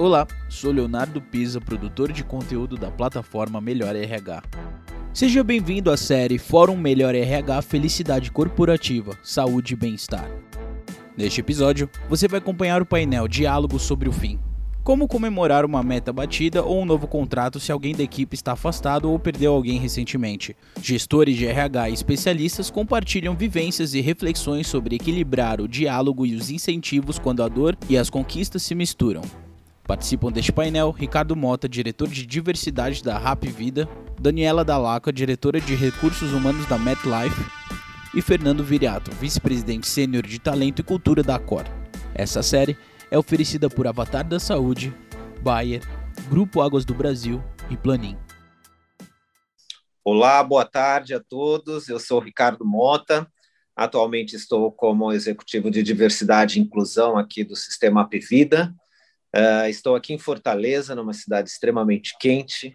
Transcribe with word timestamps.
Olá, 0.00 0.26
sou 0.48 0.72
Leonardo 0.72 1.20
Pisa, 1.20 1.60
produtor 1.60 2.10
de 2.10 2.24
conteúdo 2.24 2.74
da 2.74 2.90
plataforma 2.90 3.60
Melhor 3.60 3.94
RH. 3.94 4.42
Seja 5.12 5.44
bem-vindo 5.44 5.90
à 5.90 5.96
série 5.98 6.38
Fórum 6.38 6.74
Melhor 6.74 7.14
RH 7.14 7.60
Felicidade 7.60 8.32
Corporativa, 8.32 9.12
Saúde 9.22 9.74
e 9.74 9.76
Bem-Estar. 9.76 10.26
Neste 11.14 11.42
episódio, 11.42 11.86
você 12.08 12.26
vai 12.26 12.38
acompanhar 12.38 12.80
o 12.80 12.86
painel 12.86 13.28
Diálogo 13.28 13.78
sobre 13.78 14.08
o 14.08 14.12
Fim. 14.12 14.40
Como 14.82 15.06
comemorar 15.06 15.66
uma 15.66 15.82
meta 15.82 16.10
batida 16.14 16.62
ou 16.62 16.80
um 16.80 16.86
novo 16.86 17.06
contrato 17.06 17.60
se 17.60 17.70
alguém 17.70 17.94
da 17.94 18.02
equipe 18.02 18.34
está 18.34 18.52
afastado 18.52 19.10
ou 19.10 19.18
perdeu 19.18 19.52
alguém 19.52 19.78
recentemente. 19.78 20.56
Gestores 20.80 21.36
de 21.36 21.44
RH 21.44 21.90
e 21.90 21.92
especialistas 21.92 22.70
compartilham 22.70 23.36
vivências 23.36 23.92
e 23.92 24.00
reflexões 24.00 24.66
sobre 24.66 24.96
equilibrar 24.96 25.60
o 25.60 25.68
diálogo 25.68 26.24
e 26.24 26.34
os 26.34 26.50
incentivos 26.50 27.18
quando 27.18 27.42
a 27.42 27.48
dor 27.48 27.76
e 27.86 27.98
as 27.98 28.08
conquistas 28.08 28.62
se 28.62 28.74
misturam. 28.74 29.20
Participam 29.90 30.30
deste 30.30 30.52
painel 30.52 30.92
Ricardo 30.92 31.34
Mota, 31.34 31.68
diretor 31.68 32.06
de 32.06 32.24
diversidade 32.24 33.02
da 33.02 33.18
Rap 33.18 33.44
Vida, 33.48 33.88
Daniela 34.20 34.64
Dalaca, 34.64 35.12
diretora 35.12 35.60
de 35.60 35.74
recursos 35.74 36.32
humanos 36.32 36.64
da 36.66 36.78
MetLife, 36.78 37.44
e 38.14 38.22
Fernando 38.22 38.62
Viriato, 38.62 39.10
vice-presidente 39.10 39.88
sênior 39.88 40.24
de 40.24 40.38
talento 40.38 40.78
e 40.78 40.84
cultura 40.84 41.24
da 41.24 41.40
Cor. 41.40 41.64
Essa 42.14 42.40
série 42.40 42.78
é 43.10 43.18
oferecida 43.18 43.68
por 43.68 43.84
Avatar 43.88 44.22
da 44.22 44.38
Saúde, 44.38 44.94
Bayer, 45.42 45.82
Grupo 46.28 46.60
Águas 46.60 46.84
do 46.84 46.94
Brasil 46.94 47.42
e 47.68 47.76
Planin. 47.76 48.16
Olá, 50.04 50.40
boa 50.44 50.64
tarde 50.64 51.14
a 51.14 51.20
todos. 51.20 51.88
Eu 51.88 51.98
sou 51.98 52.20
Ricardo 52.20 52.64
Mota. 52.64 53.28
Atualmente 53.74 54.36
estou 54.36 54.70
como 54.70 55.10
executivo 55.10 55.68
de 55.68 55.82
diversidade 55.82 56.60
e 56.60 56.62
inclusão 56.62 57.18
aqui 57.18 57.42
do 57.42 57.56
Sistema 57.56 58.02
Apvida. 58.02 58.72
Uh, 59.34 59.68
estou 59.68 59.94
aqui 59.94 60.12
em 60.12 60.18
Fortaleza, 60.18 60.94
numa 60.94 61.12
cidade 61.12 61.48
extremamente 61.48 62.16
quente, 62.18 62.74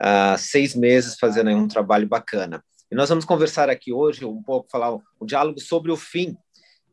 há 0.00 0.34
uh, 0.34 0.38
seis 0.38 0.74
meses 0.74 1.16
fazendo 1.18 1.50
um 1.50 1.66
trabalho 1.66 2.06
bacana. 2.06 2.64
E 2.90 2.94
nós 2.94 3.08
vamos 3.08 3.24
conversar 3.24 3.68
aqui 3.68 3.92
hoje 3.92 4.24
um 4.24 4.42
pouco, 4.42 4.70
falar 4.70 4.94
um, 4.94 5.00
um 5.20 5.26
diálogo 5.26 5.60
sobre 5.60 5.90
o 5.90 5.96
fim. 5.96 6.36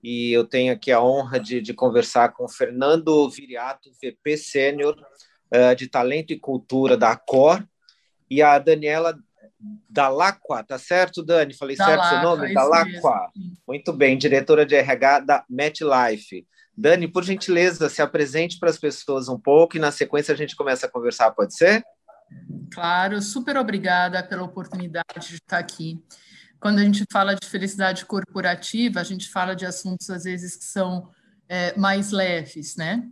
E 0.03 0.31
eu 0.31 0.43
tenho 0.43 0.73
aqui 0.73 0.91
a 0.91 1.01
honra 1.01 1.39
de, 1.39 1.61
de 1.61 1.73
conversar 1.73 2.33
com 2.33 2.45
o 2.45 2.49
Fernando 2.49 3.29
Viriato, 3.29 3.91
VP 4.01 4.37
Sênior 4.37 4.95
uh, 5.53 5.75
de 5.75 5.87
Talento 5.87 6.33
e 6.33 6.39
Cultura 6.39 6.97
da 6.97 7.15
Cor, 7.15 7.63
e 8.29 8.41
a 8.41 8.57
Daniela 8.57 9.17
Dalacqua, 9.89 10.63
tá 10.63 10.77
certo, 10.77 11.23
Dani? 11.23 11.53
Falei 11.53 11.75
certo 11.75 12.03
seu 12.09 12.21
nome? 12.21 12.53
Dalacqua. 12.53 13.31
Muito 13.67 13.93
bem, 13.93 14.17
diretora 14.17 14.65
de 14.65 14.75
RH 14.75 15.19
da 15.19 15.45
MetLife. 15.49 16.45
Dani, 16.77 17.07
por 17.07 17.23
gentileza, 17.23 17.89
se 17.89 18.01
apresente 18.01 18.59
para 18.59 18.69
as 18.69 18.77
pessoas 18.77 19.29
um 19.29 19.39
pouco 19.39 19.77
e 19.77 19.79
na 19.79 19.91
sequência 19.91 20.33
a 20.33 20.37
gente 20.37 20.55
começa 20.55 20.85
a 20.85 20.89
conversar, 20.89 21.31
pode 21.31 21.55
ser? 21.55 21.83
Claro, 22.71 23.21
super 23.21 23.57
obrigada 23.57 24.21
pela 24.23 24.43
oportunidade 24.43 25.27
de 25.29 25.35
estar 25.35 25.59
aqui. 25.59 26.03
Quando 26.59 26.79
a 26.79 26.83
gente 26.83 27.05
fala 27.11 27.35
de 27.35 27.47
felicidade 27.47 28.05
corporativa, 28.05 28.99
a 28.99 29.03
gente 29.03 29.29
fala 29.29 29.55
de 29.55 29.65
assuntos 29.65 30.09
às 30.09 30.23
vezes 30.23 30.55
que 30.55 30.65
são 30.65 31.09
é, 31.47 31.77
mais 31.77 32.11
leves, 32.11 32.75
né? 32.75 33.03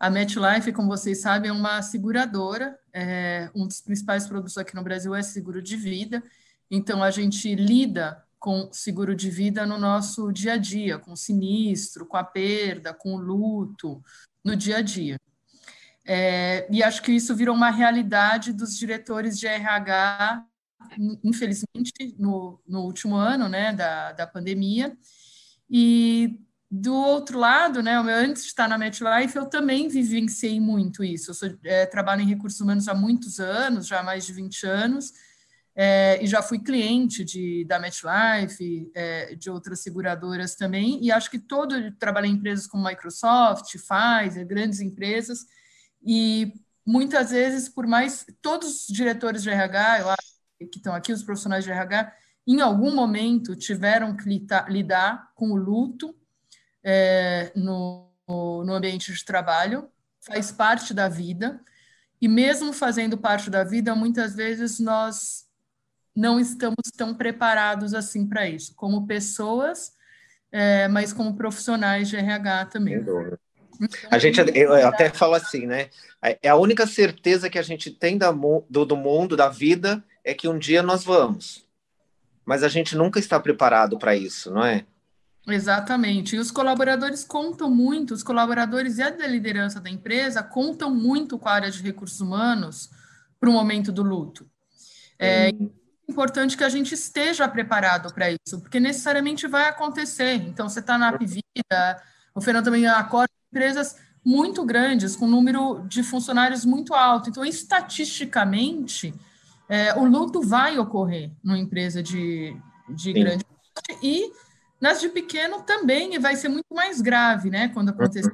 A 0.00 0.10
MetLife, 0.10 0.72
como 0.72 0.88
vocês 0.88 1.20
sabem, 1.20 1.50
é 1.50 1.52
uma 1.52 1.80
seguradora. 1.80 2.76
É, 2.92 3.48
um 3.54 3.66
dos 3.68 3.80
principais 3.80 4.26
produtos 4.26 4.58
aqui 4.58 4.74
no 4.74 4.82
Brasil 4.82 5.14
é 5.14 5.22
seguro 5.22 5.62
de 5.62 5.76
vida. 5.76 6.22
Então, 6.68 7.02
a 7.02 7.10
gente 7.10 7.54
lida 7.54 8.20
com 8.42 8.68
seguro 8.72 9.14
de 9.14 9.30
vida 9.30 9.64
no 9.64 9.78
nosso 9.78 10.32
dia 10.32 10.54
a 10.54 10.56
dia, 10.56 10.98
com 10.98 11.14
sinistro, 11.14 12.04
com 12.04 12.16
a 12.16 12.24
perda, 12.24 12.92
com 12.92 13.14
o 13.14 13.20
luto, 13.20 14.02
no 14.44 14.56
dia 14.56 14.78
a 14.78 14.82
dia. 14.82 15.16
É, 16.04 16.66
e 16.68 16.82
acho 16.82 17.02
que 17.02 17.12
isso 17.12 17.36
virou 17.36 17.54
uma 17.54 17.70
realidade 17.70 18.52
dos 18.52 18.76
diretores 18.76 19.38
de 19.38 19.46
RH, 19.46 20.44
infelizmente, 21.22 22.16
no, 22.18 22.60
no 22.66 22.80
último 22.80 23.14
ano 23.14 23.48
né, 23.48 23.72
da, 23.72 24.10
da 24.10 24.26
pandemia. 24.26 24.92
E 25.70 26.40
do 26.68 26.96
outro 26.96 27.38
lado, 27.38 27.80
né, 27.80 27.94
antes 27.94 28.42
de 28.42 28.48
estar 28.48 28.66
na 28.66 28.76
MetLife, 28.76 29.36
eu 29.36 29.46
também 29.46 29.86
vivenciei 29.86 30.58
muito 30.58 31.04
isso. 31.04 31.30
Eu 31.30 31.34
sou, 31.34 31.48
é, 31.62 31.86
trabalho 31.86 32.22
em 32.22 32.28
recursos 32.28 32.60
humanos 32.60 32.88
há 32.88 32.94
muitos 32.94 33.38
anos, 33.38 33.86
já 33.86 34.00
há 34.00 34.02
mais 34.02 34.26
de 34.26 34.32
20 34.32 34.66
anos, 34.66 35.12
é, 35.74 36.22
e 36.22 36.26
já 36.26 36.42
fui 36.42 36.58
cliente 36.58 37.24
de, 37.24 37.64
da 37.64 37.78
MetLife, 37.78 38.90
é, 38.94 39.34
de 39.34 39.50
outras 39.50 39.80
seguradoras 39.80 40.54
também, 40.54 41.02
e 41.02 41.10
acho 41.10 41.30
que 41.30 41.38
todo, 41.38 41.92
trabalhei 41.92 42.30
em 42.30 42.34
empresas 42.34 42.66
como 42.66 42.86
Microsoft, 42.86 43.72
Pfizer, 43.72 44.46
grandes 44.46 44.80
empresas, 44.80 45.46
e 46.04 46.52
muitas 46.86 47.30
vezes, 47.30 47.68
por 47.68 47.86
mais, 47.86 48.26
todos 48.42 48.82
os 48.82 48.86
diretores 48.88 49.42
de 49.42 49.50
RH, 49.50 50.12
acho 50.12 50.70
que 50.70 50.76
estão 50.76 50.94
aqui, 50.94 51.12
os 51.12 51.22
profissionais 51.22 51.64
de 51.64 51.70
RH, 51.70 52.12
em 52.46 52.60
algum 52.60 52.94
momento 52.94 53.56
tiveram 53.56 54.16
que 54.16 54.28
lidar 54.68 55.32
com 55.34 55.52
o 55.52 55.56
luto 55.56 56.14
é, 56.84 57.52
no, 57.56 58.10
no 58.28 58.74
ambiente 58.74 59.12
de 59.12 59.24
trabalho, 59.24 59.88
faz 60.20 60.52
parte 60.52 60.92
da 60.92 61.08
vida, 61.08 61.60
e 62.20 62.28
mesmo 62.28 62.72
fazendo 62.72 63.16
parte 63.16 63.48
da 63.48 63.64
vida, 63.64 63.94
muitas 63.94 64.34
vezes 64.34 64.78
nós 64.78 65.46
não 66.14 66.38
estamos 66.38 66.90
tão 66.96 67.14
preparados 67.14 67.94
assim 67.94 68.26
para 68.26 68.48
isso, 68.48 68.74
como 68.74 69.06
pessoas, 69.06 69.92
é, 70.50 70.86
mas 70.88 71.12
como 71.12 71.34
profissionais 71.34 72.08
de 72.08 72.16
RH 72.16 72.66
também. 72.66 72.94
Então, 72.94 73.38
a 74.10 74.18
gente, 74.18 74.40
até 74.40 75.08
falo 75.08 75.34
assim, 75.34 75.66
né? 75.66 75.88
É 76.42 76.48
a 76.48 76.56
única 76.56 76.86
certeza 76.86 77.50
que 77.50 77.58
a 77.58 77.62
gente 77.62 77.90
tem 77.90 78.16
da, 78.18 78.30
do, 78.30 78.84
do 78.84 78.96
mundo, 78.96 79.36
da 79.36 79.48
vida, 79.48 80.04
é 80.22 80.34
que 80.34 80.46
um 80.46 80.58
dia 80.58 80.82
nós 80.82 81.02
vamos. 81.02 81.66
Mas 82.44 82.62
a 82.62 82.68
gente 82.68 82.94
nunca 82.94 83.18
está 83.18 83.40
preparado 83.40 83.98
para 83.98 84.14
isso, 84.14 84.52
não 84.52 84.64
é? 84.64 84.84
Exatamente. 85.48 86.36
E 86.36 86.38
os 86.38 86.50
colaboradores 86.50 87.24
contam 87.24 87.68
muito, 87.68 88.14
os 88.14 88.22
colaboradores 88.22 88.98
e 88.98 89.02
a 89.02 89.10
liderança 89.26 89.80
da 89.80 89.90
empresa 89.90 90.42
contam 90.42 90.94
muito 90.94 91.38
com 91.38 91.48
a 91.48 91.52
área 91.52 91.70
de 91.70 91.82
recursos 91.82 92.20
humanos 92.20 92.90
para 93.40 93.50
o 93.50 93.52
momento 93.52 93.90
do 93.90 94.02
luto. 94.02 94.48
É, 95.18 95.50
hum 95.52 95.70
importante 96.08 96.56
que 96.56 96.64
a 96.64 96.68
gente 96.68 96.94
esteja 96.94 97.48
preparado 97.48 98.12
para 98.12 98.30
isso, 98.30 98.60
porque 98.60 98.80
necessariamente 98.80 99.46
vai 99.46 99.68
acontecer. 99.68 100.34
Então, 100.34 100.68
você 100.68 100.80
está 100.80 100.98
na 100.98 101.16
Vida, 101.16 102.02
o 102.34 102.40
Fernando 102.40 102.64
também 102.64 102.86
acorda 102.86 103.32
empresas 103.50 103.96
muito 104.24 104.64
grandes, 104.64 105.16
com 105.16 105.26
número 105.26 105.84
de 105.88 106.02
funcionários 106.02 106.64
muito 106.64 106.94
alto. 106.94 107.30
Então, 107.30 107.44
estatisticamente, 107.44 109.14
é, 109.68 109.94
o 109.94 110.04
luto 110.04 110.40
vai 110.40 110.78
ocorrer 110.78 111.30
numa 111.42 111.58
empresa 111.58 112.02
de, 112.02 112.56
de 112.88 113.12
grande 113.12 113.44
e 114.02 114.30
nas 114.80 115.00
de 115.00 115.08
pequeno 115.08 115.62
também 115.62 116.18
vai 116.18 116.36
ser 116.36 116.48
muito 116.48 116.74
mais 116.74 117.00
grave, 117.00 117.50
né, 117.50 117.68
quando 117.68 117.90
acontecer 117.90 118.30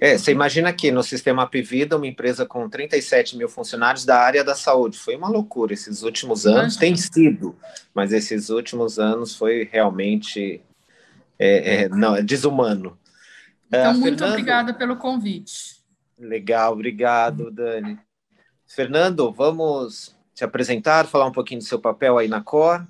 é, 0.00 0.16
você 0.16 0.32
imagina 0.32 0.72
que 0.72 0.90
no 0.90 1.02
sistema 1.02 1.42
Apvida, 1.42 1.96
uma 1.96 2.06
empresa 2.06 2.46
com 2.46 2.68
37 2.68 3.36
mil 3.36 3.48
funcionários 3.48 4.04
da 4.04 4.18
área 4.18 4.44
da 4.44 4.54
saúde, 4.54 4.98
foi 4.98 5.16
uma 5.16 5.28
loucura 5.28 5.72
esses 5.72 6.02
últimos 6.02 6.46
anos, 6.46 6.76
tem 6.76 6.96
sido, 6.96 7.56
mas 7.94 8.12
esses 8.12 8.48
últimos 8.48 8.98
anos 8.98 9.34
foi 9.34 9.68
realmente 9.70 10.62
é, 11.38 11.82
é, 11.82 11.88
não, 11.88 12.16
é 12.16 12.22
desumano. 12.22 12.98
Então, 13.68 13.92
uh, 13.92 13.98
muito 13.98 14.18
Fernando, 14.18 14.32
obrigada 14.32 14.74
pelo 14.74 14.96
convite. 14.96 15.78
Legal, 16.18 16.72
obrigado, 16.72 17.50
Dani. 17.50 17.98
Fernando, 18.66 19.32
vamos 19.32 20.16
te 20.34 20.44
apresentar, 20.44 21.06
falar 21.06 21.26
um 21.26 21.32
pouquinho 21.32 21.60
do 21.60 21.66
seu 21.66 21.78
papel 21.78 22.18
aí 22.18 22.28
na 22.28 22.40
COR. 22.40 22.86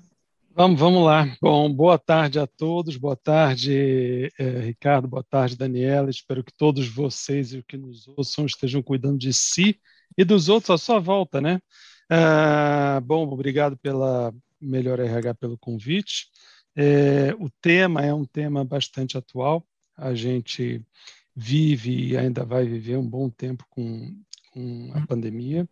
Vamos, 0.59 0.77
vamos 0.77 1.05
lá. 1.05 1.37
Bom, 1.41 1.73
boa 1.73 1.97
tarde 1.97 2.37
a 2.37 2.45
todos, 2.45 2.97
boa 2.97 3.15
tarde, 3.15 4.29
eh, 4.37 4.59
Ricardo, 4.59 5.07
boa 5.07 5.23
tarde, 5.23 5.55
Daniela. 5.55 6.09
Espero 6.09 6.43
que 6.43 6.51
todos 6.51 6.85
vocês 6.85 7.53
e 7.53 7.59
os 7.59 7.63
que 7.65 7.77
nos 7.77 8.09
ouçam 8.09 8.45
estejam 8.45 8.83
cuidando 8.83 9.17
de 9.17 9.31
si 9.31 9.79
e 10.17 10.25
dos 10.25 10.49
outros 10.49 10.71
à 10.71 10.77
sua 10.77 10.99
volta, 10.99 11.39
né? 11.39 11.61
Ah, 12.09 13.01
bom, 13.05 13.25
obrigado 13.31 13.77
pela 13.77 14.33
Melhor 14.59 14.99
RH 14.99 15.35
pelo 15.35 15.57
convite. 15.57 16.27
É, 16.75 17.33
o 17.39 17.49
tema 17.61 18.05
é 18.05 18.13
um 18.13 18.25
tema 18.25 18.65
bastante 18.65 19.17
atual. 19.17 19.65
A 19.95 20.13
gente 20.13 20.85
vive 21.33 22.09
e 22.09 22.17
ainda 22.17 22.43
vai 22.43 22.65
viver 22.65 22.97
um 22.97 23.09
bom 23.09 23.29
tempo 23.29 23.65
com, 23.69 24.13
com 24.51 24.91
a 24.93 25.07
pandemia. 25.07 25.65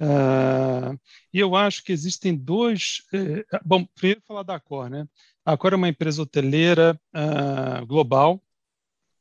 Uh, 0.00 0.98
e 1.32 1.40
eu 1.40 1.56
acho 1.56 1.82
que 1.82 1.92
existem 1.92 2.34
dois. 2.34 3.02
Eh, 3.12 3.44
bom, 3.64 3.84
primeiro 3.94 4.22
falar 4.26 4.42
da 4.42 4.56
Accor, 4.56 4.88
né? 4.90 5.08
A 5.44 5.52
Accor 5.52 5.72
é 5.72 5.76
uma 5.76 5.88
empresa 5.88 6.22
hoteleira 6.22 7.00
uh, 7.14 7.86
global. 7.86 8.42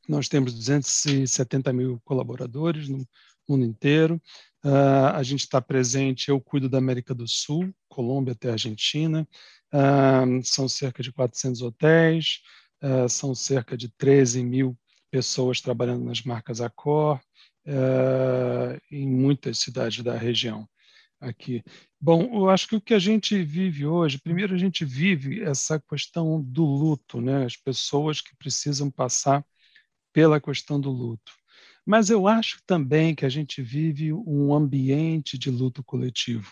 Nós 0.07 0.27
temos 0.27 0.54
270 0.54 1.72
mil 1.74 2.01
colaboradores 2.04 2.89
no 2.89 3.07
mundo 3.48 3.66
inteiro. 3.66 4.22
Uh, 4.63 5.13
a 5.13 5.24
gente 5.24 5.42
está 5.42 5.62
presente, 5.62 6.30
eu 6.30 6.42
cuido 6.42 6.68
da 6.68 6.77
América 6.77 7.13
do 7.13 7.27
Sul, 7.27 7.74
Colômbia 7.88 8.33
até 8.33 8.51
Argentina. 8.51 9.27
são 10.44 10.68
cerca 10.68 11.01
de 11.01 11.12
400 11.12 11.62
hotéis, 11.62 12.42
são 13.10 13.33
cerca 13.33 13.77
de 13.77 13.89
13 13.89 14.44
mil 14.44 14.77
pessoas 15.10 15.62
trabalhando 15.62 16.04
nas 16.04 16.22
marcas 16.24 16.62
Accor. 16.62 17.19
Uh, 17.67 18.79
em 18.91 19.07
muitas 19.07 19.59
cidades 19.59 20.03
da 20.03 20.17
região 20.17 20.67
aqui. 21.19 21.63
Bom, 22.00 22.29
eu 22.33 22.50
acho 22.50 22.67
que 22.67 22.75
o 22.75 22.81
que 22.81 22.94
a 22.94 23.00
gente 23.00 23.41
vive 23.44 23.85
hoje, 23.85 24.19
primeiro 24.19 24.53
a 24.53 24.57
gente 24.57 24.85
vive 24.85 25.41
essa 25.41 25.79
questão 25.79 26.41
do 26.41 26.63
luto, 26.63 27.19
né? 27.19 27.45
As 27.45 27.56
pessoas 27.56 28.21
que 28.21 28.35
precisam 28.35 28.91
passar 28.91 29.45
pela 30.13 30.39
questão 30.39 30.79
do 30.79 30.91
luto. 30.91 31.31
Mas 31.85 32.09
eu 32.09 32.27
acho 32.27 32.59
também 32.65 33.13
que 33.13 33.25
a 33.25 33.29
gente 33.29 33.62
vive 33.62 34.12
um 34.13 34.53
ambiente 34.53 35.38
de 35.38 35.51
luto 35.51 35.83
coletivo, 35.83 36.51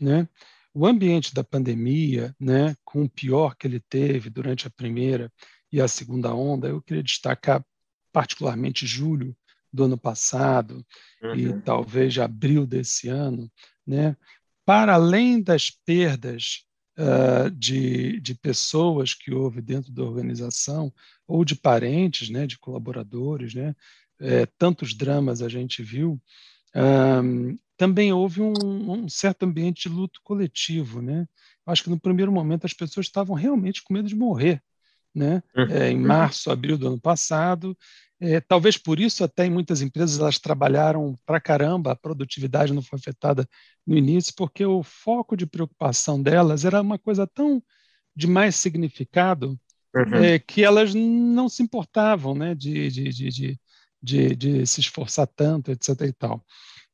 né? 0.00 0.28
O 0.74 0.86
ambiente 0.86 1.34
da 1.34 1.44
pandemia, 1.44 2.34
né, 2.40 2.74
com 2.82 3.02
o 3.02 3.08
pior 3.08 3.54
que 3.56 3.66
ele 3.66 3.78
teve 3.78 4.30
durante 4.30 4.66
a 4.66 4.70
primeira 4.70 5.30
e 5.70 5.82
a 5.82 5.88
segunda 5.88 6.34
onda, 6.34 6.68
eu 6.68 6.80
queria 6.80 7.02
destacar 7.02 7.62
particularmente 8.10 8.86
julho 8.86 9.36
do 9.72 9.84
ano 9.84 9.96
passado 9.96 10.84
uhum. 11.22 11.34
e 11.34 11.60
talvez 11.62 12.18
abril 12.18 12.66
desse 12.66 13.08
ano, 13.08 13.50
né, 13.86 14.16
para 14.64 14.94
além 14.94 15.40
das 15.40 15.70
perdas 15.70 16.64
uh, 16.98 17.50
de, 17.50 18.20
de 18.20 18.34
pessoas 18.34 19.14
que 19.14 19.32
houve 19.32 19.60
dentro 19.60 19.90
da 19.92 20.02
organização 20.02 20.92
ou 21.26 21.44
de 21.44 21.54
parentes, 21.54 22.28
né, 22.28 22.46
de 22.46 22.58
colaboradores, 22.58 23.54
né, 23.54 23.74
é, 24.20 24.46
tantos 24.46 24.94
dramas 24.94 25.42
a 25.42 25.48
gente 25.48 25.82
viu, 25.82 26.20
um, 26.74 27.58
também 27.76 28.12
houve 28.12 28.40
um, 28.40 28.52
um, 28.62 29.08
certo 29.08 29.42
ambiente 29.42 29.88
de 29.88 29.94
luto 29.94 30.20
coletivo, 30.22 31.02
né? 31.02 31.26
Acho 31.66 31.84
que 31.84 31.90
no 31.90 31.98
primeiro 31.98 32.30
momento 32.30 32.64
as 32.64 32.72
pessoas 32.72 33.06
estavam 33.06 33.34
realmente 33.34 33.82
com 33.82 33.92
medo 33.92 34.08
de 34.08 34.14
morrer, 34.14 34.62
né? 35.14 35.42
Uhum. 35.56 35.66
É, 35.68 35.90
em 35.90 35.98
março, 35.98 36.50
abril 36.50 36.78
do 36.78 36.86
ano 36.86 37.00
passado, 37.00 37.76
é, 38.22 38.40
talvez 38.40 38.78
por 38.78 39.00
isso 39.00 39.24
até 39.24 39.46
em 39.46 39.50
muitas 39.50 39.82
empresas 39.82 40.18
elas 40.18 40.38
trabalharam 40.38 41.18
para 41.26 41.40
caramba, 41.40 41.92
a 41.92 41.96
produtividade 41.96 42.72
não 42.72 42.82
foi 42.82 42.98
afetada 42.98 43.48
no 43.86 43.96
início, 43.96 44.32
porque 44.36 44.64
o 44.64 44.82
foco 44.82 45.36
de 45.36 45.46
preocupação 45.46 46.22
delas 46.22 46.64
era 46.64 46.80
uma 46.80 46.98
coisa 46.98 47.26
tão 47.26 47.62
de 48.14 48.26
mais 48.26 48.56
significado 48.56 49.58
uhum. 49.94 50.14
é, 50.16 50.38
que 50.38 50.62
elas 50.62 50.94
não 50.94 51.48
se 51.48 51.62
importavam, 51.62 52.34
né? 52.34 52.54
de, 52.54 52.90
de, 52.90 53.08
de, 53.08 53.28
de 53.28 53.60
de, 54.02 54.34
de 54.34 54.66
se 54.66 54.80
esforçar 54.80 55.26
tanto, 55.28 55.70
etc. 55.70 55.88
e 56.02 56.12
tal. 56.12 56.44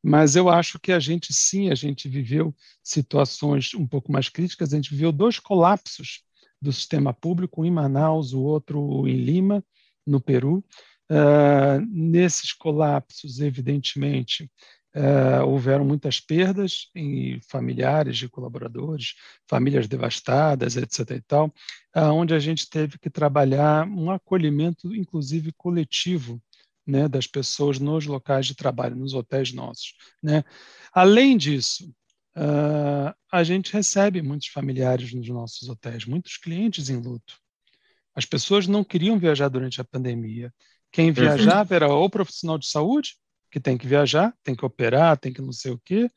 Mas 0.02 0.36
eu 0.36 0.48
acho 0.48 0.78
que 0.78 0.92
a 0.92 1.00
gente 1.00 1.32
sim, 1.32 1.70
a 1.70 1.74
gente 1.74 2.08
viveu 2.08 2.54
situações 2.82 3.74
um 3.74 3.86
pouco 3.86 4.12
mais 4.12 4.28
críticas, 4.28 4.72
a 4.72 4.76
gente 4.76 4.90
viveu 4.90 5.10
dois 5.10 5.38
colapsos 5.40 6.22
do 6.60 6.72
sistema 6.72 7.12
público, 7.12 7.62
um 7.62 7.64
em 7.64 7.70
Manaus, 7.70 8.32
o 8.32 8.40
outro 8.40 9.08
em 9.08 9.16
Lima, 9.16 9.64
no 10.06 10.20
Peru. 10.20 10.62
Uh, 11.10 11.80
nesses 11.90 12.52
colapsos, 12.52 13.40
evidentemente, 13.40 14.50
uh, 14.94 15.44
houveram 15.46 15.84
muitas 15.84 16.20
perdas 16.20 16.90
em 16.94 17.40
familiares 17.48 18.18
de 18.18 18.28
colaboradores, 18.28 19.14
famílias 19.48 19.86
devastadas, 19.86 20.76
etc. 20.76 21.16
e 21.16 21.20
tal, 21.22 21.46
uh, 21.96 22.12
onde 22.12 22.34
a 22.34 22.38
gente 22.38 22.68
teve 22.68 22.98
que 22.98 23.10
trabalhar 23.10 23.86
um 23.86 24.10
acolhimento, 24.10 24.94
inclusive 24.94 25.52
coletivo, 25.56 26.40
né, 26.86 27.06
das 27.06 27.26
pessoas 27.26 27.78
nos 27.78 28.06
locais 28.06 28.46
de 28.46 28.54
trabalho, 28.54 28.96
nos 28.96 29.12
hotéis 29.12 29.52
nossos. 29.52 29.92
Né? 30.22 30.42
Além 30.92 31.36
disso, 31.36 31.94
uh, 32.34 33.14
a 33.30 33.44
gente 33.44 33.72
recebe 33.72 34.22
muitos 34.22 34.48
familiares 34.48 35.12
nos 35.12 35.28
nossos 35.28 35.68
hotéis, 35.68 36.06
muitos 36.06 36.38
clientes 36.38 36.88
em 36.88 36.96
luto. 36.96 37.38
As 38.14 38.24
pessoas 38.24 38.66
não 38.66 38.82
queriam 38.82 39.18
viajar 39.18 39.48
durante 39.48 39.80
a 39.80 39.84
pandemia. 39.84 40.52
Quem 40.98 41.12
viajava 41.12 41.76
era 41.76 41.86
ou 41.86 42.10
profissional 42.10 42.58
de 42.58 42.66
saúde, 42.66 43.14
que 43.52 43.60
tem 43.60 43.78
que 43.78 43.86
viajar, 43.86 44.34
tem 44.42 44.56
que 44.56 44.66
operar, 44.66 45.16
tem 45.16 45.32
que 45.32 45.40
não 45.40 45.52
sei 45.52 45.70
o 45.70 45.78
quê, 45.78 46.10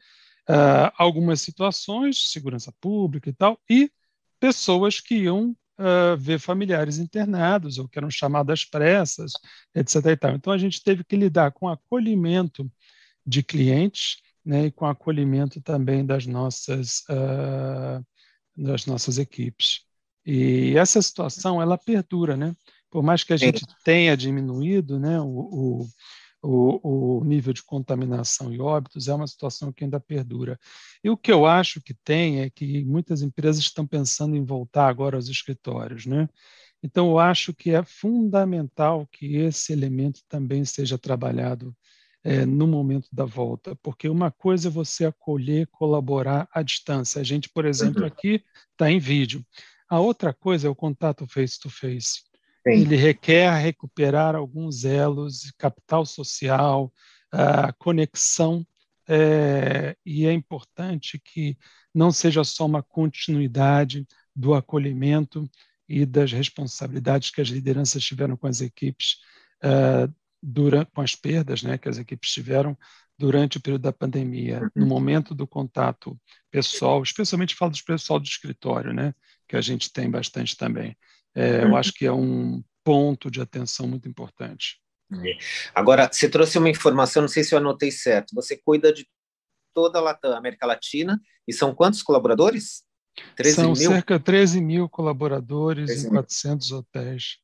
uh, 0.49 0.91
algumas 0.97 1.39
situações, 1.39 2.31
segurança 2.31 2.73
pública 2.81 3.29
e 3.29 3.33
tal, 3.33 3.61
e 3.69 3.91
pessoas 4.39 4.99
que 4.99 5.13
iam 5.13 5.51
uh, 5.77 6.17
ver 6.17 6.39
familiares 6.39 6.97
internados 6.97 7.77
ou 7.77 7.87
que 7.87 7.99
eram 7.99 8.09
chamadas 8.09 8.65
pressas, 8.65 9.33
etc. 9.75 9.97
Então, 10.33 10.51
a 10.51 10.57
gente 10.57 10.81
teve 10.81 11.03
que 11.03 11.15
lidar 11.15 11.51
com 11.51 11.69
acolhimento 11.69 12.67
de 13.23 13.43
clientes 13.43 14.17
né, 14.43 14.65
e 14.65 14.71
com 14.71 14.87
acolhimento 14.87 15.61
também 15.61 16.03
das 16.03 16.25
nossas, 16.25 17.01
uh, 17.01 18.03
das 18.57 18.87
nossas 18.87 19.19
equipes. 19.19 19.81
E 20.25 20.75
essa 20.75 20.99
situação, 21.03 21.61
ela 21.61 21.77
perdura, 21.77 22.35
né? 22.35 22.55
Por 22.91 23.01
mais 23.01 23.23
que 23.23 23.33
a 23.33 23.37
gente 23.37 23.65
tenha 23.83 24.15
diminuído 24.15 24.99
né, 24.99 25.19
o, 25.19 25.25
o 25.25 25.87
o, 26.41 27.19
o, 27.19 27.23
nível 27.23 27.53
de 27.53 27.61
contaminação 27.63 28.51
e 28.51 28.59
óbitos 28.59 29.07
é 29.07 29.13
uma 29.13 29.27
situação 29.27 29.71
que 29.71 29.83
ainda 29.83 29.99
perdura. 29.99 30.59
E 31.03 31.09
o 31.09 31.17
que 31.17 31.31
eu 31.31 31.45
acho 31.45 31.79
que 31.81 31.93
tem 31.93 32.41
é 32.41 32.49
que 32.49 32.83
muitas 32.83 33.21
empresas 33.21 33.61
estão 33.61 33.85
pensando 33.85 34.35
em 34.35 34.43
voltar 34.43 34.87
agora 34.87 35.15
aos 35.15 35.29
escritórios, 35.29 36.05
né? 36.05 36.27
Então, 36.83 37.11
eu 37.11 37.19
acho 37.19 37.53
que 37.53 37.71
é 37.75 37.83
fundamental 37.83 39.07
que 39.11 39.35
esse 39.35 39.71
elemento 39.71 40.21
também 40.27 40.65
seja 40.65 40.97
trabalhado 40.97 41.75
é, 42.23 42.43
no 42.43 42.65
momento 42.65 43.07
da 43.11 43.23
volta, 43.23 43.75
porque 43.83 44.09
uma 44.09 44.31
coisa 44.31 44.67
é 44.67 44.71
você 44.71 45.05
acolher, 45.05 45.67
colaborar 45.67 46.47
à 46.51 46.63
distância. 46.63 47.21
A 47.21 47.23
gente, 47.23 47.49
por 47.49 47.65
exemplo, 47.65 48.01
uhum. 48.01 48.07
aqui 48.07 48.43
está 48.71 48.91
em 48.91 48.97
vídeo. 48.97 49.45
A 49.87 49.99
outra 49.99 50.33
coisa 50.33 50.67
é 50.67 50.71
o 50.71 50.75
contato 50.75 51.27
face-to-face. 51.27 51.79
face 51.79 52.21
to 52.21 52.21
face 52.21 52.30
Sim. 52.67 52.81
ele 52.81 52.95
requer 52.95 53.51
recuperar 53.55 54.35
alguns 54.35 54.85
elos, 54.85 55.51
capital 55.57 56.05
social, 56.05 56.93
a 57.31 57.73
conexão, 57.73 58.65
é, 59.07 59.95
e 60.05 60.25
é 60.25 60.31
importante 60.31 61.19
que 61.19 61.57
não 61.93 62.11
seja 62.11 62.43
só 62.43 62.65
uma 62.65 62.83
continuidade 62.83 64.07
do 64.35 64.53
acolhimento 64.53 65.49
e 65.87 66.05
das 66.05 66.31
responsabilidades 66.31 67.31
que 67.31 67.41
as 67.41 67.49
lideranças 67.49 68.03
tiveram 68.03 68.37
com 68.37 68.47
as 68.47 68.61
equipes 68.61 69.17
uh, 69.63 70.13
durante, 70.41 70.89
com 70.91 71.01
as 71.01 71.15
perdas 71.15 71.61
né, 71.61 71.77
que 71.77 71.89
as 71.89 71.97
equipes 71.97 72.31
tiveram 72.31 72.77
durante 73.17 73.57
o 73.57 73.61
período 73.61 73.81
da 73.83 73.91
pandemia, 73.91 74.61
uhum. 74.61 74.69
no 74.75 74.85
momento 74.85 75.35
do 75.35 75.45
contato 75.45 76.17
pessoal, 76.49 77.03
especialmente 77.03 77.55
falo 77.55 77.71
do 77.71 77.83
pessoal 77.83 78.19
do 78.19 78.25
escritório, 78.25 78.93
né, 78.93 79.13
que 79.47 79.55
a 79.57 79.61
gente 79.61 79.91
tem 79.91 80.09
bastante 80.09 80.55
também. 80.55 80.95
É, 81.35 81.63
eu 81.63 81.69
uhum. 81.69 81.75
acho 81.75 81.93
que 81.93 82.05
é 82.05 82.11
um 82.11 82.63
ponto 82.83 83.29
de 83.29 83.41
atenção 83.41 83.87
muito 83.87 84.07
importante. 84.07 84.81
Agora, 85.75 86.09
você 86.11 86.29
trouxe 86.29 86.57
uma 86.57 86.69
informação, 86.69 87.21
não 87.21 87.29
sei 87.29 87.43
se 87.43 87.53
eu 87.53 87.59
anotei 87.59 87.91
certo. 87.91 88.33
Você 88.33 88.57
cuida 88.57 88.93
de 88.93 89.07
toda 89.73 89.99
a 89.99 90.37
América 90.37 90.65
Latina 90.65 91.19
e 91.47 91.53
são 91.53 91.75
quantos 91.75 92.01
colaboradores? 92.01 92.83
13 93.35 93.55
são 93.55 93.73
mil? 93.73 93.91
cerca 93.91 94.17
de 94.17 94.23
13 94.23 94.61
mil 94.61 94.87
colaboradores 94.87 95.87
13 95.87 96.07
em 96.07 96.09
400 96.11 96.71
hotéis 96.71 97.37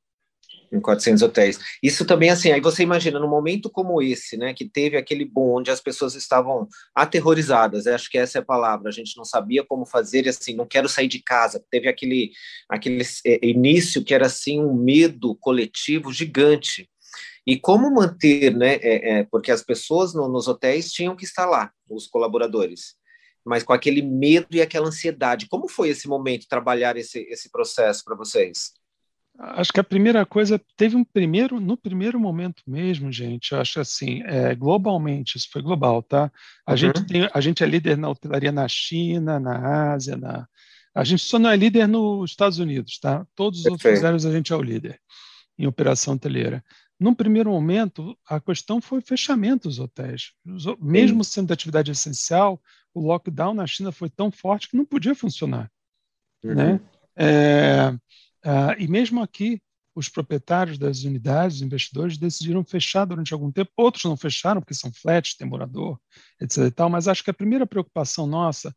em 0.72 0.80
400 0.80 1.24
hotéis. 1.24 1.60
Isso 1.82 2.06
também, 2.06 2.30
assim, 2.30 2.52
aí 2.52 2.62
você 2.62 2.84
imagina, 2.84 3.20
num 3.20 3.30
momento 3.30 3.70
como 3.70 4.02
esse, 4.02 4.38
né, 4.38 4.54
que 4.54 4.68
teve 4.68 4.98
aquele 4.98 5.26
boom 5.26 5.58
onde 5.58 5.72
as 5.72 5.82
pessoas 5.82 6.16
estavam 6.16 6.68
aterrorizadas, 6.94 7.88
acho 7.88 8.10
que 8.10 8.18
essa 8.18 8.38
é 8.38 8.42
a 8.42 8.46
palavra, 8.46 8.90
a 8.90 8.92
gente 8.92 9.16
não 9.18 9.26
sabia 9.26 9.64
como 9.64 9.86
fazer, 9.86 10.26
e 10.26 10.30
assim, 10.30 10.56
não 10.56 10.66
quero 10.66 10.90
sair 10.90 11.08
de 11.08 11.22
casa, 11.22 11.64
teve 11.72 11.88
aquele, 11.88 12.32
aquele 12.70 13.04
é, 13.26 13.46
início 13.46 14.04
que 14.04 14.14
era, 14.14 14.26
assim, 14.26 14.60
um 14.62 14.74
medo 14.74 15.36
coletivo 15.36 16.12
gigante, 16.12 16.90
e 17.46 17.58
como 17.58 17.90
manter, 17.90 18.54
né, 18.54 18.76
é, 18.76 19.20
é, 19.20 19.24
porque 19.24 19.52
as 19.52 19.64
pessoas 19.64 20.14
no, 20.14 20.28
nos 20.28 20.48
hotéis 20.48 20.92
tinham 20.92 21.16
que 21.16 21.24
estar 21.24 21.46
lá, 21.46 21.72
os 21.90 22.08
colaboradores, 22.08 22.96
mas 23.46 23.64
com 23.64 23.72
aquele 23.72 24.02
medo 24.02 24.48
e 24.52 24.62
aquela 24.62 24.88
ansiedade, 24.88 25.48
como 25.48 25.70
foi 25.70 25.88
esse 25.90 26.08
momento, 26.10 26.48
trabalhar 26.50 26.98
esse, 26.98 27.20
esse 27.30 27.50
processo 27.50 28.04
para 28.04 28.18
vocês? 28.18 28.74
Acho 29.40 29.72
que 29.72 29.80
a 29.80 29.84
primeira 29.84 30.26
coisa 30.26 30.60
teve 30.76 30.96
um 30.96 31.04
primeiro, 31.04 31.60
no 31.60 31.78
primeiro 31.78 32.20
momento 32.20 32.64
mesmo, 32.66 33.12
gente. 33.12 33.54
acho 33.54 33.80
assim, 33.80 34.24
é, 34.24 34.56
globalmente, 34.56 35.38
isso 35.38 35.48
foi 35.52 35.62
global, 35.62 36.02
tá? 36.02 36.32
A 36.66 36.72
uhum. 36.72 36.78
gente 36.78 37.06
tem, 37.06 37.30
a 37.32 37.40
gente 37.40 37.64
é 37.64 37.68
líder 37.68 37.98
na 37.98 38.10
hotelaria 38.10 38.52
na 38.52 38.68
China, 38.68 39.40
na 39.40 39.94
Ásia, 39.94 40.18
na 40.18 40.48
a 40.96 41.04
gente 41.04 41.22
só 41.22 41.38
não 41.38 41.52
é 41.52 41.56
líder 41.56 41.88
nos 41.88 42.32
Estados 42.32 42.58
Unidos, 42.58 42.98
tá? 42.98 43.24
Todos 43.36 43.60
os 43.60 43.66
Perfeito. 43.66 43.86
outros 43.86 44.02
lugares 44.02 44.26
a 44.26 44.32
gente 44.32 44.52
é 44.52 44.56
o 44.56 44.64
líder 44.64 45.00
em 45.56 45.68
operação 45.68 46.16
hoteleira. 46.16 46.66
Num 47.00 47.14
primeiro 47.14 47.52
momento, 47.52 48.18
a 48.28 48.40
questão 48.40 48.82
foi 48.82 48.98
o 48.98 49.04
fechamento 49.04 49.68
dos 49.68 49.78
hotéis. 49.78 50.32
Mesmo 50.82 51.24
Sim. 51.24 51.32
sendo 51.32 51.54
atividade 51.54 51.92
essencial, 51.92 52.60
o 52.92 53.00
lockdown 53.00 53.54
na 53.54 53.68
China 53.68 53.92
foi 53.92 54.10
tão 54.10 54.32
forte 54.32 54.70
que 54.70 54.76
não 54.76 54.86
podia 54.86 55.14
funcionar, 55.14 55.72
né? 56.44 56.50
uhum. 56.50 56.56
né? 56.56 56.82
É, 57.16 57.98
Uh, 58.48 58.80
e 58.80 58.88
mesmo 58.88 59.22
aqui, 59.22 59.62
os 59.94 60.08
proprietários 60.08 60.78
das 60.78 61.04
unidades, 61.04 61.58
os 61.58 61.62
investidores, 61.64 62.18
decidiram 62.18 62.64
fechar 62.64 63.04
durante 63.04 63.34
algum 63.34 63.52
tempo. 63.52 63.72
Outros 63.76 64.06
não 64.06 64.16
fecharam, 64.16 64.62
porque 64.62 64.74
são 64.74 64.94
flats, 64.94 65.36
tem 65.36 65.46
morador, 65.46 66.00
etc. 66.40 66.60
E 66.60 66.72
tal, 66.72 66.90
mas 66.90 67.10
acho 67.10 67.24
que 67.24 67.30
a 67.30 67.34
primeira 67.34 67.68
preocupação 67.68 68.26
nossa 68.26 68.74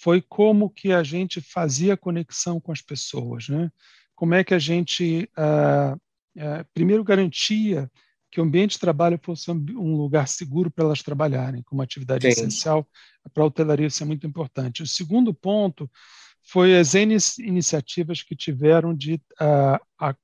foi 0.00 0.22
como 0.22 0.70
que 0.70 0.92
a 0.92 1.02
gente 1.02 1.40
fazia 1.40 1.96
conexão 1.96 2.60
com 2.60 2.70
as 2.70 2.80
pessoas. 2.80 3.48
Né? 3.48 3.72
Como 4.14 4.34
é 4.34 4.44
que 4.44 4.54
a 4.54 4.58
gente, 4.58 5.28
uh, 5.36 5.96
uh, 5.96 6.64
primeiro, 6.72 7.02
garantia 7.02 7.90
que 8.30 8.40
o 8.40 8.44
ambiente 8.44 8.72
de 8.72 8.78
trabalho 8.78 9.18
fosse 9.20 9.50
um 9.50 9.96
lugar 9.96 10.28
seguro 10.28 10.70
para 10.70 10.84
elas 10.84 11.02
trabalharem, 11.02 11.62
como 11.62 11.82
atividade 11.82 12.22
Sim. 12.22 12.28
essencial 12.28 12.86
para 13.32 13.42
a 13.42 13.46
hotelaria, 13.46 13.86
isso 13.86 14.02
é 14.02 14.06
muito 14.06 14.26
importante. 14.26 14.82
O 14.82 14.86
segundo 14.86 15.32
ponto 15.32 15.90
foi 16.50 16.78
as 16.78 16.94
iniciativas 16.94 18.22
que 18.22 18.34
tiveram 18.34 18.94
de 18.94 19.20
uh, 19.40 20.14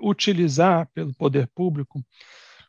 utilizar 0.00 0.88
pelo 0.94 1.14
poder 1.14 1.46
público 1.48 2.02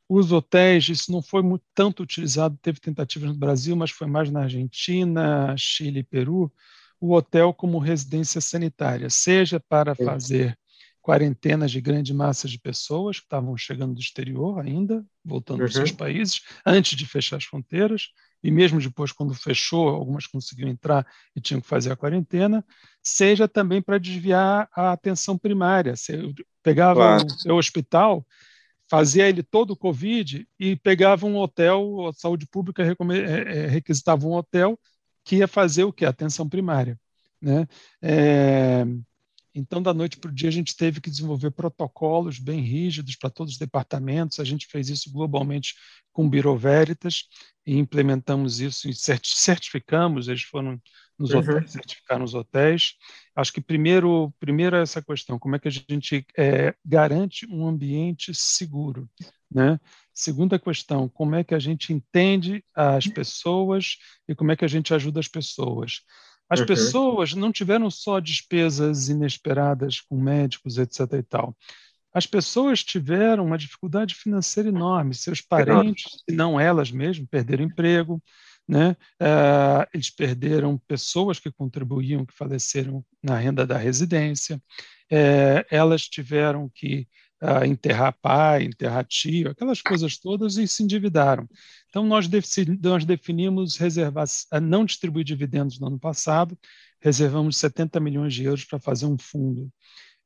os 0.07 0.31
hotéis, 0.31 0.89
isso 0.89 1.11
não 1.11 1.21
foi 1.21 1.41
muito, 1.41 1.63
tanto 1.73 2.03
utilizado, 2.03 2.59
teve 2.61 2.79
tentativas 2.79 3.29
no 3.29 3.37
Brasil, 3.37 3.75
mas 3.75 3.89
foi 3.89 4.05
mais 4.05 4.29
na 4.29 4.43
Argentina, 4.43 5.55
Chile 5.57 6.01
e 6.01 6.03
Peru, 6.03 6.51
o 6.99 7.13
hotel 7.13 7.53
como 7.53 7.79
residência 7.79 8.39
sanitária, 8.39 9.09
seja 9.09 9.59
para 9.59 9.95
fazer 9.95 10.55
quarentenas 11.01 11.71
de 11.71 11.79
grande 11.81 12.13
massa 12.13 12.47
de 12.47 12.59
pessoas 12.59 13.19
que 13.19 13.25
estavam 13.25 13.55
chegando 13.55 13.95
do 13.95 13.99
exterior 13.99 14.59
ainda, 14.59 15.03
voltando 15.23 15.61
uhum. 15.61 15.67
seus 15.69 15.91
países, 15.91 16.41
antes 16.65 16.97
de 16.97 17.05
fechar 17.07 17.37
as 17.37 17.45
fronteiras, 17.45 18.09
e 18.43 18.51
mesmo 18.51 18.79
depois, 18.79 19.11
quando 19.11 19.33
fechou, 19.33 19.89
algumas 19.89 20.27
conseguiam 20.27 20.69
entrar 20.69 21.05
e 21.35 21.41
tinham 21.41 21.59
que 21.59 21.67
fazer 21.67 21.91
a 21.91 21.95
quarentena, 21.95 22.63
seja 23.01 23.47
também 23.47 23.81
para 23.81 23.97
desviar 23.97 24.69
a 24.75 24.91
atenção 24.91 25.37
primária. 25.37 25.95
Você 25.95 26.33
pegava 26.61 26.99
claro. 26.99 27.25
o 27.25 27.29
seu 27.29 27.55
hospital, 27.55 28.25
fazia 28.89 29.27
ele 29.27 29.41
todo 29.41 29.71
o 29.71 29.77
Covid 29.77 30.47
e 30.59 30.75
pegava 30.75 31.25
um 31.25 31.37
hotel, 31.37 32.07
a 32.07 32.13
saúde 32.13 32.47
pública 32.47 32.83
é, 32.83 32.93
é, 32.93 33.67
requisitava 33.67 34.27
um 34.27 34.33
hotel 34.33 34.79
que 35.23 35.37
ia 35.37 35.47
fazer 35.47 35.83
o 35.83 35.93
que? 35.93 36.05
Atenção 36.05 36.47
primária. 36.47 36.99
Né? 37.41 37.67
É, 38.01 38.85
então, 39.55 39.81
da 39.81 39.93
noite 39.93 40.17
para 40.17 40.29
o 40.29 40.33
dia, 40.33 40.49
a 40.49 40.51
gente 40.51 40.75
teve 40.75 40.99
que 40.99 41.09
desenvolver 41.09 41.49
protocolos 41.51 42.39
bem 42.39 42.59
rígidos 42.59 43.15
para 43.15 43.29
todos 43.29 43.53
os 43.53 43.59
departamentos. 43.59 44.39
A 44.39 44.43
gente 44.43 44.67
fez 44.67 44.89
isso 44.89 45.09
globalmente 45.09 45.73
com 46.11 46.25
o 46.25 46.29
Bureau 46.29 46.57
Veritas 46.57 47.23
e 47.65 47.77
implementamos 47.77 48.59
isso 48.59 48.89
e 48.89 48.93
certificamos, 48.93 50.27
eles 50.27 50.43
foram 50.43 50.79
nos 51.17 51.31
uhum. 51.31 51.39
hotéis, 51.39 51.71
certificaram 51.71 52.25
os 52.25 52.33
hotéis. 52.33 52.93
Acho 53.35 53.53
que 53.53 53.61
primeiro, 53.61 54.33
primeiro 54.39 54.75
é 54.75 54.81
essa 54.81 55.01
questão, 55.01 55.39
como 55.39 55.55
é 55.55 55.59
que 55.59 55.67
a 55.67 55.71
gente 55.71 56.25
é, 56.37 56.75
garante 56.85 57.47
um 57.49 57.67
ambiente 57.67 58.33
seguro, 58.33 59.09
né? 59.49 59.79
Segunda 60.13 60.59
questão, 60.59 61.09
como 61.09 61.35
é 61.35 61.43
que 61.43 61.55
a 61.55 61.59
gente 61.59 61.91
entende 61.91 62.63
as 62.73 63.07
pessoas 63.07 63.97
e 64.27 64.35
como 64.35 64.51
é 64.51 64.55
que 64.55 64.65
a 64.65 64.69
gente 64.69 64.93
ajuda 64.93 65.19
as 65.19 65.27
pessoas. 65.27 66.01
As 66.49 66.59
uhum. 66.59 66.65
pessoas 66.65 67.33
não 67.33 67.51
tiveram 67.51 67.89
só 67.89 68.19
despesas 68.19 69.09
inesperadas 69.09 69.99
com 70.01 70.19
médicos, 70.19 70.77
etc. 70.77 70.99
e 71.13 71.23
tal. 71.23 71.55
As 72.13 72.25
pessoas 72.25 72.83
tiveram 72.83 73.45
uma 73.45 73.57
dificuldade 73.57 74.15
financeira 74.15 74.69
enorme. 74.69 75.13
Seus 75.13 75.41
parentes, 75.41 76.23
e 76.27 76.31
não 76.31 76.57
elas 76.59 76.89
mesmas, 76.89 77.27
perderam 77.29 77.65
emprego, 77.65 78.23
né? 78.67 78.95
Uh, 79.21 79.85
eles 79.93 80.09
perderam 80.09 80.77
pessoas 80.87 81.39
que 81.39 81.51
contribuíam, 81.51 82.25
que 82.25 82.33
faleceram 82.33 83.03
na 83.21 83.37
renda 83.37 83.65
da 83.67 83.77
residência. 83.77 84.57
Uh, 85.11 85.65
elas 85.69 86.03
tiveram 86.03 86.71
que 86.73 87.07
enterrar 87.65 88.17
pai, 88.21 88.63
enterrar 88.63 89.05
tio, 89.05 89.49
aquelas 89.49 89.81
coisas 89.81 90.17
todas 90.17 90.57
e 90.57 90.67
se 90.67 90.83
endividaram. 90.83 91.47
Então, 91.89 92.05
nós, 92.05 92.27
nós 92.81 93.05
definimos 93.05 93.77
reservar, 93.77 94.25
não 94.61 94.85
distribuir 94.85 95.25
dividendos 95.25 95.79
no 95.79 95.87
ano 95.87 95.99
passado, 95.99 96.57
reservamos 96.99 97.57
70 97.57 97.99
milhões 97.99 98.33
de 98.33 98.43
euros 98.43 98.65
para 98.65 98.79
fazer 98.79 99.05
um 99.05 99.17
fundo. 99.17 99.71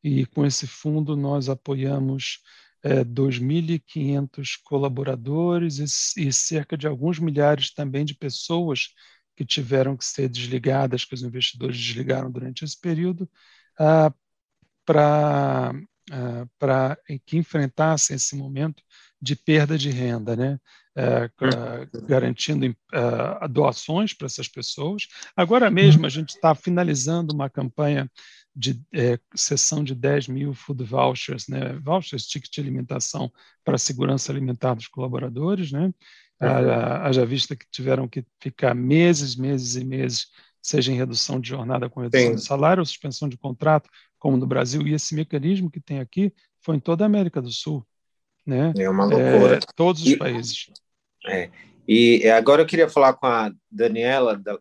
E 0.04 0.26
com 0.28 0.46
esse 0.46 0.66
fundo 0.66 1.16
nós 1.18 1.50
apoiamos 1.50 2.40
é, 2.84 3.04
2.500 3.04 4.58
colaboradores 4.64 6.16
e, 6.16 6.28
e, 6.28 6.34
cerca 6.34 6.78
de 6.78 6.88
alguns 6.88 7.20
milhares 7.20 7.74
também 7.74 8.06
de 8.06 8.16
pessoas 8.16 8.94
que 9.36 9.46
tiveram 9.46 9.98
que 9.98 10.06
ser 10.06 10.30
desligadas, 10.30 11.06
que 11.06 11.14
os 11.14 11.24
investidores 11.24 11.78
desligaram 11.78 12.32
durante 12.32 12.64
esse 12.64 12.80
período, 12.80 13.30
ah, 13.78 14.14
para 14.86 15.74
ah, 16.12 16.48
para 16.58 16.98
que 17.26 17.38
enfrentassem 17.38 18.16
esse 18.16 18.36
momento 18.36 18.84
de 19.22 19.36
perda 19.36 19.78
de 19.78 19.90
renda, 19.90 20.36
né? 20.36 20.60
uh, 21.00 22.08
garantindo 22.08 22.66
uh, 22.68 23.48
doações 23.50 24.14
para 24.14 24.26
essas 24.26 24.48
pessoas. 24.48 25.08
Agora 25.36 25.70
mesmo 25.70 26.06
a 26.06 26.10
gente 26.10 26.30
está 26.30 26.54
finalizando 26.54 27.34
uma 27.34 27.50
campanha 27.50 28.10
de 28.56 28.82
é, 28.94 29.18
sessão 29.36 29.84
de 29.84 29.96
10 29.96 30.28
mil 30.28 30.54
food 30.54 30.84
vouchers, 30.84 31.48
né? 31.48 31.80
vouchers, 31.82 32.26
ticket 32.26 32.52
de 32.52 32.60
alimentação 32.60 33.32
para 33.64 33.76
a 33.76 33.80
segurança 33.80 34.32
alimentar 34.32 34.74
dos 34.74 34.88
colaboradores, 34.88 35.72
né? 35.72 35.94
Haja 36.42 37.26
vista 37.26 37.56
que 37.56 37.66
tiveram 37.70 38.08
que 38.08 38.26
ficar 38.42 38.74
meses, 38.74 39.36
meses 39.36 39.76
e 39.76 39.84
meses, 39.84 40.28
seja 40.62 40.92
em 40.92 40.96
redução 40.96 41.40
de 41.40 41.50
jornada 41.50 41.90
com 41.90 42.02
redução 42.02 42.30
Sim. 42.30 42.36
de 42.36 42.44
salário 42.44 42.82
ou 42.82 42.86
suspensão 42.86 43.30
de 43.30 43.38
contrato, 43.38 43.90
como 44.20 44.38
no 44.38 44.46
Brasil, 44.46 44.86
e 44.86 44.94
esse 44.94 45.16
mecanismo 45.16 45.72
que 45.72 45.80
tem 45.80 46.00
aqui 46.00 46.34
foi 46.62 46.76
em 46.76 46.80
toda 46.80 47.04
a 47.04 47.08
América 47.08 47.42
do 47.42 47.52
Sul. 47.52 47.86
Né? 48.46 48.74
É 48.78 48.90
uma 48.90 49.06
loucura. 49.06 49.56
É, 49.56 49.60
todos 49.76 50.02
os 50.04 50.12
e, 50.12 50.18
países. 50.18 50.70
É. 51.26 51.50
E 51.88 52.28
agora 52.30 52.62
eu 52.62 52.66
queria 52.66 52.90
falar 52.90 53.14
com 53.14 53.26
a 53.26 53.52
Daniela. 53.72 54.38
Da... 54.38 54.60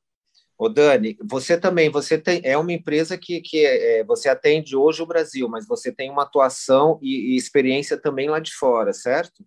Ô 0.57 0.69
Dani, 0.69 1.17
você 1.23 1.59
também, 1.59 1.91
você 1.91 2.19
tem, 2.19 2.41
é 2.45 2.57
uma 2.57 2.73
empresa 2.73 3.19
que, 3.19 3.41
que 3.41 3.65
é, 3.65 4.05
você 4.05 4.29
atende 4.29 4.77
hoje 4.77 5.03
o 5.03 5.07
Brasil, 5.07 5.49
mas 5.49 5.67
você 5.67 5.93
tem 5.93 6.11
uma 6.11 6.23
atuação 6.23 6.99
e, 7.03 7.35
e 7.35 7.37
experiência 7.37 7.97
também 7.97 8.29
lá 8.29 8.41
de 8.41 8.53
fora, 8.53 8.93
certo? 8.93 9.45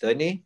Dani? 0.00 0.44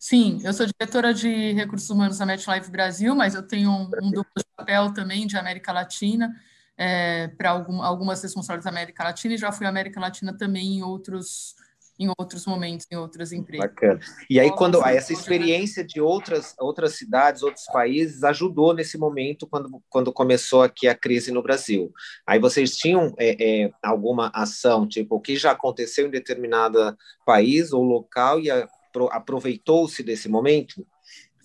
Sim, 0.00 0.40
eu 0.42 0.54
sou 0.54 0.64
diretora 0.64 1.12
de 1.12 1.52
recursos 1.52 1.90
humanos 1.90 2.16
da 2.16 2.24
MetLife 2.24 2.70
Brasil, 2.70 3.14
mas 3.14 3.34
eu 3.34 3.42
tenho 3.42 3.70
um, 3.70 3.90
um 4.02 4.10
duplo 4.10 4.42
papel 4.56 4.94
também 4.94 5.26
de 5.26 5.36
América 5.36 5.72
Latina 5.72 6.34
é, 6.74 7.28
para 7.28 7.50
algum, 7.50 7.82
algumas 7.82 8.22
responsabilidades 8.22 8.64
da 8.64 8.70
América 8.70 9.04
Latina 9.04 9.34
e 9.34 9.38
já 9.38 9.52
fui 9.52 9.66
à 9.66 9.68
América 9.68 10.00
Latina 10.00 10.34
também 10.34 10.78
em 10.78 10.82
outros 10.82 11.54
em 11.98 12.10
outros 12.18 12.46
momentos, 12.46 12.86
em 12.90 12.96
outras 12.96 13.30
empresas. 13.30 13.68
Bacana. 13.68 14.00
E 14.30 14.40
aí, 14.40 14.50
quando 14.50 14.82
essa 14.86 15.12
experiência 15.12 15.84
de 15.84 16.00
outras, 16.00 16.54
outras 16.58 16.94
cidades, 16.94 17.42
outros 17.42 17.66
países, 17.66 18.24
ajudou 18.24 18.72
nesse 18.72 18.96
momento 18.96 19.46
quando, 19.46 19.82
quando 19.86 20.10
começou 20.10 20.62
aqui 20.62 20.88
a 20.88 20.94
crise 20.94 21.30
no 21.30 21.42
Brasil. 21.42 21.92
Aí 22.26 22.38
vocês 22.38 22.74
tinham 22.74 23.14
é, 23.18 23.64
é, 23.64 23.70
alguma 23.82 24.30
ação, 24.34 24.88
tipo, 24.88 25.16
o 25.16 25.20
que 25.20 25.36
já 25.36 25.50
aconteceu 25.50 26.06
em 26.06 26.10
determinado 26.10 26.96
país 27.26 27.70
ou 27.70 27.82
local 27.82 28.40
e 28.40 28.50
aproveitou-se 29.10 30.02
desse 30.02 30.28
momento? 30.28 30.86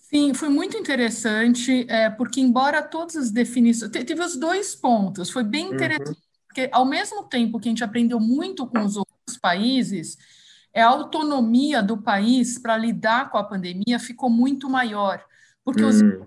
Sim, 0.09 0.33
foi 0.33 0.49
muito 0.49 0.77
interessante, 0.77 1.85
é, 1.89 2.09
porque 2.09 2.39
embora 2.39 2.81
todas 2.81 3.15
as 3.15 3.31
definições... 3.31 3.91
Teve 3.91 4.21
os 4.21 4.35
dois 4.35 4.75
pontos, 4.75 5.29
foi 5.29 5.43
bem 5.43 5.73
interessante, 5.73 6.09
uhum. 6.09 6.15
porque 6.47 6.69
ao 6.71 6.85
mesmo 6.85 7.23
tempo 7.23 7.59
que 7.59 7.67
a 7.67 7.71
gente 7.71 7.83
aprendeu 7.83 8.19
muito 8.19 8.67
com 8.67 8.79
os 8.79 8.95
outros 8.95 9.37
países, 9.41 10.17
é 10.73 10.81
a 10.81 10.89
autonomia 10.89 11.81
do 11.81 11.97
país 11.97 12.59
para 12.59 12.77
lidar 12.77 13.31
com 13.31 13.37
a 13.37 13.43
pandemia 13.43 13.97
ficou 13.97 14.29
muito 14.29 14.69
maior, 14.69 15.23
porque 15.63 15.81
uhum. 15.81 15.89
os, 15.89 16.01
hum. 16.01 16.25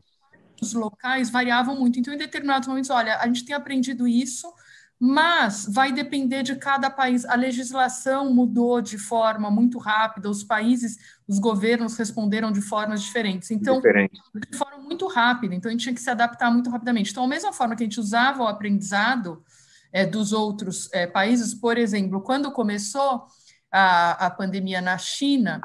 os 0.61 0.73
locais 0.73 1.31
variavam 1.31 1.77
muito. 1.79 2.01
Então, 2.01 2.15
em 2.15 2.19
determinados 2.19 2.67
momentos, 2.67 2.91
olha, 2.91 3.19
a 3.19 3.27
gente 3.27 3.45
tem 3.45 3.55
aprendido 3.55 4.09
isso, 4.09 4.51
mas 5.01 5.65
vai 5.69 5.93
depender 5.93 6.43
de 6.43 6.57
cada 6.57 6.91
país. 6.91 7.25
A 7.25 7.37
legislação 7.37 8.35
mudou 8.35 8.81
de 8.81 8.99
forma 8.99 9.49
muito 9.49 9.79
rápida, 9.79 10.29
os 10.29 10.43
países, 10.43 10.97
os 11.27 11.39
governos 11.39 11.97
responderam 11.97 12.51
de 12.51 12.61
formas 12.61 13.01
diferentes. 13.03 13.51
Então, 13.53 13.77
Diferente. 13.77 14.21
de 14.35 14.59
forma 14.59 14.79
muito 14.79 15.07
rápida. 15.07 15.55
Então, 15.55 15.69
a 15.69 15.73
gente 15.73 15.83
tinha 15.83 15.95
que 15.95 16.01
se 16.01 16.11
adaptar 16.11 16.51
muito 16.51 16.69
rapidamente. 16.69 17.13
Então, 17.13 17.23
a 17.23 17.29
mesma 17.29 17.53
forma 17.53 17.77
que 17.77 17.85
a 17.85 17.87
gente 17.87 18.01
usava 18.01 18.43
o 18.43 18.49
aprendizado 18.49 19.45
é, 19.93 20.05
dos 20.05 20.33
outros 20.33 20.93
é, 20.93 21.07
países, 21.07 21.55
por 21.55 21.79
exemplo, 21.79 22.21
quando 22.21 22.51
começou 22.51 23.25
a, 23.71 24.27
a 24.27 24.31
pandemia 24.31 24.81
na 24.81 24.99
China, 24.99 25.61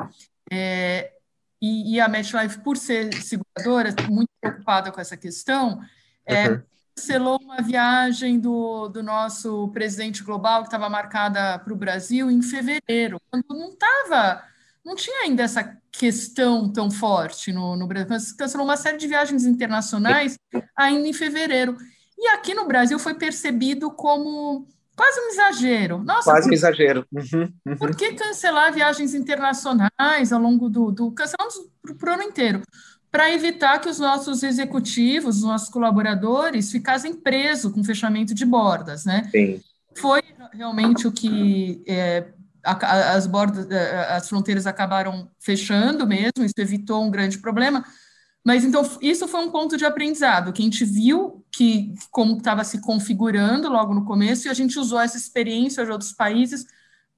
é, 0.52 1.12
e, 1.60 1.96
e, 1.96 2.00
a 2.00 2.08
MetLife, 2.08 2.60
por 2.60 2.78
ser 2.78 3.14
seguradora, 3.16 3.96
muito 4.12 4.30
preocupada 4.40 4.92
com 4.92 5.00
essa 5.00 5.16
questão, 5.16 5.80
é, 6.26 6.50
uhum 6.50 6.62
cancelou 6.96 7.40
uma 7.42 7.62
viagem 7.62 8.40
do, 8.40 8.88
do 8.88 9.02
nosso 9.02 9.68
presidente 9.70 10.24
global 10.24 10.62
que 10.62 10.68
estava 10.68 10.90
marcada 10.90 11.60
para 11.60 11.74
o 11.74 11.78
Brasil 11.78 12.30
em 12.30 12.42
fevereiro, 12.42 13.20
quando 13.30 13.46
não 13.50 13.70
estava, 13.70 14.44
não 14.86 14.96
tinha 14.96 15.24
ainda 15.24 15.44
essa 15.44 15.78
questão 15.92 16.72
tão 16.72 16.90
forte 16.90 17.52
no, 17.52 17.76
no 17.76 17.88
Brasil. 17.88 18.36
Cancelou 18.38 18.66
uma 18.66 18.78
série 18.78 18.98
de 18.98 19.08
viagens 19.08 19.46
internacionais 19.46 20.38
ainda 20.76 21.08
em 21.08 21.14
fevereiro. 21.14 21.78
E 22.18 22.28
aqui 22.30 22.54
no 22.54 22.68
Brasil 22.68 22.98
foi 23.00 23.14
percebido 23.14 23.92
como 23.92 24.68
quase 24.96 25.20
um 25.20 25.30
exagero. 25.30 26.04
Nossa, 26.04 26.32
quase 26.32 26.50
um 26.50 26.54
exagero. 26.54 27.06
Uhum, 27.12 27.54
uhum. 27.66 27.78
Por 27.78 27.96
que 27.96 28.14
cancelar 28.14 28.72
viagens 28.74 29.14
internacionais 29.14 30.32
ao 30.32 30.42
longo 30.42 30.70
do. 30.70 30.92
do 30.92 31.12
cancelamos 31.12 31.56
para 31.98 32.12
o 32.12 32.14
ano 32.14 32.24
inteiro? 32.24 32.62
Para 33.14 33.32
evitar 33.32 33.78
que 33.78 33.88
os 33.88 34.00
nossos 34.00 34.42
executivos, 34.42 35.38
os 35.38 35.44
nossos 35.44 35.70
colaboradores 35.70 36.72
ficassem 36.72 37.14
presos 37.14 37.72
com 37.72 37.84
fechamento 37.84 38.34
de 38.34 38.44
bordas, 38.44 39.06
né? 39.06 39.30
Sim. 39.30 39.62
foi 39.96 40.24
realmente 40.52 41.08
o 41.08 41.12
que 41.12 41.84
é, 41.88 42.34
as 42.64 43.28
bordas, 43.28 43.70
é, 43.70 44.16
as 44.16 44.28
fronteiras 44.28 44.66
acabaram 44.66 45.30
fechando 45.40 46.08
mesmo, 46.08 46.44
isso 46.44 46.56
evitou 46.58 47.04
um 47.04 47.12
grande 47.12 47.38
problema. 47.38 47.86
Mas 48.44 48.66
então 48.66 48.82
isso 49.00 49.28
foi 49.28 49.42
um 49.42 49.52
ponto 49.52 49.78
de 49.78 49.86
aprendizado 49.86 50.52
que 50.52 50.64
a 50.64 50.66
gente 50.66 50.84
viu 50.84 51.46
que 51.52 51.94
como 52.10 52.38
estava 52.38 52.64
se 52.64 52.82
configurando 52.82 53.70
logo 53.70 53.94
no 53.94 54.06
começo 54.06 54.48
e 54.48 54.50
a 54.50 54.56
gente 54.56 54.80
usou 54.80 55.00
essa 55.00 55.18
experiência 55.18 55.86
de 55.86 55.92
outros 55.92 56.14
países 56.14 56.66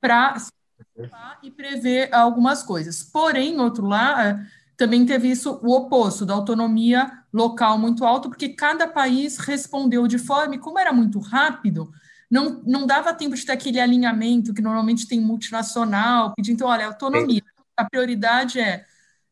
para 0.01 0.35
e 1.41 1.49
prever 1.49 2.13
algumas 2.13 2.61
coisas. 2.63 3.01
Porém, 3.01 3.57
outro 3.61 3.85
lado, 3.85 4.45
também 4.77 5.05
teve 5.05 5.29
isso 5.29 5.59
o 5.63 5.71
oposto 5.73 6.25
da 6.25 6.33
autonomia 6.33 7.11
local 7.31 7.77
muito 7.77 8.03
alto, 8.05 8.29
porque 8.29 8.49
cada 8.49 8.87
país 8.87 9.37
respondeu 9.37 10.07
de 10.07 10.17
forma, 10.17 10.55
e 10.55 10.59
como 10.59 10.79
era 10.79 10.91
muito 10.91 11.19
rápido, 11.19 11.91
não, 12.29 12.61
não 12.65 12.85
dava 12.85 13.13
tempo 13.13 13.35
de 13.35 13.45
ter 13.45 13.53
aquele 13.53 13.79
alinhamento 13.79 14.53
que 14.53 14.61
normalmente 14.61 15.07
tem 15.07 15.21
multinacional, 15.21 16.33
pedindo, 16.35 16.55
então, 16.55 16.67
olha, 16.67 16.87
autonomia, 16.87 17.41
a 17.77 17.85
prioridade 17.85 18.59
é 18.59 18.85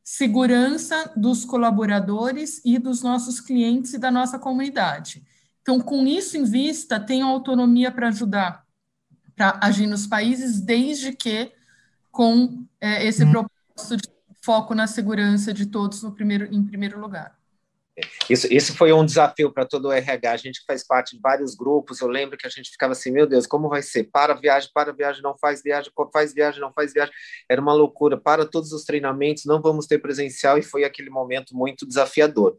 segurança 0.04 1.12
dos 1.16 1.46
colaboradores 1.46 2.62
e 2.66 2.78
dos 2.78 3.02
nossos 3.02 3.40
clientes 3.40 3.94
e 3.94 3.98
da 3.98 4.12
nossa 4.12 4.38
comunidade. 4.38 5.24
Então, 5.62 5.80
com 5.80 6.06
isso 6.06 6.38
em 6.38 6.44
vista, 6.44 7.00
tenham 7.00 7.30
autonomia 7.30 7.90
para 7.90 8.10
ajudar, 8.10 8.66
para 9.36 9.58
agir 9.62 9.88
nos 9.88 10.06
países, 10.06 10.60
desde 10.60 11.14
que 11.14 11.54
com 12.12 12.66
é, 12.80 13.06
esse 13.08 13.24
hum. 13.24 13.32
propósito 13.32 13.98
de 13.98 14.10
foco 14.44 14.76
na 14.76 14.88
segurança 14.88 15.54
de 15.54 15.66
todos 15.66 16.04
no 16.04 16.12
primeiro, 16.12 16.54
em 16.54 16.64
primeiro 16.64 17.00
lugar. 17.00 17.38
Isso, 18.28 18.52
isso 18.52 18.76
foi 18.76 18.92
um 18.92 19.06
desafio 19.06 19.52
para 19.52 19.66
todo 19.66 19.88
o 19.88 19.92
RH. 19.92 20.32
A 20.32 20.38
gente 20.38 20.64
faz 20.66 20.84
parte 20.86 21.16
de 21.16 21.22
vários 21.22 21.54
grupos. 21.54 22.02
Eu 22.02 22.08
lembro 22.08 22.36
que 22.36 22.48
a 22.48 22.50
gente 22.50 22.72
ficava 22.72 22.94
assim: 22.94 23.12
meu 23.12 23.28
Deus, 23.28 23.46
como 23.46 23.70
vai 23.70 23.84
ser? 23.84 24.06
Para 24.06 24.34
viagem, 24.34 24.70
para 24.74 24.92
viagem, 24.92 25.22
não 25.22 25.38
faz 25.38 25.62
viagem, 25.62 25.92
faz 26.12 26.34
viagem, 26.34 26.60
não 26.60 26.74
faz 26.74 26.92
viagem. 26.92 27.14
Era 27.48 27.62
uma 27.62 27.74
loucura. 27.74 28.18
Para 28.18 28.46
todos 28.46 28.72
os 28.72 28.84
treinamentos, 28.84 29.46
não 29.46 29.62
vamos 29.62 29.86
ter 29.86 30.00
presencial. 30.00 30.58
E 30.58 30.64
foi 30.64 30.84
aquele 30.84 31.12
momento 31.12 31.56
muito 31.56 31.86
desafiador. 31.86 32.58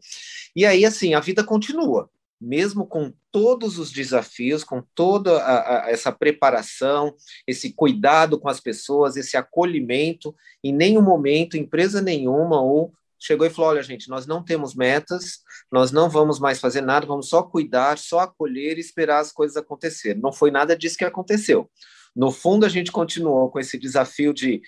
E 0.55 0.65
aí, 0.65 0.85
assim, 0.85 1.13
a 1.13 1.19
vida 1.19 1.43
continua 1.43 2.09
mesmo 2.39 2.85
com 2.85 3.13
todos 3.31 3.79
os 3.79 3.91
desafios, 3.91 4.63
com 4.63 4.83
toda 4.93 5.37
a, 5.41 5.85
a, 5.85 5.91
essa 5.91 6.11
preparação, 6.11 7.15
esse 7.47 7.73
cuidado 7.73 8.39
com 8.39 8.49
as 8.49 8.59
pessoas, 8.59 9.15
esse 9.15 9.37
acolhimento, 9.37 10.35
em 10.63 10.73
nenhum 10.73 11.01
momento, 11.01 11.57
empresa 11.57 12.01
nenhuma 12.01 12.61
ou 12.61 12.93
chegou 13.19 13.45
e 13.47 13.49
falou: 13.49 13.71
olha, 13.71 13.83
gente, 13.83 14.09
nós 14.09 14.25
não 14.25 14.43
temos 14.43 14.75
metas, 14.75 15.39
nós 15.71 15.91
não 15.91 16.09
vamos 16.09 16.39
mais 16.39 16.59
fazer 16.59 16.81
nada, 16.81 17.05
vamos 17.05 17.29
só 17.29 17.41
cuidar, 17.41 17.97
só 17.97 18.19
acolher 18.19 18.77
e 18.77 18.81
esperar 18.81 19.19
as 19.19 19.31
coisas 19.31 19.57
acontecerem. 19.57 20.21
Não 20.21 20.31
foi 20.31 20.51
nada 20.51 20.75
disso 20.75 20.97
que 20.97 21.05
aconteceu. 21.05 21.69
No 22.15 22.31
fundo, 22.31 22.65
a 22.65 22.69
gente 22.69 22.91
continuou 22.91 23.49
com 23.49 23.59
esse 23.59 23.77
desafio 23.77 24.33
de 24.33 24.61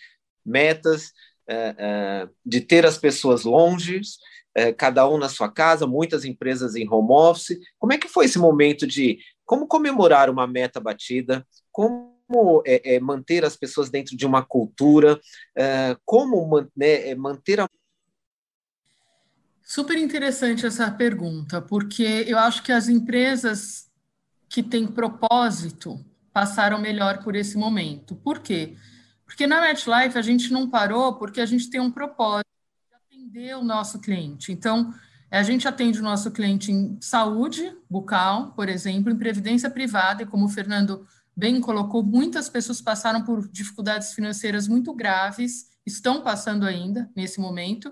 metas, 0.46 1.12
é, 1.48 1.76
é, 1.78 2.30
de 2.46 2.60
ter 2.62 2.86
as 2.86 2.98
pessoas 2.98 3.44
longe, 3.44 4.02
cada 4.78 5.08
um 5.08 5.18
na 5.18 5.30
sua 5.30 5.52
casa, 5.52 5.86
muitas 5.86 6.26
empresas 6.26 6.76
em 6.76 6.88
home 6.90 7.12
office. 7.12 7.60
Como 7.78 7.94
é 7.94 7.98
que 7.98 8.08
foi 8.08 8.26
esse 8.26 8.40
momento 8.40 8.88
de 8.88 9.20
como 9.46 9.68
comemorar 9.68 10.30
uma 10.30 10.48
meta 10.48 10.80
batida? 10.80 11.46
Como 11.72 12.64
é, 12.66 12.96
é, 12.96 13.00
manter 13.00 13.46
as 13.46 13.56
pessoas 13.56 13.90
dentro 13.90 14.18
de 14.18 14.26
uma 14.26 14.44
cultura? 14.44 15.20
É, 15.56 15.96
como 16.04 16.62
né, 16.76 17.10
é, 17.10 17.16
manter 17.16 17.60
a 17.60 17.70
Super 19.64 19.98
interessante 19.98 20.66
essa 20.66 20.90
pergunta, 20.90 21.62
porque 21.62 22.24
eu 22.26 22.38
acho 22.38 22.64
que 22.64 22.72
as 22.72 22.88
empresas 22.88 23.92
que 24.48 24.64
têm 24.64 24.88
propósito 24.88 26.00
passaram 26.32 26.80
melhor 26.80 27.22
por 27.22 27.36
esse 27.36 27.58
momento. 27.58 28.16
Por 28.16 28.40
quê? 28.40 28.78
Porque 29.26 29.46
na 29.46 29.60
MetLife 29.60 30.18
a 30.18 30.22
gente 30.22 30.54
não 30.54 30.70
parou 30.70 31.16
porque 31.18 31.42
a 31.42 31.46
gente 31.46 31.70
tem 31.70 31.82
um 31.82 31.92
propósito 31.92 32.48
atender 33.28 33.58
o 33.58 33.64
nosso 33.64 34.00
cliente. 34.00 34.52
Então, 34.52 34.94
a 35.30 35.44
gente 35.44 35.68
atende 35.68 36.00
o 36.00 36.04
nosso 36.04 36.32
cliente 36.32 36.72
em 36.72 36.98
saúde 37.02 37.76
bucal, 37.90 38.54
por 38.54 38.70
exemplo, 38.70 39.12
em 39.12 39.18
previdência 39.18 39.70
privada, 39.70 40.24
e 40.24 40.26
como 40.26 40.46
o 40.46 40.50
Fernando 40.50 41.06
bem 41.36 41.60
colocou, 41.60 42.02
muitas 42.02 42.50
pessoas 42.50 42.82
passaram 42.82 43.24
por 43.24 43.48
dificuldades 43.50 44.14
financeiras 44.14 44.68
muito 44.68 44.94
graves, 44.94 45.68
estão 45.86 46.22
passando 46.22 46.66
ainda 46.66 47.10
nesse 47.16 47.40
momento, 47.40 47.92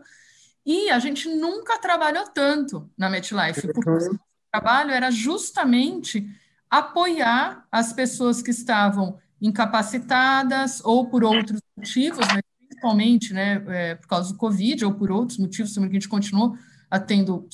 e 0.65 0.89
a 0.89 0.97
gente 0.97 1.29
nunca 1.29 1.77
trabalhou 1.77 2.25
tanto 2.29 2.89
na 2.97 3.09
MetLife, 3.09 3.71
porque 3.73 3.89
uhum. 3.89 4.15
o 4.15 4.19
trabalho 4.51 4.91
era 4.91 5.11
justamente 5.11 6.27
apoiar 6.69 7.67
as 7.71 7.93
pessoas 7.93 8.41
que 8.41 8.49
estavam 8.49 9.19
incapacitadas 9.39 10.81
ou 10.83 11.07
por 11.07 11.23
outros 11.23 11.61
motivos, 11.77 12.25
né, 12.33 12.41
principalmente 12.75 13.33
né, 13.33 13.63
é, 13.67 13.95
por 13.95 14.07
causa 14.07 14.31
do 14.31 14.37
Covid 14.37 14.85
ou 14.85 14.93
por 14.93 15.09
outros 15.09 15.37
motivos 15.37 15.73
também 15.73 15.89
que 15.89 15.95
a 15.95 15.99
gente 15.99 16.09
continuou 16.09 16.57
a, 16.91 16.99
tendo, 16.99 17.47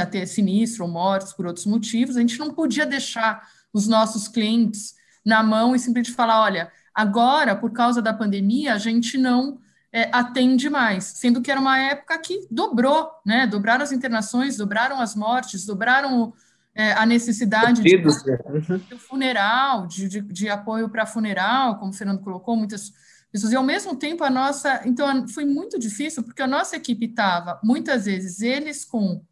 a 0.00 0.06
ter 0.06 0.26
sinistro 0.26 0.84
ou 0.84 0.90
mortes 0.90 1.32
por 1.32 1.46
outros 1.46 1.66
motivos, 1.66 2.16
a 2.16 2.20
gente 2.20 2.38
não 2.38 2.52
podia 2.52 2.86
deixar 2.86 3.46
os 3.72 3.86
nossos 3.86 4.26
clientes 4.28 4.94
na 5.24 5.42
mão 5.42 5.74
e 5.74 5.78
simplesmente 5.78 6.14
falar, 6.14 6.40
olha, 6.42 6.72
agora, 6.94 7.54
por 7.54 7.70
causa 7.70 8.02
da 8.02 8.12
pandemia, 8.12 8.74
a 8.74 8.78
gente 8.78 9.16
não 9.16 9.58
é, 9.92 10.08
atende 10.12 10.68
mais, 10.68 11.04
sendo 11.04 11.40
que 11.40 11.50
era 11.50 11.60
uma 11.60 11.78
época 11.78 12.18
que 12.18 12.46
dobrou, 12.50 13.08
né? 13.24 13.46
Dobraram 13.46 13.84
as 13.84 13.92
internações, 13.92 14.56
dobraram 14.56 15.00
as 15.00 15.14
mortes, 15.14 15.64
dobraram 15.64 16.32
é, 16.74 16.92
a 16.92 17.06
necessidade 17.06 17.82
de, 17.82 17.96
uhum. 17.96 18.78
de 18.78 18.98
funeral, 18.98 19.86
de, 19.86 20.08
de, 20.08 20.20
de 20.22 20.48
apoio 20.48 20.88
para 20.88 21.06
funeral, 21.06 21.78
como 21.78 21.92
o 21.92 21.94
Fernando 21.94 22.20
colocou, 22.20 22.56
muitas 22.56 22.92
pessoas. 23.32 23.52
E 23.52 23.56
ao 23.56 23.64
mesmo 23.64 23.96
tempo 23.96 24.22
a 24.22 24.30
nossa, 24.30 24.82
então 24.86 25.26
foi 25.28 25.44
muito 25.44 25.78
difícil 25.78 26.22
porque 26.22 26.42
a 26.42 26.46
nossa 26.46 26.76
equipe 26.76 27.06
estava 27.06 27.58
muitas 27.64 28.04
vezes 28.04 28.40
eles 28.42 28.84
com 28.84 29.24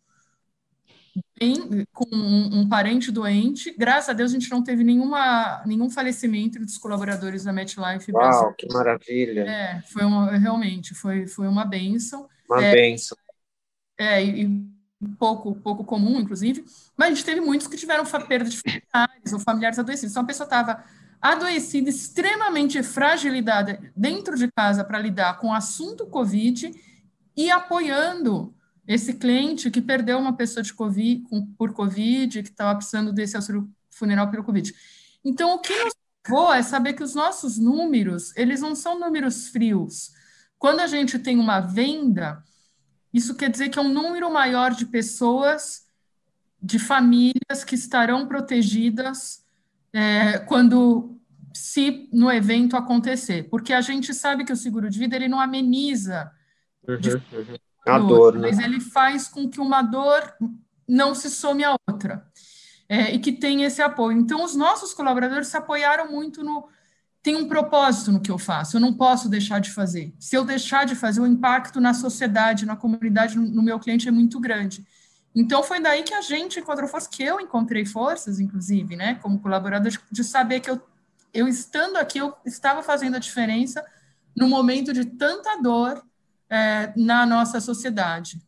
bem, 1.39 1.87
com 1.93 2.07
um, 2.13 2.61
um, 2.61 2.69
parente 2.69 3.11
doente. 3.11 3.75
Graças 3.77 4.09
a 4.11 4.13
Deus 4.13 4.31
a 4.31 4.35
gente 4.35 4.51
não 4.51 4.63
teve 4.63 4.85
nenhuma 4.85 5.63
nenhum 5.67 5.91
falecimento 5.91 6.59
dos 6.59 6.79
colaboradores 6.79 7.45
da 7.45 7.53
MetLife 7.53 8.13
Uau, 8.13 8.23
Brasil. 8.23 8.55
que 8.55 8.73
maravilha! 8.73 9.41
É, 9.43 9.83
foi 9.93 10.05
uma, 10.05 10.37
realmente 10.37 10.95
foi 10.95 11.27
foi 11.27 11.49
uma 11.49 11.65
benção. 11.65 12.29
Uma 12.49 12.65
é, 12.65 12.73
benção. 12.73 13.17
É, 13.99 14.25
e, 14.25 14.45
e 14.45 15.09
pouco 15.19 15.55
pouco 15.57 15.85
comum, 15.85 16.21
inclusive. 16.21 16.65
Mas 16.97 17.09
a 17.09 17.15
gente 17.15 17.25
teve 17.25 17.41
muitos 17.41 17.67
que 17.67 17.77
tiveram 17.77 18.05
perda 18.05 18.49
de 18.49 18.57
familiares 18.59 19.33
ou 19.33 19.41
familiares 19.41 19.79
adoecidos. 19.79 20.13
Então 20.13 20.23
a 20.23 20.27
pessoa 20.27 20.47
estava 20.47 20.85
adoecida, 21.21 21.91
extremamente 21.91 22.83
fragilidade 22.83 23.93
dentro 23.95 24.37
de 24.37 24.51
casa 24.51 24.83
para 24.83 24.99
lidar 24.99 25.39
com 25.39 25.49
o 25.49 25.55
assunto 25.55 26.07
Covid 26.07 26.73
e 27.37 27.51
apoiando 27.51 28.55
esse 28.87 29.15
cliente 29.15 29.71
que 29.71 29.81
perdeu 29.81 30.19
uma 30.19 30.37
pessoa 30.37 30.63
de 30.63 30.75
COVID, 30.75 31.25
por 31.57 31.73
Covid, 31.73 32.43
que 32.43 32.49
estava 32.49 32.77
precisando 32.77 33.13
desse 33.13 33.37
auxílio 33.37 33.71
funeral 33.91 34.31
pelo 34.31 34.43
Covid. 34.43 34.75
Então, 35.25 35.55
o 35.55 35.59
que 35.59 35.85
nos 35.85 35.95
levou 36.27 36.53
é 36.53 36.63
saber 36.63 36.95
que 36.95 37.03
os 37.03 37.15
nossos 37.15 37.59
números, 37.59 38.35
eles 38.37 38.61
não 38.61 38.75
são 38.75 38.99
números 38.99 39.49
frios. 39.49 40.13
Quando 40.59 40.81
a 40.81 40.87
gente 40.87 41.19
tem 41.19 41.39
uma 41.39 41.61
venda, 41.61 42.43
isso 43.13 43.35
quer 43.35 43.51
dizer 43.51 43.69
que 43.69 43.79
é 43.79 43.83
um 43.83 43.93
número 43.93 44.33
maior 44.33 44.75
de 44.75 44.87
pessoas, 44.87 45.87
de 46.61 46.79
famílias 46.79 47.65
que 47.65 47.75
estarão 47.75 48.27
protegidas 48.27 49.45
é, 49.93 50.39
quando 50.39 51.19
se 51.53 52.09
no 52.13 52.31
evento 52.31 52.77
acontecer, 52.77 53.49
porque 53.51 53.73
a 53.73 53.81
gente 53.81 54.15
sabe 54.15 54.45
que 54.45 54.53
o 54.53 54.57
seguro 54.57 54.89
de 54.89 54.99
vida 54.99 55.17
ele 55.17 55.29
não 55.29 55.41
ameniza 55.41 56.31
uhum, 56.87 56.97
uhum. 56.97 57.57
a 57.87 57.99
dor, 57.99 58.35
né? 58.35 58.49
mas 58.49 58.59
ele 58.59 58.81
faz 58.81 59.29
com 59.29 59.49
que 59.49 59.61
uma 59.61 59.83
dor 59.83 60.35
não 60.89 61.15
se 61.15 61.31
some 61.31 61.65
a 61.65 61.77
outra 61.89 62.27
é, 62.89 63.15
e 63.15 63.19
que 63.19 63.33
tem 63.33 63.63
esse 63.63 63.81
apoio. 63.81 64.19
Então, 64.19 64.45
os 64.45 64.57
nossos 64.57 64.93
colaboradores 64.93 65.49
se 65.49 65.57
apoiaram 65.57 66.11
muito 66.11 66.43
no 66.43 66.69
tem 67.23 67.37
um 67.37 67.47
propósito 67.47 68.11
no 68.11 68.21
que 68.21 68.31
eu 68.31 68.39
faço, 68.39 68.77
eu 68.77 68.81
não 68.81 68.95
posso 68.95 69.29
deixar 69.29 69.61
de 69.61 69.71
fazer. 69.71 70.15
Se 70.19 70.35
eu 70.35 70.43
deixar 70.43 70.87
de 70.87 70.95
fazer, 70.95 71.21
o 71.21 71.27
impacto 71.27 71.79
na 71.79 71.93
sociedade, 71.93 72.65
na 72.65 72.77
comunidade, 72.77 73.37
no, 73.37 73.47
no 73.47 73.63
meu 73.63 73.79
cliente 73.79 74.09
é 74.09 74.11
muito 74.11 74.41
grande. 74.41 74.87
Então 75.35 75.63
foi 75.63 75.81
daí 75.81 76.03
que 76.03 76.15
a 76.15 76.21
gente 76.21 76.59
encontrou 76.59 76.89
forças, 76.89 77.09
que 77.09 77.23
eu 77.23 77.41
encontrei 77.41 77.87
forças, 77.87 78.41
inclusive, 78.41 78.97
né, 78.97 79.19
como 79.23 79.41
colaborador, 79.41 79.93
de 80.11 80.25
saber 80.25 80.61
que 80.61 80.71
eu, 80.71 80.81
eu 81.33 81.47
estando 81.47 81.97
aqui, 81.97 82.19
eu 82.19 82.35
estava 82.45 82.83
fazendo 82.83 83.17
a 83.17 83.21
diferença 83.21 83.85
no 84.37 84.49
momento 84.49 84.93
de 84.93 85.05
tanta 85.05 85.61
dor 85.63 86.03
é, 86.49 86.93
na 86.97 87.25
nossa 87.25 87.61
sociedade. 87.61 88.41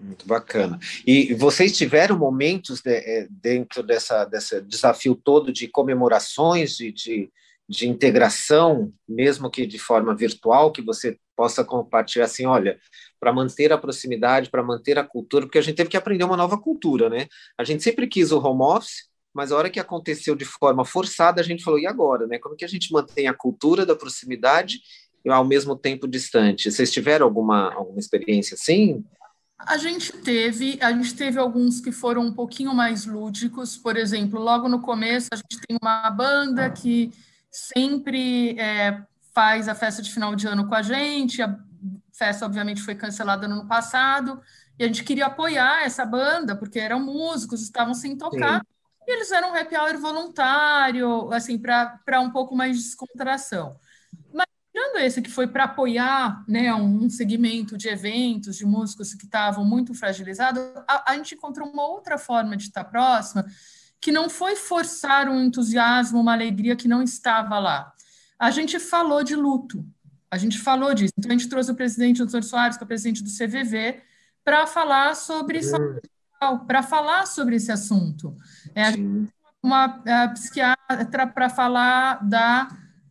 Muito 0.00 0.26
bacana. 0.26 0.80
E 1.06 1.32
vocês 1.34 1.76
tiveram 1.76 2.18
momentos 2.18 2.80
de, 2.80 2.90
é, 2.90 3.28
dentro 3.30 3.84
dessa, 3.84 4.24
desse 4.24 4.60
desafio 4.60 5.14
todo 5.14 5.52
de 5.52 5.68
comemorações, 5.68 6.76
de, 6.76 6.90
de, 6.90 7.30
de 7.68 7.88
integração, 7.88 8.92
mesmo 9.08 9.48
que 9.48 9.64
de 9.64 9.78
forma 9.78 10.12
virtual, 10.12 10.72
que 10.72 10.82
você 10.82 11.16
possa 11.36 11.64
compartilhar 11.64 12.24
assim, 12.24 12.46
olha, 12.46 12.80
para 13.22 13.32
manter 13.32 13.72
a 13.72 13.78
proximidade, 13.78 14.50
para 14.50 14.64
manter 14.64 14.98
a 14.98 15.04
cultura, 15.04 15.46
porque 15.46 15.58
a 15.58 15.62
gente 15.62 15.76
teve 15.76 15.88
que 15.88 15.96
aprender 15.96 16.24
uma 16.24 16.36
nova 16.36 16.58
cultura, 16.58 17.08
né? 17.08 17.28
A 17.56 17.62
gente 17.62 17.80
sempre 17.80 18.08
quis 18.08 18.32
o 18.32 18.40
home 18.40 18.62
office, 18.62 19.04
mas 19.32 19.52
a 19.52 19.56
hora 19.56 19.70
que 19.70 19.78
aconteceu 19.78 20.34
de 20.34 20.44
forma 20.44 20.84
forçada, 20.84 21.40
a 21.40 21.44
gente 21.44 21.62
falou, 21.62 21.78
e 21.78 21.86
agora, 21.86 22.26
né? 22.26 22.40
Como 22.40 22.56
que 22.56 22.64
a 22.64 22.68
gente 22.68 22.92
mantém 22.92 23.28
a 23.28 23.32
cultura 23.32 23.86
da 23.86 23.94
proximidade 23.94 24.80
e 25.24 25.30
ao 25.30 25.44
mesmo 25.44 25.76
tempo 25.76 26.08
distante? 26.08 26.68
Vocês 26.68 26.90
tiveram 26.90 27.24
alguma, 27.24 27.72
alguma 27.72 28.00
experiência 28.00 28.56
assim? 28.56 29.04
A 29.56 29.76
gente 29.76 30.12
teve, 30.14 30.76
a 30.82 30.90
gente 30.90 31.14
teve 31.14 31.38
alguns 31.38 31.80
que 31.80 31.92
foram 31.92 32.22
um 32.22 32.32
pouquinho 32.32 32.74
mais 32.74 33.06
lúdicos, 33.06 33.76
por 33.76 33.96
exemplo, 33.96 34.40
logo 34.40 34.68
no 34.68 34.80
começo 34.80 35.28
a 35.32 35.36
gente 35.36 35.64
tem 35.64 35.78
uma 35.80 36.10
banda 36.10 36.68
que 36.70 37.12
sempre 37.52 38.58
é, 38.58 39.00
faz 39.32 39.68
a 39.68 39.76
festa 39.76 40.02
de 40.02 40.12
final 40.12 40.34
de 40.34 40.48
ano 40.48 40.66
com 40.66 40.74
a 40.74 40.82
gente, 40.82 41.40
a 41.40 41.56
festa 42.22 42.46
obviamente 42.46 42.80
foi 42.80 42.94
cancelada 42.94 43.48
no 43.48 43.56
ano 43.56 43.66
passado, 43.66 44.40
e 44.78 44.84
a 44.84 44.86
gente 44.86 45.02
queria 45.02 45.26
apoiar 45.26 45.84
essa 45.84 46.06
banda, 46.06 46.54
porque 46.54 46.78
eram 46.78 47.00
músicos, 47.00 47.60
estavam 47.60 47.94
sem 47.94 48.16
tocar, 48.16 48.60
Sim. 48.60 48.66
e 49.08 49.12
eles 49.12 49.32
eram 49.32 49.50
um 49.50 49.56
happy 49.56 49.76
hour 49.76 49.98
voluntário, 49.98 51.32
assim, 51.32 51.58
para 51.58 52.20
um 52.20 52.30
pouco 52.30 52.54
mais 52.54 52.76
de 52.76 52.84
descontração. 52.84 53.76
Mas 54.32 54.46
tirando 54.72 54.98
esse 54.98 55.20
que 55.20 55.30
foi 55.30 55.48
para 55.48 55.64
apoiar 55.64 56.44
né, 56.46 56.72
um, 56.72 57.10
segmento 57.10 57.76
de 57.76 57.88
eventos, 57.88 58.56
de 58.56 58.64
músicos 58.64 59.14
que 59.14 59.24
estavam 59.24 59.64
muito 59.64 59.92
fragilizados, 59.92 60.62
a, 60.88 61.12
a, 61.12 61.16
gente 61.16 61.34
encontrou 61.34 61.68
uma 61.68 61.84
outra 61.84 62.16
forma 62.18 62.56
de 62.56 62.64
estar 62.64 62.84
próxima, 62.84 63.44
que 64.00 64.12
não 64.12 64.30
foi 64.30 64.54
forçar 64.54 65.28
um 65.28 65.40
entusiasmo, 65.40 66.20
uma 66.20 66.34
alegria 66.34 66.76
que 66.76 66.86
não 66.86 67.02
estava 67.02 67.58
lá. 67.58 67.92
A 68.38 68.50
gente 68.52 68.78
falou 68.78 69.24
de 69.24 69.34
luto, 69.34 69.84
a 70.32 70.38
gente 70.38 70.58
falou 70.58 70.94
disso. 70.94 71.12
Então, 71.18 71.30
a 71.30 71.34
gente 71.34 71.46
trouxe 71.46 71.70
o 71.70 71.74
presidente, 71.74 72.22
o 72.22 72.24
doutor 72.24 72.42
Soares, 72.42 72.78
que 72.78 72.82
é 72.82 72.86
o 72.86 72.88
presidente 72.88 73.22
do 73.22 73.28
CVV, 73.28 74.00
para 74.42 74.66
falar 74.66 75.14
sobre 75.14 75.60
para 76.66 76.82
falar 76.82 77.26
sobre 77.26 77.56
esse 77.56 77.70
assunto. 77.70 78.34
É, 78.74 78.86
uma 79.62 80.02
psiquiatra 80.32 81.26
para 81.26 81.48
falar 81.48 82.26
da, 82.26 82.68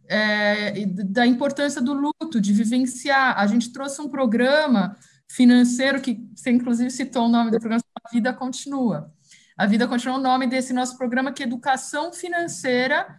é, 0.10 0.86
da 0.86 1.26
importância 1.26 1.82
do 1.82 1.94
luto, 1.94 2.42
de 2.42 2.52
vivenciar. 2.52 3.40
A 3.40 3.46
gente 3.48 3.72
trouxe 3.72 4.02
um 4.02 4.10
programa 4.10 4.98
financeiro 5.30 6.02
que 6.02 6.28
você 6.36 6.52
inclusive 6.52 6.90
citou 6.90 7.28
o 7.28 7.30
nome 7.30 7.52
do 7.52 7.60
programa, 7.60 7.84
A 8.04 8.10
Vida 8.12 8.34
Continua. 8.34 9.14
A 9.56 9.66
Vida 9.66 9.88
Continua 9.88 10.16
é 10.16 10.20
o 10.20 10.24
nome 10.24 10.48
desse 10.48 10.74
nosso 10.74 10.98
programa, 10.98 11.32
que 11.32 11.44
é 11.44 11.46
Educação 11.46 12.12
Financeira 12.12 13.16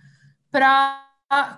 para 0.51 1.12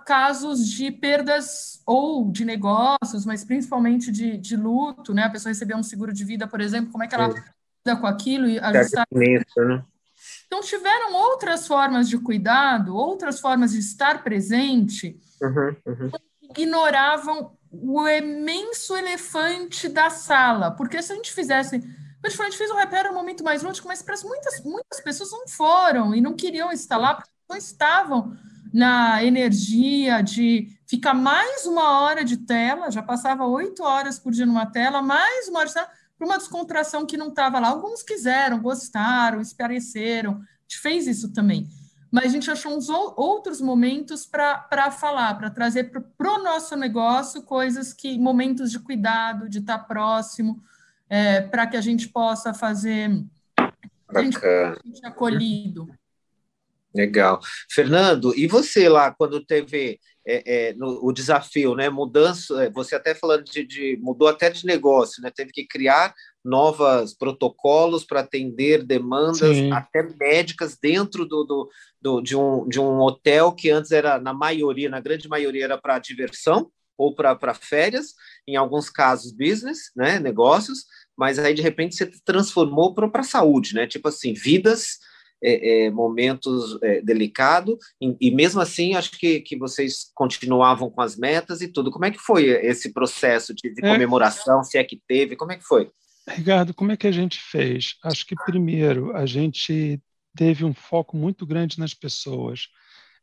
casos 0.04 0.68
de 0.68 0.90
perdas 0.90 1.82
ou 1.86 2.30
de 2.30 2.44
negócios, 2.44 3.26
mas 3.26 3.44
principalmente 3.44 4.12
de, 4.12 4.36
de 4.36 4.56
luto, 4.56 5.12
né? 5.12 5.24
A 5.24 5.30
pessoa 5.30 5.50
receber 5.50 5.74
um 5.74 5.82
seguro 5.82 6.12
de 6.12 6.24
vida, 6.24 6.46
por 6.46 6.60
exemplo, 6.60 6.92
como 6.92 7.02
é 7.02 7.08
que 7.08 7.14
ela 7.14 7.28
lida 7.28 8.00
com 8.00 8.06
aquilo 8.06 8.46
e 8.46 8.58
ajustar. 8.58 9.06
Né? 9.12 9.42
Então, 10.46 10.60
tiveram 10.60 11.14
outras 11.14 11.66
formas 11.66 12.08
de 12.08 12.18
cuidado, 12.18 12.96
outras 12.96 13.40
formas 13.40 13.72
de 13.72 13.80
estar 13.80 14.22
presente, 14.22 15.18
uhum, 15.42 15.76
uhum. 15.86 16.10
ignoravam 16.42 17.56
o 17.70 18.08
imenso 18.08 18.96
elefante 18.96 19.88
da 19.88 20.08
sala, 20.08 20.70
porque 20.70 21.02
se 21.02 21.12
a 21.12 21.16
gente 21.16 21.32
fizesse 21.32 21.82
a 22.26 22.44
gente 22.44 22.56
fez 22.56 22.70
um 22.70 22.76
repero 22.76 23.10
um 23.10 23.14
momento 23.14 23.44
mais 23.44 23.62
lúdico, 23.62 23.86
mas 23.86 24.00
para 24.00 24.16
muitas, 24.24 24.62
muitas 24.64 24.98
pessoas 25.02 25.30
não 25.30 25.46
foram 25.46 26.14
e 26.14 26.22
não 26.22 26.32
queriam 26.32 26.72
estar 26.72 26.96
lá 26.96 27.16
porque 27.16 27.30
não 27.50 27.56
estavam 27.56 28.34
na 28.74 29.22
energia 29.22 30.20
de 30.20 30.76
ficar 30.84 31.14
mais 31.14 31.64
uma 31.64 32.00
hora 32.00 32.24
de 32.24 32.38
tela, 32.38 32.90
já 32.90 33.00
passava 33.00 33.46
oito 33.46 33.84
horas 33.84 34.18
por 34.18 34.32
dia 34.32 34.44
numa 34.44 34.66
tela, 34.66 35.00
mais 35.00 35.46
uma 35.46 35.60
hora 35.60 35.68
de 35.68 35.74
tela, 35.74 35.88
para 36.18 36.26
uma 36.26 36.38
descontração 36.38 37.06
que 37.06 37.16
não 37.16 37.28
estava 37.28 37.60
lá. 37.60 37.68
Alguns 37.68 38.02
quiseram, 38.02 38.58
gostaram, 38.58 39.40
espareceram, 39.40 40.32
a 40.32 40.62
gente 40.62 40.80
fez 40.80 41.06
isso 41.06 41.32
também. 41.32 41.68
Mas 42.10 42.24
a 42.24 42.28
gente 42.28 42.50
achou 42.50 42.76
uns 42.76 42.88
outros 42.88 43.60
momentos 43.60 44.26
para 44.26 44.90
falar, 44.90 45.34
para 45.34 45.50
trazer 45.50 45.92
para 45.92 46.00
o 46.00 46.38
no 46.38 46.42
nosso 46.42 46.74
negócio 46.74 47.42
coisas 47.42 47.92
que, 47.92 48.18
momentos 48.18 48.72
de 48.72 48.80
cuidado, 48.80 49.48
de 49.48 49.60
estar 49.60 49.78
próximo, 49.78 50.60
é, 51.08 51.40
para 51.40 51.64
que 51.68 51.76
a 51.76 51.80
gente 51.80 52.08
possa 52.08 52.52
fazer 52.52 53.24
a 54.08 54.22
gente, 54.22 54.36
a 54.44 54.74
gente 54.84 55.06
acolhido. 55.06 55.88
Legal. 56.94 57.40
Fernando, 57.70 58.32
e 58.36 58.46
você 58.46 58.88
lá, 58.88 59.10
quando 59.10 59.44
teve 59.44 59.98
é, 60.26 60.68
é, 60.68 60.74
no, 60.74 61.04
o 61.04 61.12
desafio, 61.12 61.74
né? 61.74 61.90
Mudança, 61.90 62.64
é, 62.64 62.70
você 62.70 62.94
até 62.94 63.14
falando 63.14 63.44
de, 63.44 63.64
de, 63.64 63.98
mudou 64.00 64.28
até 64.28 64.48
de 64.48 64.64
negócio, 64.64 65.22
né? 65.22 65.30
Teve 65.34 65.52
que 65.52 65.66
criar 65.66 66.14
novos 66.42 67.14
protocolos 67.14 68.04
para 68.04 68.20
atender 68.20 68.84
demandas 68.84 69.56
Sim. 69.56 69.72
até 69.72 70.02
médicas 70.18 70.78
dentro 70.80 71.26
do, 71.26 71.44
do, 71.44 71.70
do, 72.00 72.20
de, 72.22 72.36
um, 72.36 72.66
de 72.68 72.80
um 72.80 73.00
hotel 73.00 73.52
que 73.52 73.70
antes 73.70 73.90
era, 73.90 74.18
na 74.18 74.32
maioria, 74.32 74.88
na 74.88 75.00
grande 75.00 75.28
maioria, 75.28 75.64
era 75.64 75.78
para 75.78 75.98
diversão 75.98 76.70
ou 76.96 77.14
para 77.14 77.54
férias, 77.54 78.14
em 78.46 78.56
alguns 78.56 78.88
casos 78.88 79.32
business, 79.32 79.90
né? 79.96 80.18
Negócios, 80.20 80.84
mas 81.16 81.38
aí 81.38 81.52
de 81.52 81.62
repente 81.62 81.96
você 81.96 82.10
transformou 82.24 82.94
para 82.94 83.10
a 83.20 83.24
saúde, 83.24 83.74
né? 83.74 83.86
Tipo 83.86 84.08
assim, 84.08 84.32
vidas 84.32 84.98
é, 85.42 85.86
é, 85.86 85.90
momentos 85.90 86.78
é, 86.82 87.00
delicados, 87.02 87.76
e, 88.00 88.16
e, 88.20 88.30
mesmo 88.30 88.60
assim 88.60 88.94
acho 88.94 89.18
que, 89.18 89.40
que 89.40 89.56
vocês 89.56 90.10
continuavam 90.14 90.90
com 90.90 91.00
as 91.00 91.16
metas 91.16 91.60
e 91.60 91.68
tudo. 91.68 91.90
Como 91.90 92.04
é 92.04 92.10
que 92.10 92.18
foi 92.18 92.46
esse 92.46 92.92
processo 92.92 93.54
de, 93.54 93.74
de 93.74 93.84
é. 93.84 93.92
comemoração, 93.92 94.62
se 94.62 94.78
é 94.78 94.84
que 94.84 95.00
teve, 95.06 95.36
como 95.36 95.52
é 95.52 95.56
que 95.56 95.64
foi? 95.64 95.90
Ricardo, 96.28 96.72
como 96.72 96.92
é 96.92 96.96
que 96.96 97.06
a 97.06 97.12
gente 97.12 97.40
fez? 97.40 97.96
Acho 98.02 98.26
que 98.26 98.34
primeiro 98.34 99.14
a 99.14 99.26
gente 99.26 100.00
teve 100.34 100.64
um 100.64 100.74
foco 100.74 101.16
muito 101.16 101.46
grande 101.46 101.78
nas 101.78 101.94
pessoas. 101.94 102.68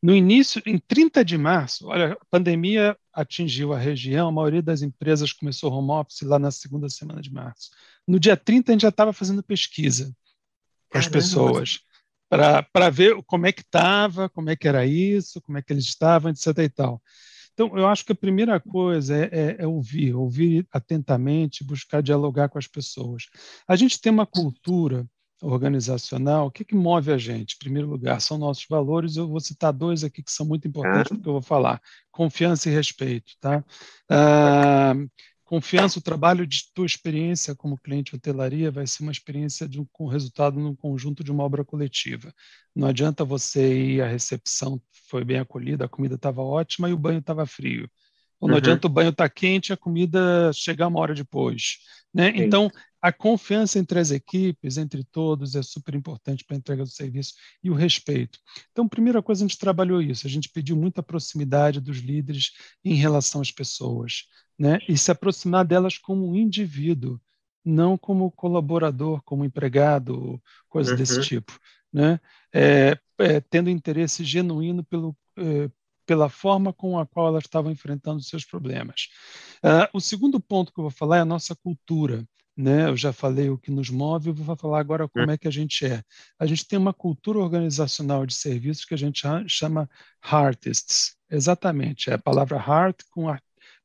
No 0.01 0.15
início, 0.15 0.61
em 0.65 0.79
30 0.79 1.23
de 1.23 1.37
março, 1.37 1.87
olha, 1.87 2.13
a 2.13 2.25
pandemia 2.29 2.97
atingiu 3.13 3.73
a 3.73 3.77
região, 3.77 4.27
a 4.29 4.31
maioria 4.31 4.61
das 4.61 4.81
empresas 4.81 5.33
começou 5.33 5.71
home 5.71 5.91
office 5.91 6.21
lá 6.21 6.39
na 6.39 6.49
segunda 6.49 6.89
semana 6.89 7.21
de 7.21 7.31
março. 7.31 7.69
No 8.07 8.19
dia 8.19 8.35
30, 8.35 8.71
a 8.71 8.73
gente 8.73 8.81
já 8.81 8.89
estava 8.89 9.13
fazendo 9.13 9.43
pesquisa 9.43 10.15
com 10.89 10.97
as 10.97 11.07
pessoas 11.07 11.81
para 12.31 12.89
ver 12.89 13.21
como 13.23 13.45
é 13.45 13.51
que 13.51 13.61
estava, 13.61 14.29
como 14.29 14.49
é 14.49 14.55
que 14.55 14.67
era 14.67 14.85
isso, 14.85 15.41
como 15.41 15.57
é 15.57 15.61
que 15.61 15.73
eles 15.73 15.85
estavam, 15.85 16.31
etc. 16.31 16.47
e 16.59 16.69
tal. 16.69 17.01
Então, 17.53 17.77
eu 17.77 17.85
acho 17.87 18.05
que 18.05 18.13
a 18.13 18.15
primeira 18.15 18.57
coisa 18.59 19.15
é, 19.15 19.29
é, 19.31 19.55
é, 19.59 19.67
ouvir, 19.67 20.15
ouvir 20.15 20.65
atentamente, 20.71 21.65
buscar 21.65 22.01
dialogar 22.01 22.47
com 22.47 22.57
as 22.57 22.67
pessoas. 22.67 23.25
A 23.67 23.75
gente 23.75 23.99
tem 23.99 24.11
uma 24.11 24.25
cultura 24.25 25.05
organizacional, 25.41 26.47
o 26.47 26.51
que, 26.51 26.63
que 26.63 26.75
move 26.75 27.11
a 27.11 27.17
gente? 27.17 27.55
Em 27.55 27.59
primeiro 27.59 27.89
lugar, 27.89 28.21
são 28.21 28.37
nossos 28.37 28.65
valores. 28.69 29.17
Eu 29.17 29.27
vou 29.27 29.39
citar 29.41 29.73
dois 29.73 30.03
aqui 30.03 30.23
que 30.23 30.31
são 30.31 30.45
muito 30.45 30.67
importantes, 30.67 31.09
porque 31.09 31.27
eu 31.27 31.33
vou 31.33 31.41
falar: 31.41 31.81
confiança 32.11 32.69
e 32.69 32.73
respeito. 32.73 33.33
Tá? 33.41 33.63
Ah, 34.09 34.93
Confiança, 35.51 35.99
o 35.99 36.01
trabalho 36.01 36.47
de 36.47 36.71
tua 36.73 36.85
experiência 36.85 37.53
como 37.53 37.77
cliente 37.77 38.11
de 38.11 38.15
hotelaria 38.15 38.71
vai 38.71 38.87
ser 38.87 39.03
uma 39.03 39.11
experiência 39.11 39.67
de 39.67 39.81
um, 39.81 39.85
com 39.91 40.07
resultado 40.07 40.57
no 40.57 40.75
conjunto 40.75 41.25
de 41.25 41.31
uma 41.31 41.43
obra 41.43 41.65
coletiva. 41.65 42.33
Não 42.73 42.87
adianta 42.87 43.25
você 43.25 43.95
ir 43.95 44.01
à 44.01 44.07
recepção, 44.07 44.81
foi 45.09 45.25
bem 45.25 45.39
acolhida, 45.39 45.83
a 45.85 45.89
comida 45.89 46.15
estava 46.15 46.41
ótima 46.41 46.89
e 46.89 46.93
o 46.93 46.97
banho 46.97 47.19
estava 47.19 47.45
frio. 47.45 47.89
Não 48.41 48.53
uhum. 48.53 48.57
adianta 48.57 48.87
o 48.87 48.89
banho 48.89 49.09
estar 49.09 49.29
tá 49.29 49.33
quente 49.33 49.69
e 49.69 49.73
a 49.73 49.77
comida 49.77 50.51
chegar 50.53 50.87
uma 50.87 50.99
hora 50.99 51.13
depois. 51.13 51.77
Né? 52.13 52.33
Então, 52.35 52.69
a 53.01 53.11
confiança 53.11 53.79
entre 53.79 53.99
as 53.99 54.11
equipes, 54.11 54.77
entre 54.77 55.03
todos, 55.03 55.55
é 55.55 55.63
super 55.63 55.95
importante 55.95 56.43
para 56.43 56.55
a 56.55 56.59
entrega 56.59 56.83
do 56.83 56.89
serviço 56.89 57.33
e 57.63 57.69
o 57.69 57.73
respeito. 57.73 58.39
Então, 58.71 58.87
primeira 58.87 59.21
coisa, 59.21 59.43
a 59.43 59.47
gente 59.47 59.57
trabalhou 59.57 60.01
isso, 60.01 60.27
a 60.27 60.29
gente 60.29 60.49
pediu 60.49 60.75
muita 60.75 61.01
proximidade 61.01 61.79
dos 61.79 61.97
líderes 61.97 62.51
em 62.83 62.95
relação 62.95 63.41
às 63.41 63.51
pessoas 63.51 64.25
né? 64.57 64.79
e 64.87 64.97
se 64.97 65.09
aproximar 65.09 65.65
delas 65.65 65.97
como 65.97 66.29
um 66.29 66.35
indivíduo, 66.35 67.19
não 67.65 67.97
como 67.97 68.31
colaborador, 68.31 69.21
como 69.23 69.45
empregado, 69.45 70.41
coisa 70.69 70.91
uhum. 70.91 70.97
desse 70.97 71.21
tipo. 71.21 71.57
Né? 71.91 72.19
É, 72.53 72.97
é, 73.17 73.39
tendo 73.39 73.69
interesse 73.69 74.23
genuíno 74.23 74.83
pelo, 74.83 75.15
é, 75.37 75.69
pela 76.11 76.27
forma 76.27 76.73
com 76.73 76.99
a 76.99 77.05
qual 77.05 77.29
elas 77.29 77.45
estavam 77.45 77.71
enfrentando 77.71 78.19
os 78.19 78.27
seus 78.27 78.43
problemas. 78.43 79.07
Uh, 79.63 79.87
o 79.93 80.01
segundo 80.01 80.41
ponto 80.41 80.73
que 80.73 80.77
eu 80.77 80.83
vou 80.83 80.91
falar 80.91 81.19
é 81.19 81.21
a 81.21 81.25
nossa 81.25 81.55
cultura. 81.55 82.27
Né? 82.53 82.89
Eu 82.89 82.97
já 82.97 83.13
falei 83.13 83.49
o 83.49 83.57
que 83.57 83.71
nos 83.71 83.89
move, 83.89 84.27
eu 84.27 84.33
vou 84.33 84.57
falar 84.57 84.81
agora 84.81 85.07
como 85.07 85.25
hum. 85.25 85.31
é 85.31 85.37
que 85.37 85.47
a 85.47 85.51
gente 85.51 85.85
é. 85.85 86.03
A 86.37 86.45
gente 86.45 86.67
tem 86.67 86.77
uma 86.77 86.93
cultura 86.93 87.39
organizacional 87.39 88.25
de 88.25 88.33
serviços 88.33 88.83
que 88.83 88.93
a 88.93 88.97
gente 88.97 89.25
chama 89.47 89.89
Heartists. 90.21 91.15
Exatamente, 91.29 92.09
é 92.09 92.15
a 92.15 92.19
palavra 92.19 92.57
heart 92.57 93.03
com 93.09 93.33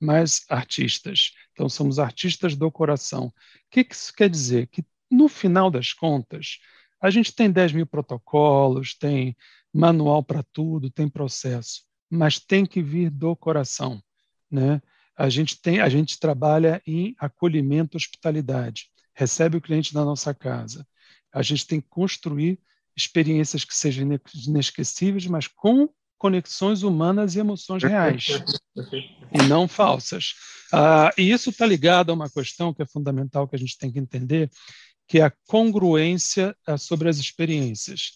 mas 0.00 0.44
artistas. 0.48 1.30
Então, 1.52 1.68
somos 1.68 2.00
artistas 2.00 2.56
do 2.56 2.72
coração. 2.72 3.26
O 3.26 3.32
que, 3.70 3.84
que 3.84 3.94
isso 3.94 4.12
quer 4.12 4.28
dizer? 4.28 4.66
Que, 4.66 4.84
no 5.08 5.28
final 5.28 5.70
das 5.70 5.92
contas, 5.92 6.58
a 7.00 7.08
gente 7.08 7.32
tem 7.32 7.52
10 7.52 7.72
mil 7.72 7.86
protocolos, 7.86 8.98
tem 8.98 9.36
manual 9.72 10.24
para 10.24 10.42
tudo, 10.42 10.90
tem 10.90 11.08
processo, 11.08 11.86
mas 12.10 12.38
tem 12.38 12.64
que 12.64 12.82
vir 12.82 13.10
do 13.10 13.34
coração. 13.34 14.02
Né? 14.50 14.80
A, 15.16 15.28
gente 15.28 15.60
tem, 15.60 15.80
a 15.80 15.88
gente 15.88 16.18
trabalha 16.18 16.82
em 16.86 17.14
acolhimento 17.18 17.96
hospitalidade, 17.96 18.90
recebe 19.14 19.56
o 19.56 19.60
cliente 19.60 19.94
na 19.94 20.04
nossa 20.04 20.34
casa. 20.34 20.86
A 21.32 21.42
gente 21.42 21.66
tem 21.66 21.80
que 21.80 21.88
construir 21.88 22.58
experiências 22.96 23.64
que 23.64 23.74
sejam 23.74 24.08
inesquecíveis, 24.46 25.26
mas 25.26 25.46
com 25.46 25.88
conexões 26.18 26.82
humanas 26.82 27.34
e 27.34 27.40
emoções 27.40 27.82
reais, 27.82 28.26
e 29.32 29.42
não 29.46 29.68
falsas. 29.68 30.34
Ah, 30.72 31.12
e 31.16 31.30
isso 31.30 31.50
está 31.50 31.66
ligado 31.66 32.10
a 32.10 32.14
uma 32.14 32.30
questão 32.30 32.72
que 32.72 32.82
é 32.82 32.86
fundamental 32.86 33.46
que 33.46 33.54
a 33.54 33.58
gente 33.58 33.76
tem 33.76 33.92
que 33.92 33.98
entender, 33.98 34.50
que 35.06 35.18
é 35.18 35.24
a 35.24 35.32
congruência 35.46 36.56
ah, 36.66 36.78
sobre 36.78 37.08
as 37.08 37.18
experiências. 37.18 38.12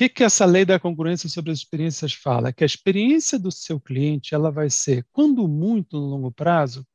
O 0.00 0.02
que, 0.02 0.08
que 0.08 0.24
essa 0.24 0.46
lei 0.46 0.64
da 0.64 0.80
congruência 0.80 1.28
sobre 1.28 1.50
as 1.50 1.58
experiências 1.58 2.14
fala? 2.14 2.54
Que 2.54 2.64
a 2.64 2.66
experiência 2.66 3.38
do 3.38 3.52
seu 3.52 3.78
cliente 3.78 4.34
ela 4.34 4.50
vai 4.50 4.70
ser, 4.70 5.04
quando 5.12 5.46
muito 5.46 6.00
no 6.00 6.06
longo 6.06 6.32
prazo, 6.32 6.86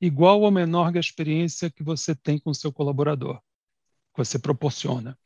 igual 0.00 0.42
ou 0.42 0.48
menor 0.48 0.92
que 0.92 0.98
a 0.98 1.00
experiência 1.00 1.68
que 1.68 1.82
você 1.82 2.14
tem 2.14 2.38
com 2.38 2.50
o 2.50 2.54
seu 2.54 2.72
colaborador, 2.72 3.40
que 4.14 4.24
você 4.24 4.38
proporciona. 4.38 5.18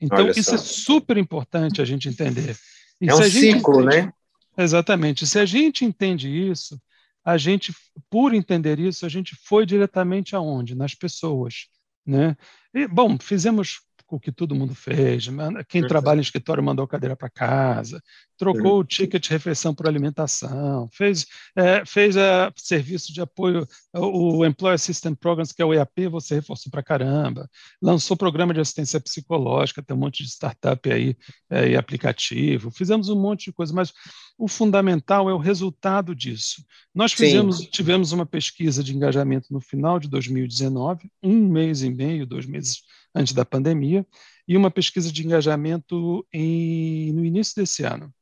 Então, 0.00 0.20
Olha 0.20 0.30
isso 0.30 0.54
é 0.54 0.56
só. 0.56 0.64
é 0.64 0.66
super 0.66 1.18
importante 1.18 1.82
a 1.82 1.84
gente 1.84 2.08
entender. 2.08 2.56
E 2.98 3.10
é 3.10 3.14
um 3.14 3.22
ciclo, 3.24 3.82
entende, 3.82 4.06
né? 4.06 4.12
Exatamente. 4.56 5.26
Se 5.26 5.38
a 5.38 5.44
gente 5.44 5.84
entende 5.84 6.30
isso, 6.30 6.80
a 7.22 7.36
gente, 7.36 7.74
por 8.08 8.32
entender 8.32 8.78
isso, 8.78 9.04
a 9.04 9.08
gente 9.10 9.36
foi 9.44 9.66
diretamente 9.66 10.34
aonde? 10.34 10.74
Nas 10.74 10.94
pessoas. 10.94 11.66
Né? 12.06 12.34
E, 12.72 12.88
bom, 12.88 13.18
fizemos 13.18 13.82
o 14.16 14.20
que 14.20 14.32
todo 14.32 14.54
mundo 14.54 14.74
fez. 14.74 15.28
Quem 15.68 15.86
trabalha 15.86 16.18
em 16.18 16.22
escritório 16.22 16.62
mandou 16.62 16.86
cadeira 16.86 17.16
para 17.16 17.30
casa, 17.30 18.02
trocou 18.36 18.78
o 18.78 18.84
ticket 18.84 19.22
de 19.22 19.30
refeição 19.30 19.74
por 19.74 19.86
alimentação, 19.86 20.88
fez, 20.92 21.26
é, 21.54 21.84
fez 21.84 22.16
é, 22.16 22.50
serviço 22.56 23.12
de 23.12 23.20
apoio, 23.20 23.66
o 23.94 24.44
Employee 24.46 24.74
Assistance 24.74 25.16
Programs, 25.16 25.52
que 25.52 25.60
é 25.60 25.64
o 25.64 25.74
EAP, 25.74 26.08
você 26.10 26.36
reforçou 26.36 26.70
para 26.70 26.82
caramba, 26.82 27.48
lançou 27.82 28.16
programa 28.16 28.54
de 28.54 28.60
assistência 28.60 29.00
psicológica, 29.00 29.82
tem 29.82 29.94
um 29.94 30.00
monte 30.00 30.22
de 30.22 30.30
startup 30.30 30.90
aí 30.90 31.16
é, 31.50 31.68
e 31.68 31.76
aplicativo, 31.76 32.70
fizemos 32.70 33.08
um 33.10 33.20
monte 33.20 33.46
de 33.46 33.52
coisa, 33.52 33.74
mas 33.74 33.92
o 34.38 34.48
fundamental 34.48 35.28
é 35.28 35.34
o 35.34 35.38
resultado 35.38 36.14
disso. 36.14 36.64
Nós 36.94 37.12
fizemos, 37.12 37.60
tivemos 37.60 38.10
uma 38.12 38.24
pesquisa 38.24 38.82
de 38.82 38.96
engajamento 38.96 39.52
no 39.52 39.60
final 39.60 39.98
de 39.98 40.08
2019, 40.08 41.10
um 41.22 41.46
mês 41.46 41.82
e 41.82 41.90
meio, 41.90 42.24
dois 42.24 42.46
meses 42.46 42.80
antes 43.14 43.32
da 43.32 43.44
pandemia, 43.44 44.06
e 44.46 44.56
uma 44.56 44.70
pesquisa 44.70 45.12
de 45.12 45.24
engajamento 45.24 46.26
em, 46.32 47.12
no 47.12 47.24
início 47.24 47.54
desse 47.56 47.84
ano. 47.84 48.12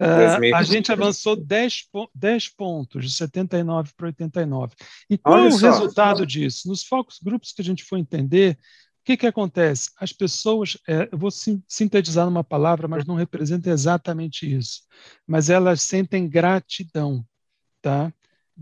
Uh, 0.00 0.54
a 0.54 0.62
gente 0.64 0.90
avançou 0.90 1.36
10, 1.36 1.84
10 2.14 2.48
pontos, 2.48 3.04
de 3.04 3.12
79 3.12 3.92
para 3.96 4.06
89. 4.06 4.74
E 5.08 5.16
qual 5.16 5.36
Olha 5.36 5.44
é 5.44 5.48
o 5.48 5.52
só. 5.52 5.70
resultado 5.70 6.26
disso? 6.26 6.68
Nos 6.68 6.82
focus 6.82 7.18
grupos 7.22 7.52
que 7.52 7.62
a 7.62 7.64
gente 7.64 7.84
foi 7.84 8.00
entender, 8.00 8.58
o 9.02 9.04
que, 9.04 9.16
que 9.16 9.26
acontece? 9.26 9.90
As 9.98 10.12
pessoas, 10.12 10.76
é, 10.88 11.08
eu 11.10 11.18
vou 11.18 11.30
sintetizar 11.68 12.24
numa 12.24 12.44
palavra, 12.44 12.86
mas 12.86 13.04
não 13.04 13.14
representa 13.14 13.70
exatamente 13.70 14.52
isso, 14.52 14.82
mas 15.26 15.50
elas 15.50 15.82
sentem 15.82 16.28
gratidão, 16.28 17.24
tá? 17.80 18.12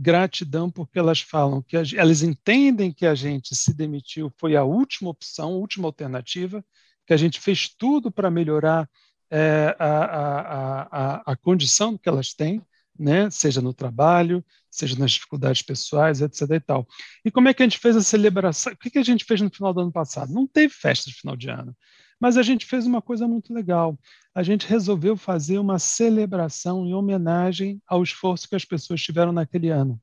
Gratidão 0.01 0.71
porque 0.71 0.99
elas 0.99 1.21
falam 1.21 1.61
que 1.61 1.77
a, 1.77 1.83
elas 1.95 2.23
entendem 2.23 2.91
que 2.91 3.05
a 3.05 3.15
gente 3.15 3.55
se 3.55 3.75
demitiu 3.75 4.33
foi 4.39 4.57
a 4.57 4.65
última 4.65 5.11
opção, 5.11 5.51
a 5.51 5.57
última 5.57 5.87
alternativa, 5.87 6.65
que 7.07 7.13
a 7.13 7.17
gente 7.19 7.39
fez 7.39 7.69
tudo 7.69 8.11
para 8.11 8.31
melhorar 8.31 8.89
é, 9.31 9.77
a, 9.79 10.87
a, 10.91 11.33
a, 11.33 11.37
condição 11.37 11.99
que 11.99 12.09
elas 12.09 12.33
têm, 12.33 12.63
né? 12.99 13.29
seja 13.31 13.61
no 13.61 13.75
trabalho, 13.75 14.45
seja 14.71 14.99
nas 14.99 15.13
dificuldades 15.13 15.63
pessoais, 15.63 16.23
etc. 16.23 16.51
E, 16.51 16.61
tal. 16.61 16.89
e 17.25 17.31
como 17.31 17.49
é 17.49 17.55
que 17.55 17.63
a 17.63 17.67
gente 17.67 17.79
fez 17.79 17.95
a 17.95 18.03
celebração? 18.03 18.73
O 18.73 18.77
que, 18.77 18.91
que 18.91 18.99
a 18.99 19.05
gente 19.05 19.25
fez 19.25 19.41
no 19.41 19.51
final 19.51 19.75
do 19.75 19.81
ano 19.81 19.93
passado? 19.93 20.33
Não 20.33 20.47
teve 20.47 20.73
festa 20.73 21.11
de 21.11 21.17
final 21.17 21.37
de 21.37 21.51
ano. 21.51 21.77
Mas 22.21 22.37
a 22.37 22.43
gente 22.43 22.67
fez 22.67 22.87
uma 22.87 23.01
coisa 23.01 23.27
muito 23.27 23.53
legal. 23.53 23.99
A 24.35 24.43
gente 24.43 24.67
resolveu 24.67 25.17
fazer 25.17 25.59
uma 25.59 25.79
celebração 25.79 26.87
em 26.87 26.93
homenagem 26.93 27.81
ao 27.87 28.03
esforço 28.03 28.49
que 28.49 28.55
as 28.55 28.65
pessoas 28.65 29.01
tiveram 29.01 29.33
naquele 29.33 29.71
ano. 29.71 29.99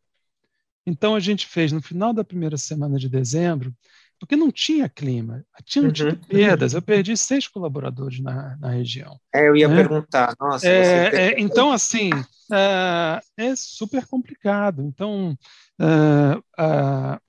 Então 0.85 1.13
a 1.15 1.19
gente 1.19 1.45
fez 1.45 1.71
no 1.71 1.81
final 1.81 2.13
da 2.13 2.23
primeira 2.23 2.57
semana 2.57 2.97
de 2.97 3.07
dezembro, 3.07 3.75
porque 4.19 4.35
não 4.35 4.51
tinha 4.51 4.89
clima, 4.89 5.45
tinha 5.63 5.85
uhum. 5.85 5.91
tido 5.91 6.17
perdas. 6.27 6.73
Eu 6.73 6.81
perdi 6.81 7.15
seis 7.15 7.47
colaboradores 7.47 8.19
na, 8.19 8.57
na 8.57 8.69
região. 8.69 9.19
É, 9.33 9.47
eu 9.47 9.55
ia 9.55 9.67
né? 9.67 9.75
perguntar. 9.75 10.33
Nossa, 10.39 10.67
é, 10.67 11.33
é, 11.33 11.39
então, 11.39 11.71
assim, 11.71 12.09
é, 12.51 13.19
é, 13.37 13.55
super 13.55 14.07
complicado. 14.07 14.81
Então, 14.81 15.37
é, 15.79 16.63
é, 16.63 17.19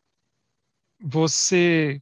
você 1.01 2.01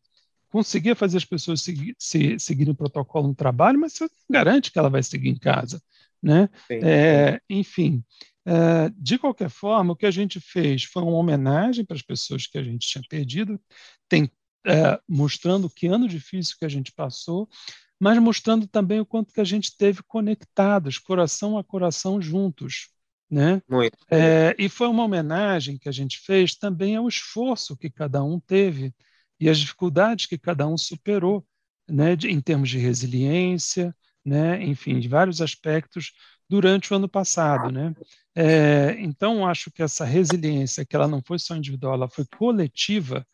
conseguia 0.56 0.96
fazer 0.96 1.18
as 1.18 1.24
pessoas 1.26 1.60
seguir, 1.60 1.94
se, 1.98 2.38
seguirem 2.38 2.72
o 2.72 2.76
protocolo 2.76 3.28
no 3.28 3.34
trabalho, 3.34 3.78
mas 3.78 3.92
você 3.92 4.04
não 4.04 4.10
garante 4.30 4.72
que 4.72 4.78
ela 4.78 4.88
vai 4.88 5.02
seguir 5.02 5.28
em 5.28 5.38
casa. 5.38 5.82
Né? 6.22 6.48
É, 6.70 7.38
enfim, 7.48 8.02
é, 8.46 8.90
de 8.96 9.18
qualquer 9.18 9.50
forma, 9.50 9.92
o 9.92 9.96
que 9.96 10.06
a 10.06 10.10
gente 10.10 10.40
fez 10.40 10.84
foi 10.84 11.02
uma 11.02 11.18
homenagem 11.18 11.84
para 11.84 11.94
as 11.94 12.00
pessoas 12.00 12.46
que 12.46 12.56
a 12.56 12.62
gente 12.62 12.88
tinha 12.88 13.04
perdido, 13.06 13.60
tem, 14.08 14.30
é, 14.66 14.98
mostrando 15.06 15.68
que 15.68 15.88
ano 15.88 16.08
difícil 16.08 16.56
que 16.58 16.64
a 16.64 16.70
gente 16.70 16.90
passou, 16.90 17.46
mas 18.00 18.18
mostrando 18.18 18.66
também 18.66 18.98
o 18.98 19.04
quanto 19.04 19.34
que 19.34 19.42
a 19.42 19.44
gente 19.44 19.76
teve 19.76 20.02
conectados, 20.04 20.96
coração 20.96 21.58
a 21.58 21.64
coração 21.64 22.18
juntos. 22.18 22.88
Né? 23.30 23.60
Muito. 23.68 23.98
É, 24.10 24.56
e 24.58 24.70
foi 24.70 24.88
uma 24.88 25.04
homenagem 25.04 25.76
que 25.76 25.88
a 25.88 25.92
gente 25.92 26.18
fez 26.18 26.54
também 26.54 26.96
ao 26.96 27.06
esforço 27.06 27.76
que 27.76 27.90
cada 27.90 28.24
um 28.24 28.40
teve 28.40 28.94
e 29.38 29.48
as 29.48 29.58
dificuldades 29.58 30.26
que 30.26 30.38
cada 30.38 30.66
um 30.66 30.76
superou, 30.76 31.44
né, 31.88 32.16
de, 32.16 32.28
em 32.28 32.40
termos 32.40 32.68
de 32.68 32.78
resiliência, 32.78 33.94
né, 34.24 34.62
enfim, 34.64 34.98
de 34.98 35.08
vários 35.08 35.40
aspectos 35.40 36.12
durante 36.48 36.92
o 36.92 36.96
ano 36.96 37.08
passado, 37.08 37.70
né? 37.70 37.94
É, 38.34 38.96
então 38.98 39.46
acho 39.46 39.70
que 39.70 39.82
essa 39.82 40.04
resiliência, 40.04 40.84
que 40.84 40.94
ela 40.94 41.08
não 41.08 41.22
foi 41.22 41.38
só 41.38 41.56
individual, 41.56 41.94
ela 41.94 42.08
foi 42.08 42.24
coletiva, 42.24 43.26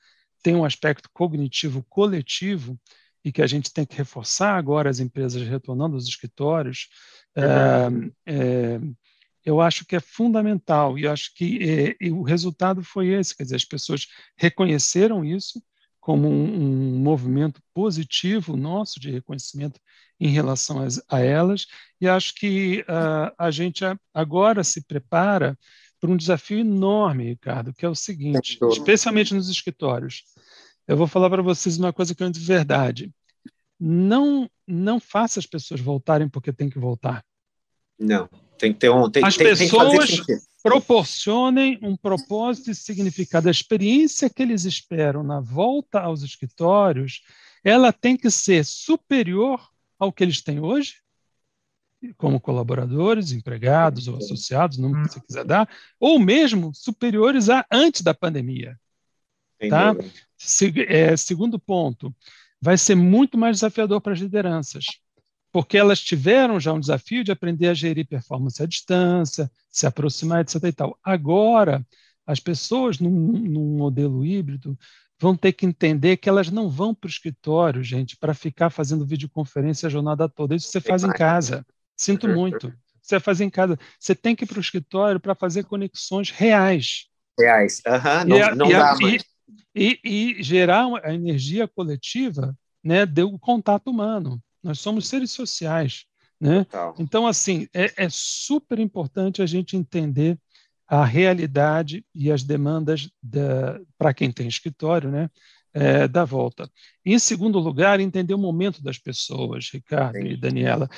tem 0.42 0.54
um 0.54 0.64
aspecto 0.64 1.08
cognitivo 1.12 1.84
coletivo 1.88 2.78
e 3.24 3.30
que 3.30 3.42
a 3.42 3.46
gente 3.46 3.72
tem 3.72 3.86
que 3.86 3.96
reforçar 3.96 4.56
agora 4.56 4.90
as 4.90 4.98
empresas 4.98 5.46
retornando 5.46 5.94
aos 5.94 6.06
escritórios. 6.06 6.88
Uhum. 7.36 8.12
É, 8.26 8.34
é, 8.34 8.80
eu 9.44 9.60
acho 9.60 9.84
que 9.84 9.96
é 9.96 10.00
fundamental 10.00 10.98
e 10.98 11.06
acho 11.06 11.34
que 11.34 11.96
é, 12.00 12.10
o 12.10 12.22
resultado 12.22 12.82
foi 12.82 13.08
esse, 13.08 13.36
quer 13.36 13.44
dizer, 13.44 13.56
as 13.56 13.64
pessoas 13.64 14.06
reconheceram 14.36 15.24
isso, 15.24 15.62
como 16.02 16.28
um, 16.28 16.94
um, 16.96 16.98
movimento 16.98 17.62
positivo 17.72 18.56
nosso 18.56 18.98
de 18.98 19.08
reconhecimento 19.08 19.80
em 20.18 20.28
relação 20.28 20.80
a, 20.80 20.88
a 21.16 21.20
elas, 21.20 21.66
e 22.00 22.08
acho 22.08 22.34
que 22.34 22.80
uh, 22.80 23.32
a 23.38 23.52
gente 23.52 23.84
agora 24.12 24.64
se 24.64 24.84
prepara 24.84 25.56
para 26.00 26.10
um 26.10 26.16
desafio 26.16 26.58
enorme, 26.58 27.28
Ricardo, 27.28 27.72
que 27.72 27.86
é 27.86 27.88
o 27.88 27.94
seguinte, 27.94 28.58
especialmente 28.72 29.32
nos 29.32 29.48
escritórios. 29.48 30.24
Eu 30.88 30.96
vou 30.96 31.06
falar 31.06 31.30
para 31.30 31.40
vocês 31.40 31.78
uma 31.78 31.92
coisa 31.92 32.16
que 32.16 32.24
é 32.24 32.28
de 32.28 32.40
verdade. 32.40 33.12
Não, 33.78 34.50
não 34.66 34.98
faça 34.98 35.38
as 35.38 35.46
pessoas 35.46 35.80
voltarem 35.80 36.28
porque 36.28 36.52
tem 36.52 36.68
que 36.68 36.80
voltar. 36.80 37.24
Não, 37.96 38.28
tem 38.58 38.72
que 38.72 38.80
ter 38.80 38.90
um. 38.90 39.08
Tem, 39.08 39.24
as 39.24 39.36
tem, 39.36 39.46
pessoas 39.46 40.08
tem 40.08 40.36
proporcionem 40.62 41.78
um 41.82 41.96
propósito 41.96 42.70
e 42.70 42.74
significado. 42.74 43.48
A 43.48 43.50
experiência 43.50 44.30
que 44.30 44.42
eles 44.42 44.64
esperam 44.64 45.22
na 45.22 45.40
volta 45.40 46.00
aos 46.00 46.22
escritórios, 46.22 47.22
ela 47.64 47.92
tem 47.92 48.16
que 48.16 48.30
ser 48.30 48.64
superior 48.64 49.68
ao 49.98 50.12
que 50.12 50.22
eles 50.22 50.40
têm 50.40 50.60
hoje, 50.60 50.96
como 52.16 52.40
colaboradores, 52.40 53.32
empregados 53.32 54.08
ou 54.08 54.16
associados, 54.16 54.78
não 54.78 54.92
que 54.92 55.08
você 55.08 55.20
quiser 55.20 55.44
dar, 55.44 55.68
ou 55.98 56.18
mesmo 56.18 56.72
superiores 56.74 57.48
a 57.48 57.64
antes 57.70 58.02
da 58.02 58.14
pandemia. 58.14 58.78
Tá? 59.68 59.94
Se, 60.36 60.72
é, 60.88 61.16
segundo 61.16 61.58
ponto, 61.58 62.14
vai 62.60 62.76
ser 62.76 62.96
muito 62.96 63.38
mais 63.38 63.58
desafiador 63.58 64.00
para 64.00 64.12
as 64.12 64.18
lideranças 64.18 64.86
porque 65.52 65.76
elas 65.76 66.00
tiveram 66.00 66.58
já 66.58 66.72
um 66.72 66.80
desafio 66.80 67.22
de 67.22 67.30
aprender 67.30 67.68
a 67.68 67.74
gerir 67.74 68.06
performance 68.06 68.60
à 68.62 68.66
distância, 68.66 69.50
se 69.70 69.86
aproximar, 69.86 70.40
etc. 70.40 70.64
E 70.64 70.72
tal. 70.72 70.98
Agora, 71.04 71.86
as 72.26 72.40
pessoas, 72.40 72.98
num, 72.98 73.10
num 73.10 73.76
modelo 73.76 74.24
híbrido, 74.24 74.76
vão 75.20 75.36
ter 75.36 75.52
que 75.52 75.66
entender 75.66 76.16
que 76.16 76.28
elas 76.28 76.50
não 76.50 76.70
vão 76.70 76.94
para 76.94 77.06
o 77.06 77.10
escritório, 77.10 77.82
gente, 77.84 78.16
para 78.16 78.32
ficar 78.32 78.70
fazendo 78.70 79.06
videoconferência 79.06 79.86
a 79.86 79.90
jornada 79.90 80.28
toda. 80.28 80.56
Isso 80.56 80.68
você 80.68 80.80
faz 80.80 81.04
em 81.04 81.12
casa. 81.12 81.64
Sinto 81.94 82.26
muito. 82.28 82.72
Você 83.02 83.20
faz 83.20 83.40
em 83.40 83.50
casa. 83.50 83.78
Você 84.00 84.14
tem 84.14 84.34
que 84.34 84.44
ir 84.44 84.46
para 84.46 84.58
o 84.58 84.60
escritório 84.60 85.20
para 85.20 85.34
fazer 85.34 85.64
conexões 85.64 86.30
reais. 86.30 87.08
Reais. 87.38 87.82
Uhum, 87.86 88.28
não, 88.28 88.36
e, 88.36 88.54
não 88.54 88.66
e, 88.66 88.72
dá 88.72 88.96
e, 89.02 89.20
e, 89.74 90.00
e, 90.38 90.42
gerar 90.42 90.86
a 91.02 91.12
energia 91.12 91.68
coletiva 91.68 92.56
né, 92.82 93.04
do 93.04 93.38
contato 93.38 93.90
humano. 93.90 94.42
Nós 94.62 94.80
somos 94.80 95.08
seres 95.08 95.30
sociais. 95.30 96.04
Né? 96.40 96.66
Então, 96.98 97.26
assim, 97.26 97.68
é, 97.72 97.92
é 97.96 98.08
super 98.10 98.78
importante 98.78 99.42
a 99.42 99.46
gente 99.46 99.76
entender 99.76 100.38
a 100.88 101.04
realidade 101.04 102.04
e 102.14 102.30
as 102.30 102.42
demandas 102.42 103.08
para 103.96 104.12
quem 104.12 104.30
tem 104.30 104.48
escritório, 104.48 105.10
né? 105.10 105.30
é, 105.72 106.06
da 106.06 106.24
volta. 106.24 106.70
E, 107.04 107.14
em 107.14 107.18
segundo 107.18 107.58
lugar, 107.58 108.00
entender 108.00 108.34
o 108.34 108.38
momento 108.38 108.82
das 108.82 108.98
pessoas, 108.98 109.70
Ricardo 109.72 110.18
Sim. 110.18 110.26
e 110.26 110.36
Daniela. 110.36 110.88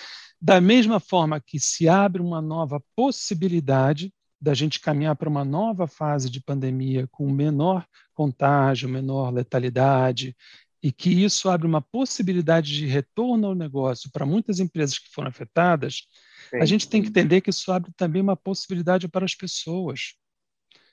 Da 0.41 0.61
mesma 0.61 1.01
forma 1.01 1.41
que 1.41 1.59
se 1.59 1.89
abre 1.89 2.21
uma 2.21 2.43
nova 2.43 2.83
possibilidade 2.95 4.13
da 4.41 4.53
gente 4.53 4.81
caminhar 4.81 5.17
para 5.17 5.29
uma 5.29 5.45
nova 5.45 5.87
fase 5.87 6.29
de 6.29 6.41
pandemia 6.41 7.09
com 7.11 7.31
menor 7.31 7.87
contágio, 8.13 8.89
menor 8.89 9.33
letalidade, 9.33 10.37
e 10.85 10.93
que 10.93 11.09
isso 11.09 11.49
abre 11.49 11.67
uma 11.67 11.81
possibilidade 11.81 12.71
de 12.71 12.85
retorno 12.85 13.47
ao 13.47 13.55
negócio 13.55 14.11
para 14.13 14.27
muitas 14.27 14.61
empresas 14.61 14.99
que 14.99 15.09
foram 15.09 15.29
afetadas, 15.29 16.03
Sim. 16.51 16.59
a 16.59 16.67
gente 16.67 16.87
tem 16.87 17.01
que 17.01 17.09
entender 17.09 17.41
que 17.41 17.49
isso 17.49 17.73
abre 17.73 17.91
também 17.97 18.21
uma 18.21 18.37
possibilidade 18.37 19.09
para 19.09 19.25
as 19.25 19.35
pessoas. 19.35 20.13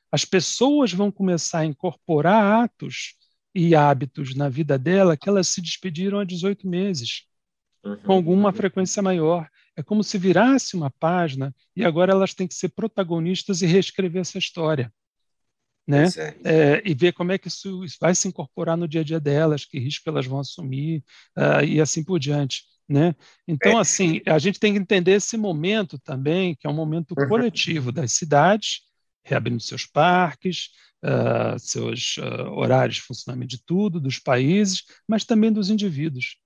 As 0.09 0.23
pessoas 0.23 0.93
vão 0.93 1.11
começar 1.11 1.59
a 1.59 1.65
incorporar 1.65 2.63
atos 2.63 3.15
e 3.53 3.75
hábitos 3.75 4.33
na 4.33 4.47
vida 4.47 4.79
dela 4.79 5.17
que 5.17 5.27
elas 5.27 5.49
se 5.49 5.59
despediram 5.59 6.19
há 6.19 6.23
18 6.23 6.65
meses, 6.69 7.25
uhum. 7.83 7.97
com 7.97 8.13
alguma 8.13 8.53
frequência 8.53 9.03
maior. 9.03 9.49
É 9.75 9.83
como 9.83 10.05
se 10.05 10.17
virasse 10.17 10.73
uma 10.73 10.89
página 10.89 11.53
e 11.75 11.83
agora 11.83 12.13
elas 12.13 12.33
têm 12.33 12.47
que 12.47 12.55
ser 12.55 12.69
protagonistas 12.69 13.61
e 13.61 13.65
reescrever 13.65 14.21
essa 14.21 14.37
história. 14.37 14.89
Né? 15.91 16.05
É, 16.43 16.81
e 16.85 16.93
ver 16.93 17.13
como 17.13 17.31
é 17.31 17.37
que 17.37 17.47
isso 17.47 17.83
vai 17.99 18.15
se 18.15 18.27
incorporar 18.27 18.77
no 18.77 18.87
dia 18.87 19.01
a 19.01 19.03
dia 19.03 19.19
delas, 19.19 19.65
que 19.65 19.79
risco 19.79 20.09
elas 20.09 20.25
vão 20.25 20.39
assumir 20.39 21.03
uh, 21.37 21.63
e 21.63 21.81
assim 21.81 22.03
por 22.03 22.19
diante. 22.19 22.63
Né? 22.87 23.15
Então, 23.47 23.77
é. 23.77 23.81
assim, 23.81 24.21
a 24.25 24.37
gente 24.37 24.59
tem 24.59 24.73
que 24.73 24.79
entender 24.79 25.13
esse 25.13 25.37
momento 25.37 25.97
também, 25.99 26.55
que 26.55 26.67
é 26.67 26.69
um 26.69 26.73
momento 26.73 27.15
uhum. 27.17 27.27
coletivo 27.27 27.91
das 27.91 28.11
cidades, 28.11 28.81
reabrindo 29.23 29.61
seus 29.61 29.85
parques, 29.85 30.69
uh, 31.03 31.57
seus 31.57 32.17
uh, 32.17 32.49
horários 32.51 32.97
de 32.97 33.01
funcionamento 33.03 33.55
de 33.55 33.63
tudo, 33.63 33.99
dos 33.99 34.19
países, 34.19 34.83
mas 35.07 35.23
também 35.23 35.51
dos 35.51 35.69
indivíduos. 35.69 36.37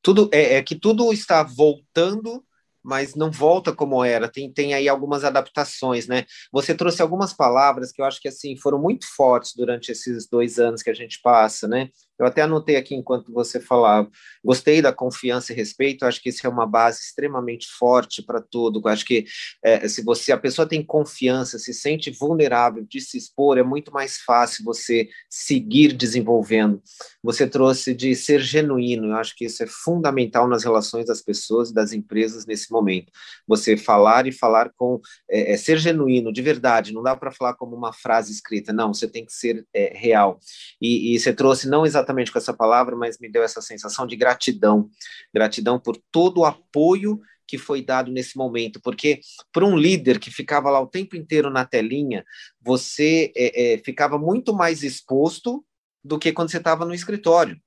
Tudo 0.00 0.30
é, 0.32 0.54
é 0.54 0.62
que 0.62 0.76
tudo 0.76 1.12
está 1.12 1.42
voltando 1.42 2.44
mas 2.86 3.16
não 3.16 3.30
volta 3.30 3.74
como 3.74 4.04
era. 4.04 4.28
Tem, 4.28 4.50
tem 4.52 4.72
aí 4.72 4.88
algumas 4.88 5.24
adaptações, 5.24 6.06
né? 6.06 6.24
Você 6.52 6.74
trouxe 6.74 7.02
algumas 7.02 7.32
palavras 7.32 7.90
que 7.90 8.00
eu 8.00 8.06
acho 8.06 8.20
que 8.20 8.28
assim 8.28 8.56
foram 8.56 8.80
muito 8.80 9.06
fortes 9.14 9.52
durante 9.56 9.90
esses 9.90 10.28
dois 10.28 10.58
anos 10.58 10.82
que 10.82 10.90
a 10.90 10.94
gente 10.94 11.20
passa, 11.20 11.66
né? 11.66 11.88
Eu 12.18 12.26
até 12.26 12.42
anotei 12.42 12.76
aqui 12.76 12.94
enquanto 12.94 13.32
você 13.32 13.60
falava. 13.60 14.10
Gostei 14.42 14.80
da 14.80 14.92
confiança 14.92 15.52
e 15.52 15.56
respeito. 15.56 16.04
Acho 16.04 16.22
que 16.22 16.30
isso 16.30 16.46
é 16.46 16.50
uma 16.50 16.66
base 16.66 17.00
extremamente 17.00 17.66
forte 17.68 18.22
para 18.22 18.40
tudo. 18.40 18.86
Acho 18.88 19.04
que 19.04 19.26
é, 19.62 19.86
se 19.86 20.02
você 20.02 20.32
a 20.32 20.38
pessoa 20.38 20.66
tem 20.66 20.82
confiança, 20.82 21.58
se 21.58 21.74
sente 21.74 22.10
vulnerável 22.10 22.84
de 22.88 23.00
se 23.00 23.18
expor, 23.18 23.58
é 23.58 23.62
muito 23.62 23.92
mais 23.92 24.16
fácil 24.18 24.64
você 24.64 25.08
seguir 25.28 25.92
desenvolvendo. 25.92 26.82
Você 27.22 27.46
trouxe 27.46 27.94
de 27.94 28.14
ser 28.14 28.40
genuíno. 28.40 29.08
Eu 29.08 29.16
acho 29.16 29.34
que 29.36 29.44
isso 29.44 29.62
é 29.62 29.66
fundamental 29.66 30.48
nas 30.48 30.64
relações 30.64 31.06
das 31.06 31.20
pessoas 31.20 31.70
e 31.70 31.74
das 31.74 31.92
empresas 31.92 32.46
nesse 32.46 32.72
momento. 32.72 33.12
Você 33.46 33.76
falar 33.76 34.26
e 34.26 34.32
falar 34.32 34.70
com 34.74 35.00
é, 35.30 35.52
é 35.52 35.56
ser 35.56 35.78
genuíno, 35.78 36.32
de 36.32 36.40
verdade. 36.40 36.94
Não 36.94 37.02
dá 37.02 37.14
para 37.14 37.30
falar 37.30 37.54
como 37.54 37.76
uma 37.76 37.92
frase 37.92 38.32
escrita. 38.32 38.72
Não, 38.72 38.94
você 38.94 39.06
tem 39.06 39.26
que 39.26 39.32
ser 39.32 39.66
é, 39.74 39.92
real. 39.94 40.38
E, 40.80 41.14
e 41.14 41.20
você 41.20 41.32
trouxe 41.32 41.68
não 41.68 41.84
exatamente 41.84 42.05
exatamente 42.06 42.30
com 42.30 42.38
essa 42.38 42.54
palavra, 42.54 42.96
mas 42.96 43.18
me 43.18 43.28
deu 43.28 43.42
essa 43.42 43.60
sensação 43.60 44.06
de 44.06 44.16
gratidão. 44.16 44.88
Gratidão 45.34 45.78
por 45.80 46.00
todo 46.12 46.38
o 46.38 46.44
apoio 46.44 47.20
que 47.46 47.58
foi 47.58 47.82
dado 47.82 48.10
nesse 48.10 48.36
momento, 48.36 48.80
porque 48.80 49.20
para 49.52 49.64
um 49.64 49.76
líder 49.76 50.18
que 50.18 50.32
ficava 50.32 50.68
lá 50.68 50.80
o 50.80 50.86
tempo 50.86 51.14
inteiro 51.14 51.48
na 51.48 51.64
telinha, 51.64 52.24
você 52.60 53.32
é, 53.36 53.74
é, 53.74 53.78
ficava 53.78 54.18
muito 54.18 54.52
mais 54.52 54.82
exposto 54.82 55.64
do 56.02 56.18
que 56.18 56.32
quando 56.32 56.50
você 56.50 56.58
estava 56.58 56.84
no 56.84 56.94
escritório. 56.94 57.60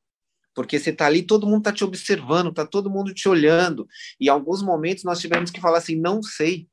Porque 0.53 0.77
você 0.77 0.89
está 0.89 1.05
ali, 1.05 1.21
todo 1.21 1.47
mundo 1.47 1.59
está 1.59 1.71
te 1.71 1.85
observando, 1.85 2.49
está 2.49 2.65
todo 2.65 2.89
mundo 2.89 3.13
te 3.13 3.29
olhando. 3.29 3.87
E 4.19 4.25
em 4.25 4.29
alguns 4.29 4.61
momentos 4.61 5.05
nós 5.05 5.19
tivemos 5.19 5.51
que 5.51 5.61
falar 5.61 5.77
assim: 5.77 5.95
não 5.95 6.21
sei, 6.21 6.67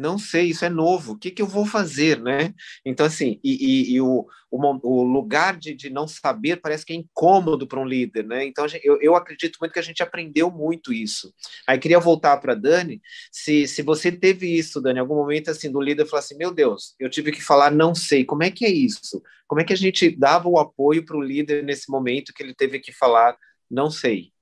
não 0.00 0.18
sei, 0.18 0.46
isso 0.46 0.64
é 0.64 0.70
novo, 0.70 1.12
o 1.12 1.18
que, 1.18 1.30
que 1.30 1.42
eu 1.42 1.46
vou 1.46 1.66
fazer, 1.66 2.20
né? 2.20 2.54
Então, 2.84 3.04
assim, 3.04 3.38
e, 3.44 3.52
e, 3.52 3.92
e 3.94 4.00
o, 4.00 4.26
o, 4.50 4.58
o, 4.82 5.02
lugar 5.02 5.56
de, 5.58 5.74
de 5.74 5.90
não 5.90 6.08
saber 6.08 6.56
parece 6.56 6.86
que 6.86 6.92
é 6.92 6.96
incômodo 6.96 7.66
para 7.66 7.78
um 7.78 7.84
líder, 7.84 8.26
né? 8.26 8.44
Então, 8.44 8.66
eu, 8.82 8.98
eu 9.02 9.14
acredito 9.14 9.58
muito 9.60 9.72
que 9.72 9.78
a 9.78 9.82
gente 9.82 10.02
aprendeu 10.02 10.50
muito 10.50 10.92
isso. 10.92 11.32
Aí, 11.66 11.78
queria 11.78 12.00
voltar 12.00 12.38
para 12.38 12.54
Dani, 12.54 13.00
se, 13.30 13.68
se 13.68 13.82
você 13.82 14.10
teve 14.10 14.46
isso, 14.46 14.80
Dani, 14.80 14.98
algum 14.98 15.16
momento, 15.16 15.50
assim, 15.50 15.70
do 15.70 15.80
líder 15.80 16.06
falar 16.06 16.20
assim, 16.20 16.36
meu 16.36 16.52
Deus, 16.52 16.94
eu 16.98 17.10
tive 17.10 17.30
que 17.30 17.42
falar 17.42 17.70
não 17.70 17.94
sei, 17.94 18.24
como 18.24 18.42
é 18.42 18.50
que 18.50 18.64
é 18.64 18.70
isso? 18.70 19.22
Como 19.46 19.60
é 19.60 19.64
que 19.64 19.72
a 19.72 19.76
gente 19.76 20.10
dava 20.16 20.48
o 20.48 20.58
apoio 20.58 21.04
para 21.04 21.16
o 21.16 21.22
líder 21.22 21.62
nesse 21.62 21.90
momento 21.90 22.32
que 22.32 22.42
ele 22.42 22.54
teve 22.54 22.78
que 22.80 22.92
falar 22.92 23.36
não 23.70 23.90
sei? 23.90 24.32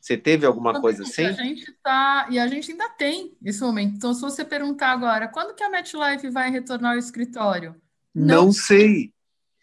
Você 0.00 0.16
teve 0.16 0.46
alguma 0.46 0.80
coisa 0.80 1.02
assim? 1.02 1.26
A 1.26 1.32
gente 1.32 1.70
tá, 1.82 2.26
e 2.30 2.38
a 2.38 2.46
gente 2.46 2.70
ainda 2.72 2.88
tem 2.90 3.36
esse 3.44 3.60
momento. 3.60 3.96
Então, 3.96 4.14
se 4.14 4.20
você 4.20 4.44
perguntar 4.44 4.90
agora, 4.90 5.28
quando 5.28 5.54
que 5.54 5.62
a 5.62 5.68
MetLife 5.68 6.30
vai 6.30 6.50
retornar 6.50 6.92
ao 6.92 6.98
escritório? 6.98 7.76
Não, 8.14 8.46
não 8.46 8.52
sei. 8.52 9.12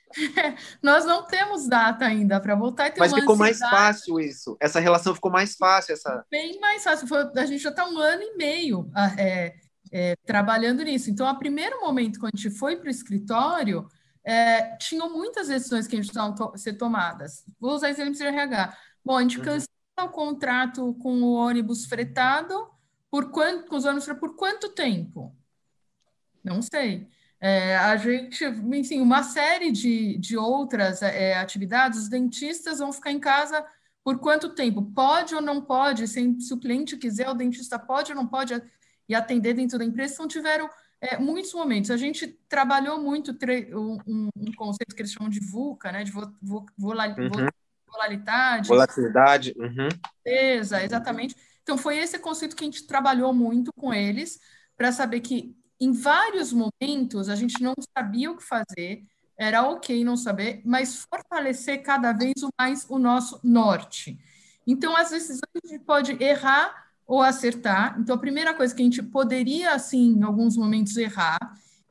Nós 0.82 1.06
não 1.06 1.23
temos 1.23 1.67
data 1.67 2.06
ainda 2.06 2.39
para 2.39 2.56
voltar. 2.56 2.93
Mas 2.97 3.13
ficou 3.13 3.36
mais 3.36 3.60
fácil 3.60 4.19
isso. 4.19 4.56
Essa 4.60 4.80
relação 4.80 5.15
ficou 5.15 5.32
mais 5.32 5.56
fácil. 5.56 5.93
Essa... 5.93 6.26
Bem 6.30 6.60
mais 6.60 6.84
fácil. 6.84 7.08
Foi, 7.08 7.30
a 7.36 7.45
gente 7.45 7.62
já 7.62 7.69
está 7.69 7.88
um 7.88 7.97
ano 7.97 8.21
e 8.21 8.38
meio 8.38 8.89
ah, 8.95 9.13
é, 9.17 9.56
é, 9.91 10.15
trabalhando 10.26 10.84
nisso. 10.84 11.10
Então, 11.10 11.30
o 11.30 11.38
primeiro 11.38 11.80
momento, 11.82 12.19
quando 12.19 12.34
a 12.36 12.38
gente 12.38 12.56
foi 12.58 12.78
para 12.78 12.88
o 12.88 12.91
escritório, 12.91 13.88
é, 14.23 14.76
tinham 14.78 15.10
muitas 15.10 15.47
decisões 15.47 15.88
que 15.88 15.95
a 15.95 16.02
gente 16.02 16.12
precisavam 16.12 16.56
ser 16.58 16.73
tomadas. 16.73 17.43
Vou 17.60 17.73
usar 17.73 17.89
exemplo 17.89 18.13
de 18.13 18.23
RH. 18.23 18.78
Bom, 19.04 19.17
a 19.17 19.21
gente 19.21 19.39
uhum. 19.39 19.45
cancelou 19.45 19.77
o 20.04 20.10
contrato 20.10 20.94
com 20.96 21.22
o 21.22 21.34
ônibus 21.34 21.86
fretado 21.86 22.70
por 23.10 23.32
quanto, 23.32 23.68
com 23.68 23.76
os 23.76 23.86
ônibus 23.86 24.08
por 24.20 24.36
quanto 24.36 24.70
tempo? 24.70 25.36
Não 26.44 26.62
sei. 26.62 27.08
É, 27.40 27.78
a 27.78 27.96
gente, 27.98 28.44
enfim, 28.46 29.00
uma 29.00 29.24
série 29.24 29.72
de, 29.72 30.18
de 30.18 30.38
outras 30.38 31.02
é, 31.02 31.36
atividades, 31.36 32.00
os 32.00 32.10
dentistas 32.10 32.80
vão 32.80 32.92
ficar 32.92 33.12
em 33.12 33.20
casa 33.20 33.66
por 34.04 34.20
quanto 34.20 34.56
tempo? 34.56 34.82
Pode 34.82 35.36
ou 35.36 35.42
não 35.42 35.62
pode? 35.62 36.08
Se, 36.08 36.40
se 36.40 36.54
o 36.54 36.60
cliente 36.60 36.98
quiser, 36.98 37.30
o 37.30 37.34
dentista 37.34 37.78
pode 37.78 38.12
ou 38.12 38.16
não 38.16 38.28
pode 38.28 38.60
e 39.08 39.16
atender 39.16 39.54
dentro 39.54 39.78
da 39.78 39.86
empresa? 39.86 40.14
Então, 40.14 40.28
tiveram 40.28 40.70
é, 41.02 41.18
muitos 41.18 41.54
momentos. 41.54 41.92
A 41.92 41.98
gente 41.98 42.28
trabalhou 42.50 43.00
muito 43.02 43.32
um, 43.74 43.98
um, 44.06 44.52
conceito 44.56 44.96
que 44.96 45.02
eles 45.02 45.12
chamam 45.12 45.30
de 45.30 45.40
VUCA, 45.40 45.92
né, 45.92 46.04
de 46.04 46.12
vo, 46.12 46.34
vo, 46.42 46.66
uhum 46.80 47.48
volatilidade. 47.88 48.67
Volatilidade. 48.67 49.54
Uhum. 49.58 49.88
exatamente. 50.84 51.36
Então, 51.63 51.78
foi 51.78 51.97
esse 51.97 52.17
conceito 52.19 52.56
que 52.56 52.63
a 52.63 52.67
gente 52.67 52.88
trabalhou 52.88 53.34
muito 53.34 53.71
com 53.73 53.93
eles, 53.93 54.39
para 54.78 54.91
saber 54.91 55.21
que 55.21 55.56
em 55.80 55.91
vários 55.91 56.54
momentos 56.54 57.30
a 57.30 57.36
gente 57.36 57.62
não 57.62 57.73
sabia 57.97 58.32
o 58.32 58.38
que 58.38 58.43
fazer, 58.43 59.04
era 59.38 59.67
ok 59.67 60.04
não 60.04 60.17
saber, 60.17 60.62
mas 60.65 61.06
fortalecer 61.12 61.84
cada 61.84 62.12
vez 62.12 62.36
mais 62.60 62.86
o 62.89 62.97
nosso 62.97 63.39
norte. 63.43 64.17
Então, 64.65 64.95
as 64.95 65.10
decisões 65.10 65.41
a 65.63 65.67
gente 65.67 65.84
pode 65.84 66.23
errar 66.23 66.88
ou 67.06 67.21
acertar. 67.21 67.97
Então, 68.00 68.15
a 68.15 68.19
primeira 68.19 68.54
coisa 68.54 68.73
que 68.73 68.82
a 68.82 68.86
gente 68.86 69.04
poderia, 69.04 69.73
assim, 69.73 70.17
em 70.17 70.23
alguns 70.23 70.58
momentos, 70.58 70.97
errar 70.97 71.38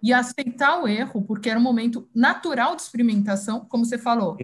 e 0.03 0.13
aceitar 0.13 0.83
o 0.83 0.89
erro, 0.89 1.23
porque 1.23 1.49
era 1.49 1.59
um 1.59 1.63
momento 1.63 2.09
natural 2.15 2.77
de 2.77 2.83
experimentação, 2.83 3.65
como 3.65 3.85
você 3.85 3.97
falou 3.97 4.37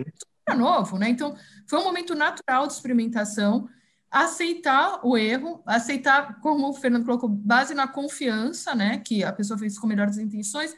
era 0.46 0.59
novo, 0.59 0.98
né? 0.98 1.09
Então, 1.09 1.37
foi 1.66 1.78
um 1.78 1.85
momento 1.85 2.14
natural 2.14 2.66
de 2.66 2.72
experimentação, 2.72 3.68
aceitar 4.11 5.00
o 5.05 5.16
erro, 5.16 5.62
aceitar, 5.64 6.40
como 6.40 6.68
o 6.68 6.74
Fernando 6.74 7.05
colocou, 7.05 7.28
base 7.28 7.74
na 7.74 7.88
confiança, 7.88 8.74
né? 8.74 8.98
Que 8.98 9.25
a 9.25 9.33
pessoa 9.33 9.58
fez 9.58 9.79
com 9.79 9.87
melhores 9.87 10.19
intenções, 10.19 10.75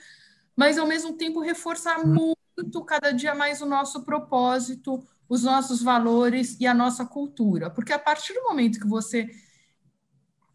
mas 0.56 0.78
ao 0.78 0.86
mesmo 0.86 1.14
tempo 1.14 1.40
reforçar 1.40 1.98
uhum. 1.98 2.36
muito, 2.56 2.84
cada 2.84 3.10
dia 3.10 3.34
mais, 3.34 3.60
o 3.60 3.66
nosso 3.66 4.04
propósito, 4.04 5.04
os 5.28 5.42
nossos 5.42 5.82
valores 5.82 6.56
e 6.60 6.66
a 6.66 6.74
nossa 6.74 7.04
cultura. 7.04 7.70
Porque 7.70 7.92
a 7.92 7.98
partir 7.98 8.34
do 8.34 8.42
momento 8.42 8.78
que 8.78 8.86
você. 8.86 9.28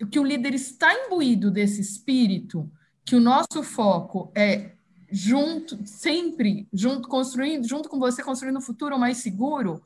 que 0.09 0.19
o 0.19 0.23
líder 0.23 0.53
está 0.53 0.93
imbuído 0.93 1.51
desse 1.51 1.81
espírito, 1.81 2.71
que 3.03 3.15
o 3.15 3.19
nosso 3.19 3.63
foco 3.63 4.31
é 4.35 4.75
junto, 5.11 5.79
sempre 5.85 6.67
junto 6.71 7.07
construindo, 7.07 7.67
junto 7.67 7.89
com 7.89 7.99
você 7.99 8.23
construindo 8.23 8.57
um 8.57 8.61
futuro 8.61 8.97
mais 8.97 9.17
seguro. 9.17 9.81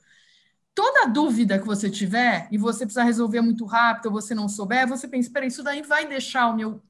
Toda 0.75 1.07
dúvida 1.07 1.59
que 1.59 1.65
você 1.65 1.89
tiver 1.89 2.47
e 2.51 2.57
você 2.57 2.85
precisar 2.85 3.03
resolver 3.03 3.41
muito 3.41 3.65
rápido, 3.65 4.07
ou 4.07 4.13
você 4.13 4.33
não 4.33 4.49
souber, 4.49 4.87
você 4.87 5.07
pensa, 5.07 5.27
espera, 5.27 5.45
isso 5.45 5.63
daí 5.63 5.81
vai 5.81 6.07
deixar 6.07 6.47
o 6.47 6.55
meu 6.55 6.81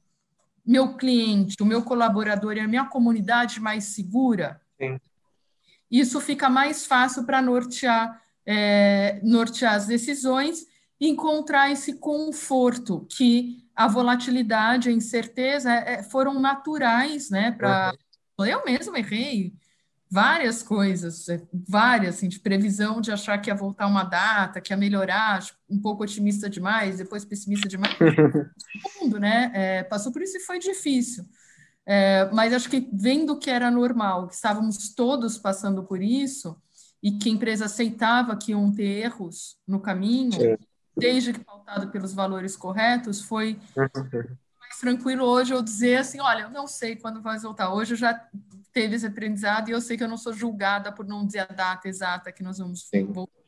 meu 0.66 0.96
cliente, 0.96 1.62
o 1.62 1.66
meu 1.66 1.82
colaborador 1.82 2.56
e 2.56 2.60
a 2.60 2.66
minha 2.66 2.86
comunidade 2.86 3.60
mais 3.60 3.84
segura. 3.84 4.58
Sim. 4.80 4.98
Isso 5.90 6.18
fica 6.22 6.48
mais 6.48 6.86
fácil 6.86 7.24
para 7.24 7.42
nortear 7.42 8.24
é, 8.46 9.20
nortear 9.22 9.74
as 9.74 9.86
decisões 9.86 10.66
e 11.00 11.08
encontrar 11.08 11.70
esse 11.70 11.94
conforto 11.94 13.06
que 13.10 13.64
a 13.74 13.88
volatilidade, 13.88 14.88
a 14.88 14.92
incerteza 14.92 15.72
é, 15.72 16.02
foram 16.02 16.40
naturais 16.40 17.30
né, 17.30 17.50
para 17.50 17.90
uhum. 17.90 17.98
Eu 18.38 18.64
mesmo 18.64 18.96
errei 18.96 19.54
várias 20.10 20.62
coisas, 20.62 21.28
é, 21.28 21.42
várias, 21.52 22.16
assim, 22.16 22.28
de 22.28 22.38
previsão 22.38 23.00
de 23.00 23.10
achar 23.10 23.38
que 23.38 23.50
ia 23.50 23.54
voltar 23.54 23.86
uma 23.86 24.04
data, 24.04 24.60
que 24.60 24.72
ia 24.72 24.76
melhorar, 24.76 25.44
um 25.68 25.80
pouco 25.80 26.04
otimista 26.04 26.48
demais, 26.48 26.98
depois 26.98 27.24
pessimista 27.24 27.68
demais. 27.68 27.96
Todo 27.98 29.02
mundo, 29.02 29.18
né? 29.18 29.50
É, 29.54 29.82
passou 29.82 30.12
por 30.12 30.22
isso 30.22 30.36
e 30.36 30.40
foi 30.40 30.58
difícil. 30.58 31.24
É, 31.86 32.30
mas 32.32 32.52
acho 32.52 32.70
que 32.70 32.88
vendo 32.92 33.38
que 33.38 33.50
era 33.50 33.70
normal, 33.70 34.28
que 34.28 34.34
estávamos 34.34 34.94
todos 34.94 35.36
passando 35.36 35.82
por 35.84 36.02
isso, 36.02 36.56
e 37.02 37.12
que 37.12 37.28
a 37.28 37.32
empresa 37.32 37.66
aceitava 37.66 38.36
que 38.36 38.52
iam 38.52 38.72
ter 38.72 39.04
erros 39.04 39.58
no 39.66 39.78
caminho, 39.78 40.38
desde 40.96 41.34
que 41.34 41.40
pautado 41.40 41.88
pelos 41.88 42.14
valores 42.14 42.56
corretos, 42.56 43.20
foi 43.20 43.58
mais 43.76 43.90
tranquilo 44.80 45.24
hoje 45.24 45.52
eu 45.52 45.62
dizer 45.62 45.96
assim, 45.96 46.20
olha, 46.20 46.42
eu 46.42 46.50
não 46.50 46.66
sei 46.66 46.96
quando 46.96 47.20
vai 47.20 47.38
voltar. 47.38 47.72
Hoje 47.72 47.94
eu 47.94 47.98
já 47.98 48.14
teve 48.72 48.96
esse 48.96 49.06
aprendizado 49.06 49.68
e 49.68 49.72
eu 49.72 49.80
sei 49.80 49.96
que 49.96 50.04
eu 50.04 50.08
não 50.08 50.16
sou 50.16 50.32
julgada 50.32 50.90
por 50.92 51.06
não 51.06 51.24
dizer 51.24 51.40
a 51.40 51.46
data 51.46 51.88
exata 51.88 52.32
que 52.32 52.42
nós 52.42 52.58
vamos 52.58 52.88
Sim. 52.88 53.04
voltar. 53.04 53.43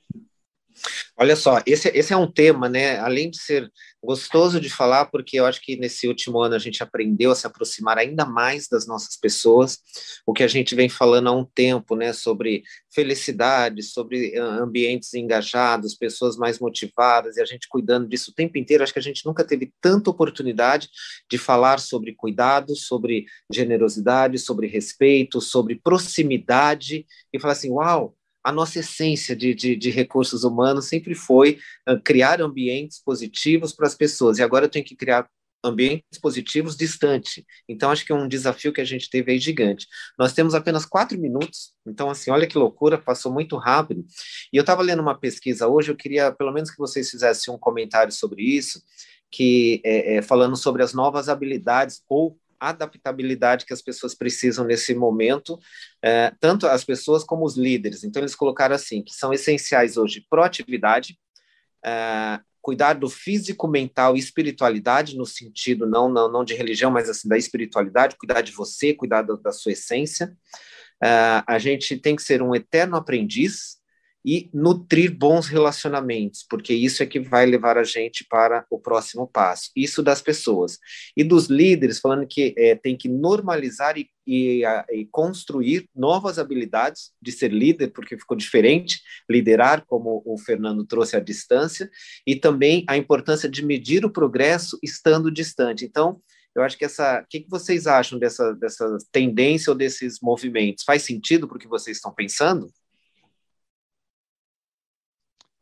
Olha 1.19 1.35
só, 1.35 1.63
esse, 1.65 1.89
esse 1.89 2.13
é 2.13 2.17
um 2.17 2.31
tema, 2.31 2.69
né? 2.69 2.99
Além 2.99 3.31
de 3.31 3.39
ser 3.39 3.73
gostoso 4.05 4.61
de 4.61 4.69
falar, 4.69 5.07
porque 5.07 5.41
eu 5.41 5.47
acho 5.47 5.63
que 5.63 5.75
nesse 5.77 6.07
último 6.07 6.39
ano 6.41 6.55
a 6.55 6.59
gente 6.59 6.83
aprendeu 6.83 7.31
a 7.31 7.35
se 7.35 7.47
aproximar 7.47 7.97
ainda 7.97 8.27
mais 8.27 8.69
das 8.69 8.87
nossas 8.87 9.17
pessoas, 9.17 9.79
o 10.27 10.35
que 10.35 10.43
a 10.43 10.47
gente 10.47 10.75
vem 10.75 10.91
falando 10.91 11.29
há 11.29 11.33
um 11.33 11.45
tempo, 11.45 11.97
né? 11.97 12.13
Sobre 12.13 12.65
felicidade, 12.95 13.83
sobre 13.83 14.37
ambientes 14.39 15.15
engajados, 15.15 15.95
pessoas 15.95 16.37
mais 16.37 16.59
motivadas, 16.59 17.39
e 17.39 17.41
a 17.41 17.47
gente 17.47 17.67
cuidando 17.67 18.07
disso 18.07 18.31
o 18.31 18.35
tempo 18.35 18.59
inteiro. 18.59 18.85
Acho 18.85 18.93
que 18.93 18.99
a 18.99 19.03
gente 19.03 19.25
nunca 19.25 19.43
teve 19.43 19.73
tanta 19.81 20.11
oportunidade 20.11 20.91
de 21.31 21.39
falar 21.39 21.81
sobre 21.81 22.15
cuidado, 22.15 22.77
sobre 22.77 23.25
generosidade, 23.51 24.39
sobre 24.39 24.67
respeito, 24.67 25.41
sobre 25.41 25.77
proximidade, 25.77 27.07
e 27.33 27.41
falar 27.41 27.55
assim: 27.55 27.71
uau 27.71 28.15
a 28.47 28.53
nossa 28.53 28.79
essência 28.79 29.35
de, 29.35 29.53
de, 29.53 29.75
de 29.75 29.91
recursos 29.91 30.45
humanos 30.45 30.87
sempre 30.87 31.17
foi 31.17 31.59
uh, 31.89 32.01
criar 32.01 32.41
ambientes 32.41 33.03
positivos 33.03 33.73
para 33.73 33.89
as 33.89 33.95
pessoas, 33.97 34.39
e 34.39 34.43
agora 34.43 34.67
eu 34.67 34.69
tenho 34.69 34.85
que 34.85 34.95
criar 34.95 35.29
ambientes 35.65 36.21
positivos 36.23 36.77
distante. 36.77 37.45
Então, 37.69 37.91
acho 37.91 38.07
que 38.07 38.13
é 38.13 38.15
um 38.15 38.29
desafio 38.29 38.73
que 38.73 38.81
a 38.81 38.85
gente 38.85 39.11
teve 39.11 39.33
aí 39.33 39.39
gigante. 39.41 39.89
Nós 40.17 40.33
temos 40.33 40.55
apenas 40.55 40.87
quatro 40.87 41.19
minutos, 41.19 41.73
então, 41.85 42.09
assim, 42.09 42.31
olha 42.31 42.47
que 42.47 42.57
loucura, 42.57 42.97
passou 42.97 43.33
muito 43.33 43.57
rápido. 43.57 44.07
E 44.53 44.57
eu 44.57 44.61
estava 44.61 44.81
lendo 44.81 45.03
uma 45.03 45.19
pesquisa 45.19 45.67
hoje, 45.67 45.91
eu 45.91 45.97
queria 45.97 46.31
pelo 46.31 46.53
menos 46.53 46.71
que 46.71 46.79
vocês 46.79 47.11
fizessem 47.11 47.53
um 47.53 47.59
comentário 47.59 48.13
sobre 48.13 48.45
isso, 48.45 48.81
que 49.29 49.81
é, 49.85 50.19
é, 50.19 50.23
falando 50.23 50.57
sobre 50.57 50.85
as 50.85 50.95
novas 50.95 51.29
habilidades 51.29 52.01
ou 52.09 52.39
adaptabilidade 52.61 53.65
que 53.65 53.73
as 53.73 53.83
pessoas 53.83 54.15
precisam 54.15 54.65
nesse 54.65 54.95
momento, 54.95 55.59
é, 56.03 56.33
tanto 56.41 56.67
as 56.67 56.85
pessoas 56.85 57.25
como 57.25 57.45
os 57.45 57.57
líderes. 57.57 58.05
Então, 58.05 58.23
eles 58.23 58.35
colocaram 58.35 58.75
assim, 58.75 59.03
que 59.03 59.15
são 59.15 59.33
essenciais 59.33 59.97
hoje 59.97 60.27
proatividade, 60.29 61.19
é, 61.85 62.41
cuidar 62.61 62.95
do 62.95 63.09
físico, 63.09 63.69
mental 63.69 64.17
e 64.17 64.19
espiritualidade, 64.19 65.17
no 65.17 65.25
sentido 65.25 65.87
não, 65.87 66.09
não, 66.09 66.31
não 66.31 66.45
de 66.45 66.53
religião, 66.53 66.91
mas 66.91 67.09
assim 67.09 67.29
da 67.29 67.39
espiritualidade, 67.39 68.17
cuidar 68.17 68.41
de 68.41 68.51
você, 68.51 68.93
cuidar 68.93 69.23
da, 69.23 69.37
da 69.37 69.53
sua 69.53 69.73
essência. 69.73 70.37
É, 71.03 71.43
a 71.47 71.59
gente 71.59 71.97
tem 71.97 72.17
que 72.17 72.23
ser 72.23 72.43
um 72.43 72.55
eterno 72.55 72.97
aprendiz, 72.97 73.77
e 74.27 74.51
nutrir 74.53 75.17
bons 75.17 75.47
relacionamentos, 75.47 76.45
porque 76.51 76.75
isso 76.75 77.01
é 77.01 77.07
que 77.07 77.21
vai 77.21 77.47
levar 77.47 77.79
a 77.79 77.85
gente 77.85 78.27
para 78.29 78.67
o 78.69 78.77
próximo 78.77 79.29
passo. 79.29 79.71
Isso 79.77 80.03
das 80.03 80.21
pessoas. 80.21 80.81
E 81.17 81.23
dos 81.23 81.47
líderes, 81.47 82.01
falando 82.01 82.27
que 82.27 82.53
é, 82.59 82.75
tem 82.75 82.97
que 82.97 83.09
normalizar 83.09 83.97
e, 83.97 84.11
e, 84.27 84.65
a, 84.65 84.85
e, 84.91 85.07
construir 85.07 85.89
novas 85.95 86.41
habilidades 86.41 87.13
de 87.23 87.31
ser 87.31 87.53
líder, 87.53 87.93
porque 87.93 88.19
ficou 88.19 88.37
diferente 88.37 89.01
liderar, 89.31 89.85
como 89.87 90.21
o 90.27 90.37
Fernando 90.37 90.85
trouxe 90.85 91.15
à 91.15 91.21
distância, 91.21 91.89
e 92.27 92.35
também 92.35 92.85
a 92.89 92.97
importância 92.97 93.49
de 93.49 93.65
medir 93.65 94.05
o 94.05 94.11
progresso 94.11 94.77
estando 94.83 95.31
distante. 95.31 95.85
Então, 95.85 96.21
eu 96.53 96.63
acho 96.63 96.77
que 96.77 96.85
essa. 96.85 97.21
O 97.21 97.27
que, 97.29 97.41
que 97.41 97.51
vocês 97.51 97.87
acham 97.87 98.19
dessa, 98.19 98.55
dessa 98.55 98.97
tendência 99.13 99.71
ou 99.71 99.77
desses 99.77 100.19
movimentos? 100.21 100.83
Faz 100.85 101.03
sentido 101.03 101.47
para 101.47 101.59
o 101.59 101.61
que 101.61 101.69
vocês 101.69 101.99
estão 101.99 102.13
pensando? 102.13 102.73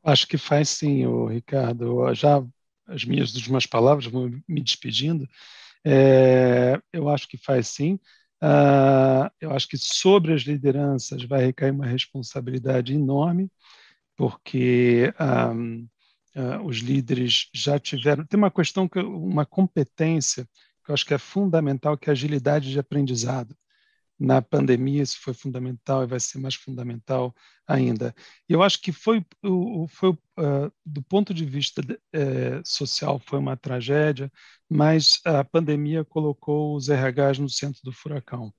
Acho 0.04 0.26
que 0.28 0.36
faz 0.36 0.68
sim, 0.68 1.06
o 1.06 1.26
Ricardo. 1.26 2.12
Já 2.14 2.44
as 2.86 3.04
minhas 3.04 3.34
últimas 3.34 3.66
palavras, 3.66 4.06
vou 4.06 4.30
me 4.46 4.60
despedindo. 4.62 5.26
É, 5.84 6.80
eu 6.92 7.08
acho 7.08 7.28
que 7.28 7.38
faz 7.38 7.68
sim. 7.68 7.94
Uh, 8.42 9.30
eu 9.40 9.52
acho 9.52 9.68
que 9.68 9.78
sobre 9.78 10.34
as 10.34 10.42
lideranças 10.42 11.24
vai 11.24 11.46
recair 11.46 11.72
uma 11.72 11.86
responsabilidade 11.86 12.94
enorme, 12.94 13.50
porque 14.16 15.12
um, 15.54 15.88
uh, 16.36 16.62
os 16.66 16.78
líderes 16.78 17.48
já 17.54 17.78
tiveram. 17.78 18.26
Tem 18.26 18.38
uma 18.38 18.50
questão, 18.50 18.88
que, 18.88 18.98
uma 19.00 19.46
competência 19.46 20.46
que 20.84 20.90
eu 20.90 20.94
acho 20.94 21.06
que 21.06 21.14
é 21.14 21.18
fundamental, 21.18 21.96
que 21.98 22.10
é 22.10 22.12
a 22.12 22.14
agilidade 22.14 22.70
de 22.70 22.78
aprendizado 22.78 23.56
na 24.18 24.40
pandemia 24.40 25.02
isso 25.02 25.18
foi 25.20 25.34
fundamental 25.34 26.02
e 26.02 26.06
vai 26.06 26.20
ser 26.20 26.38
mais 26.38 26.54
fundamental 26.54 27.34
ainda. 27.66 28.14
Eu 28.48 28.62
acho 28.62 28.80
que 28.80 28.92
foi, 28.92 29.24
foi 29.88 30.10
uh, 30.10 30.72
do 30.84 31.02
ponto 31.02 31.34
de 31.34 31.44
vista 31.44 31.80
uh, 31.82 32.62
social 32.64 33.20
foi 33.24 33.38
uma 33.38 33.56
tragédia, 33.56 34.30
mas 34.68 35.20
a 35.24 35.44
pandemia 35.44 36.04
colocou 36.04 36.76
os 36.76 36.88
RHs 36.88 37.38
no 37.38 37.48
centro 37.48 37.80
do 37.84 37.92
furacão. 37.92 38.52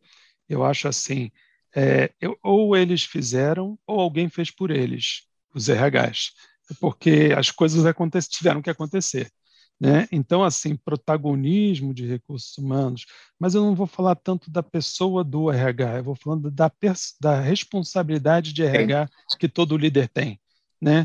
Eu 0.50 0.64
acho 0.64 0.88
assim, 0.88 1.32
é, 1.76 2.14
eu, 2.22 2.38
ou 2.44 2.76
eles 2.76 3.04
fizeram 3.04 3.78
ou 3.86 4.00
alguém 4.00 4.30
fez 4.30 4.52
por 4.52 4.72
eles, 4.72 5.24
os 5.54 5.68
RHs, 5.70 6.32
porque 6.80 7.34
as 7.38 7.52
coisas 7.52 7.84
tiveram 8.28 8.62
que 8.62 8.70
acontecer. 8.70 9.32
Né? 9.80 10.08
Então, 10.12 10.44
assim, 10.44 10.76
protagonismo 10.78 11.94
de 11.94 12.06
recursos 12.06 12.58
humanos, 12.58 13.06
mas 13.38 13.56
eu 13.56 13.62
não 13.62 13.76
vou 13.76 13.86
falar 13.86 14.16
tanto 14.16 14.50
da 14.50 14.64
pessoa 14.64 15.24
do 15.24 15.52
RH, 15.52 15.98
eu 15.98 16.04
vou 16.04 16.16
falando 16.16 16.50
da, 16.50 16.72
da 17.20 17.42
responsabilidade 17.42 18.54
de 18.54 18.64
RH 18.64 19.08
Sim. 19.08 19.38
que 19.38 19.50
todo 19.50 19.78
líder 19.78 20.08
tem. 20.08 20.40
Né? 20.82 21.04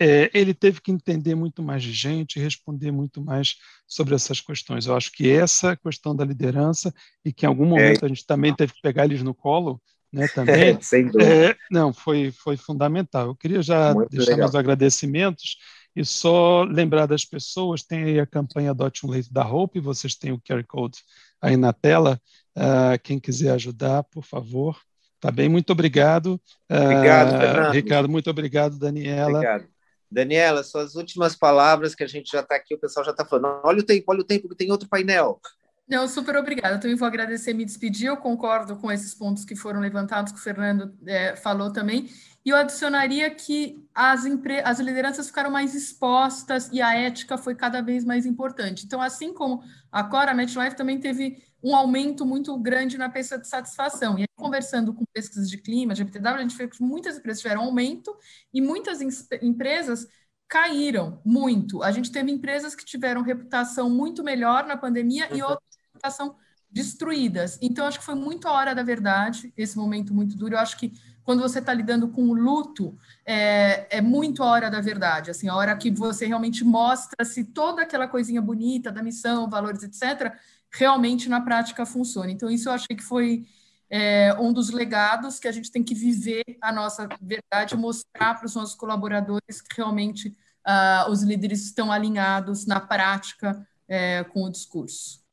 É, 0.00 0.30
ele 0.32 0.54
teve 0.54 0.80
que 0.80 0.92
entender 0.92 1.34
muito 1.34 1.62
mais 1.62 1.82
de 1.82 1.92
gente, 1.92 2.38
responder 2.38 2.90
muito 2.90 3.20
mais 3.20 3.56
sobre 3.86 4.14
essas 4.14 4.40
questões. 4.40 4.86
Eu 4.86 4.96
acho 4.96 5.10
que 5.12 5.30
essa 5.30 5.76
questão 5.76 6.14
da 6.14 6.24
liderança, 6.24 6.94
e 7.24 7.32
que 7.32 7.44
em 7.44 7.48
algum 7.48 7.66
momento 7.66 8.02
é. 8.02 8.06
a 8.06 8.08
gente 8.08 8.24
também 8.24 8.54
teve 8.54 8.72
que 8.72 8.80
pegar 8.80 9.04
eles 9.04 9.22
no 9.22 9.34
colo, 9.34 9.80
né, 10.12 10.28
também, 10.28 10.78
é, 11.20 11.56
não, 11.70 11.92
foi, 11.92 12.30
foi 12.30 12.56
fundamental. 12.56 13.26
Eu 13.26 13.34
queria 13.34 13.62
já 13.62 13.92
muito 13.92 14.10
deixar 14.10 14.32
legal. 14.32 14.46
meus 14.46 14.54
agradecimentos 14.54 15.56
e 15.96 16.04
só 16.04 16.62
lembrar 16.62 17.06
das 17.06 17.24
pessoas, 17.24 17.82
tem 17.82 18.04
aí 18.04 18.20
a 18.20 18.26
campanha 18.26 18.70
Adote 18.72 19.06
um 19.06 19.10
Leito 19.10 19.32
da 19.32 19.48
Hope, 19.48 19.80
vocês 19.80 20.14
têm 20.14 20.30
o 20.30 20.38
QR 20.38 20.62
Code 20.66 20.98
aí 21.40 21.56
na 21.56 21.72
tela. 21.72 22.20
Uh, 22.54 23.00
quem 23.02 23.18
quiser 23.18 23.52
ajudar, 23.52 24.02
por 24.04 24.22
favor. 24.22 24.78
Tá 25.18 25.30
bem? 25.30 25.48
Muito 25.48 25.70
obrigado. 25.72 26.38
Obrigado, 26.70 27.34
uh, 27.34 27.40
Fernando. 27.40 27.72
Ricardo, 27.72 28.08
muito 28.10 28.28
obrigado, 28.28 28.78
Daniela. 28.78 29.38
Obrigado. 29.38 29.68
Daniela, 30.10 30.62
suas 30.62 30.94
últimas 30.94 31.34
palavras, 31.34 31.94
que 31.94 32.04
a 32.04 32.06
gente 32.06 32.30
já 32.30 32.40
está 32.40 32.56
aqui, 32.56 32.74
o 32.74 32.78
pessoal 32.78 33.04
já 33.04 33.12
está 33.12 33.24
falando. 33.24 33.60
Olha 33.64 33.80
o 33.80 33.82
tempo, 33.82 34.04
olha 34.08 34.20
o 34.20 34.24
tempo, 34.24 34.48
que 34.50 34.54
tem 34.54 34.70
outro 34.70 34.88
painel. 34.88 35.40
Não, 35.88 36.08
super 36.08 36.36
obrigada. 36.36 36.74
Eu 36.74 36.80
também 36.80 36.96
vou 36.96 37.06
agradecer, 37.06 37.54
me 37.54 37.64
despedir. 37.64 38.08
Eu 38.08 38.16
concordo 38.16 38.76
com 38.76 38.90
esses 38.90 39.14
pontos 39.14 39.44
que 39.44 39.54
foram 39.54 39.78
levantados, 39.80 40.32
que 40.32 40.38
o 40.38 40.42
Fernando 40.42 40.92
é, 41.06 41.36
falou 41.36 41.72
também. 41.72 42.10
E 42.44 42.50
eu 42.50 42.56
adicionaria 42.56 43.30
que 43.30 43.84
as, 43.94 44.24
as 44.64 44.80
lideranças 44.80 45.28
ficaram 45.28 45.50
mais 45.50 45.74
expostas 45.74 46.68
e 46.72 46.82
a 46.82 46.94
ética 46.94 47.38
foi 47.38 47.54
cada 47.54 47.80
vez 47.80 48.04
mais 48.04 48.26
importante. 48.26 48.84
Então, 48.84 49.00
assim 49.00 49.32
como 49.32 49.62
a 49.92 50.02
Cora, 50.02 50.32
a 50.32 50.34
MetLife 50.34 50.76
também 50.76 50.98
teve 50.98 51.42
um 51.62 51.74
aumento 51.74 52.26
muito 52.26 52.56
grande 52.58 52.98
na 52.98 53.08
pesquisa 53.08 53.40
de 53.40 53.48
satisfação. 53.48 54.18
E 54.18 54.22
aí, 54.22 54.28
conversando 54.36 54.92
com 54.92 55.04
pesquisas 55.12 55.48
de 55.48 55.58
clima, 55.58 55.94
de 55.94 56.02
MTW, 56.02 56.34
a 56.34 56.42
gente 56.42 56.56
vê 56.56 56.68
que 56.68 56.82
muitas 56.82 57.16
empresas 57.16 57.42
tiveram 57.42 57.62
aumento 57.62 58.16
e 58.52 58.60
muitas 58.60 59.00
empresas 59.42 60.06
caíram 60.48 61.20
muito. 61.24 61.82
A 61.82 61.90
gente 61.90 62.12
teve 62.12 62.30
empresas 62.30 62.74
que 62.74 62.84
tiveram 62.84 63.22
reputação 63.22 63.90
muito 63.90 64.22
melhor 64.22 64.66
na 64.66 64.76
pandemia 64.76 65.28
uhum. 65.30 65.36
e 65.36 65.42
outras 65.42 65.75
reputação 65.96 66.36
destruídas. 66.70 67.58
Então, 67.62 67.86
acho 67.86 67.98
que 67.98 68.04
foi 68.04 68.14
muito 68.14 68.46
a 68.46 68.52
hora 68.52 68.74
da 68.74 68.82
verdade, 68.82 69.52
esse 69.56 69.76
momento 69.76 70.12
muito 70.12 70.36
duro. 70.36 70.54
Eu 70.54 70.58
acho 70.58 70.76
que 70.76 70.92
quando 71.24 71.40
você 71.40 71.58
está 71.58 71.72
lidando 71.72 72.08
com 72.08 72.28
o 72.28 72.34
luto, 72.34 72.96
é, 73.24 73.98
é 73.98 74.00
muito 74.00 74.42
a 74.42 74.46
hora 74.46 74.70
da 74.70 74.80
verdade, 74.80 75.30
assim, 75.30 75.48
a 75.48 75.56
hora 75.56 75.76
que 75.76 75.90
você 75.90 76.26
realmente 76.26 76.62
mostra 76.64 77.24
se 77.24 77.44
toda 77.44 77.82
aquela 77.82 78.06
coisinha 78.06 78.40
bonita 78.40 78.92
da 78.92 79.02
missão, 79.02 79.50
valores, 79.50 79.82
etc., 79.82 80.32
realmente 80.70 81.28
na 81.28 81.40
prática 81.40 81.84
funciona. 81.86 82.30
Então, 82.30 82.50
isso 82.50 82.68
eu 82.68 82.72
achei 82.72 82.94
que 82.94 83.02
foi 83.02 83.46
é, 83.88 84.34
um 84.38 84.52
dos 84.52 84.70
legados 84.70 85.38
que 85.38 85.48
a 85.48 85.52
gente 85.52 85.70
tem 85.70 85.82
que 85.82 85.94
viver 85.94 86.44
a 86.60 86.70
nossa 86.72 87.08
verdade, 87.20 87.76
mostrar 87.76 88.34
para 88.34 88.46
os 88.46 88.54
nossos 88.54 88.74
colaboradores 88.74 89.60
que 89.60 89.76
realmente 89.76 90.28
uh, 90.66 91.10
os 91.10 91.22
líderes 91.22 91.64
estão 91.64 91.90
alinhados 91.90 92.66
na 92.66 92.80
prática 92.80 93.66
é, 93.88 94.24
com 94.24 94.44
o 94.44 94.50
discurso. 94.50 95.25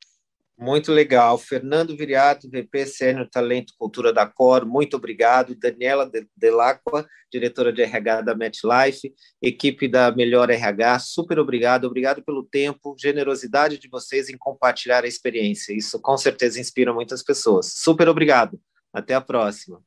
Muito 0.56 0.92
legal. 0.92 1.36
Fernando 1.36 1.96
Viriato, 1.96 2.48
VP 2.48 2.86
Sênior 2.86 3.28
Talento 3.28 3.74
Cultura 3.76 4.12
da 4.12 4.24
Cor, 4.24 4.64
muito 4.64 4.96
obrigado. 4.96 5.56
Daniela 5.56 6.08
Delacqua, 6.36 7.06
diretora 7.30 7.72
de 7.72 7.82
RH 7.82 8.20
da 8.20 8.34
MetLife, 8.36 9.12
equipe 9.42 9.88
da 9.88 10.12
Melhor 10.12 10.50
RH, 10.50 11.00
super 11.00 11.40
obrigado. 11.40 11.86
Obrigado 11.86 12.22
pelo 12.22 12.44
tempo, 12.44 12.94
generosidade 12.96 13.78
de 13.78 13.88
vocês 13.88 14.28
em 14.28 14.38
compartilhar 14.38 15.02
a 15.02 15.08
experiência. 15.08 15.76
Isso 15.76 16.00
com 16.00 16.16
certeza 16.16 16.60
inspira 16.60 16.92
muitas 16.92 17.22
pessoas. 17.22 17.72
Super 17.74 18.08
obrigado. 18.08 18.60
Até 18.92 19.14
a 19.14 19.20
próxima. 19.20 19.82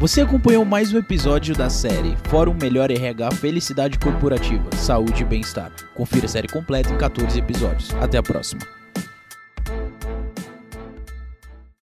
Você 0.00 0.22
acompanhou 0.22 0.64
mais 0.64 0.94
um 0.94 0.98
episódio 0.98 1.54
da 1.54 1.68
série 1.68 2.16
Fórum 2.30 2.56
Melhor 2.58 2.90
RH 2.90 3.32
Felicidade 3.32 3.98
Corporativa, 3.98 4.74
Saúde 4.74 5.20
e 5.20 5.26
Bem-Estar. 5.26 5.70
Confira 5.94 6.24
a 6.24 6.28
série 6.28 6.48
completa 6.48 6.90
em 6.90 6.96
14 6.96 7.38
episódios. 7.38 7.94
Até 7.96 8.16
a 8.16 8.22
próxima. 8.22 8.79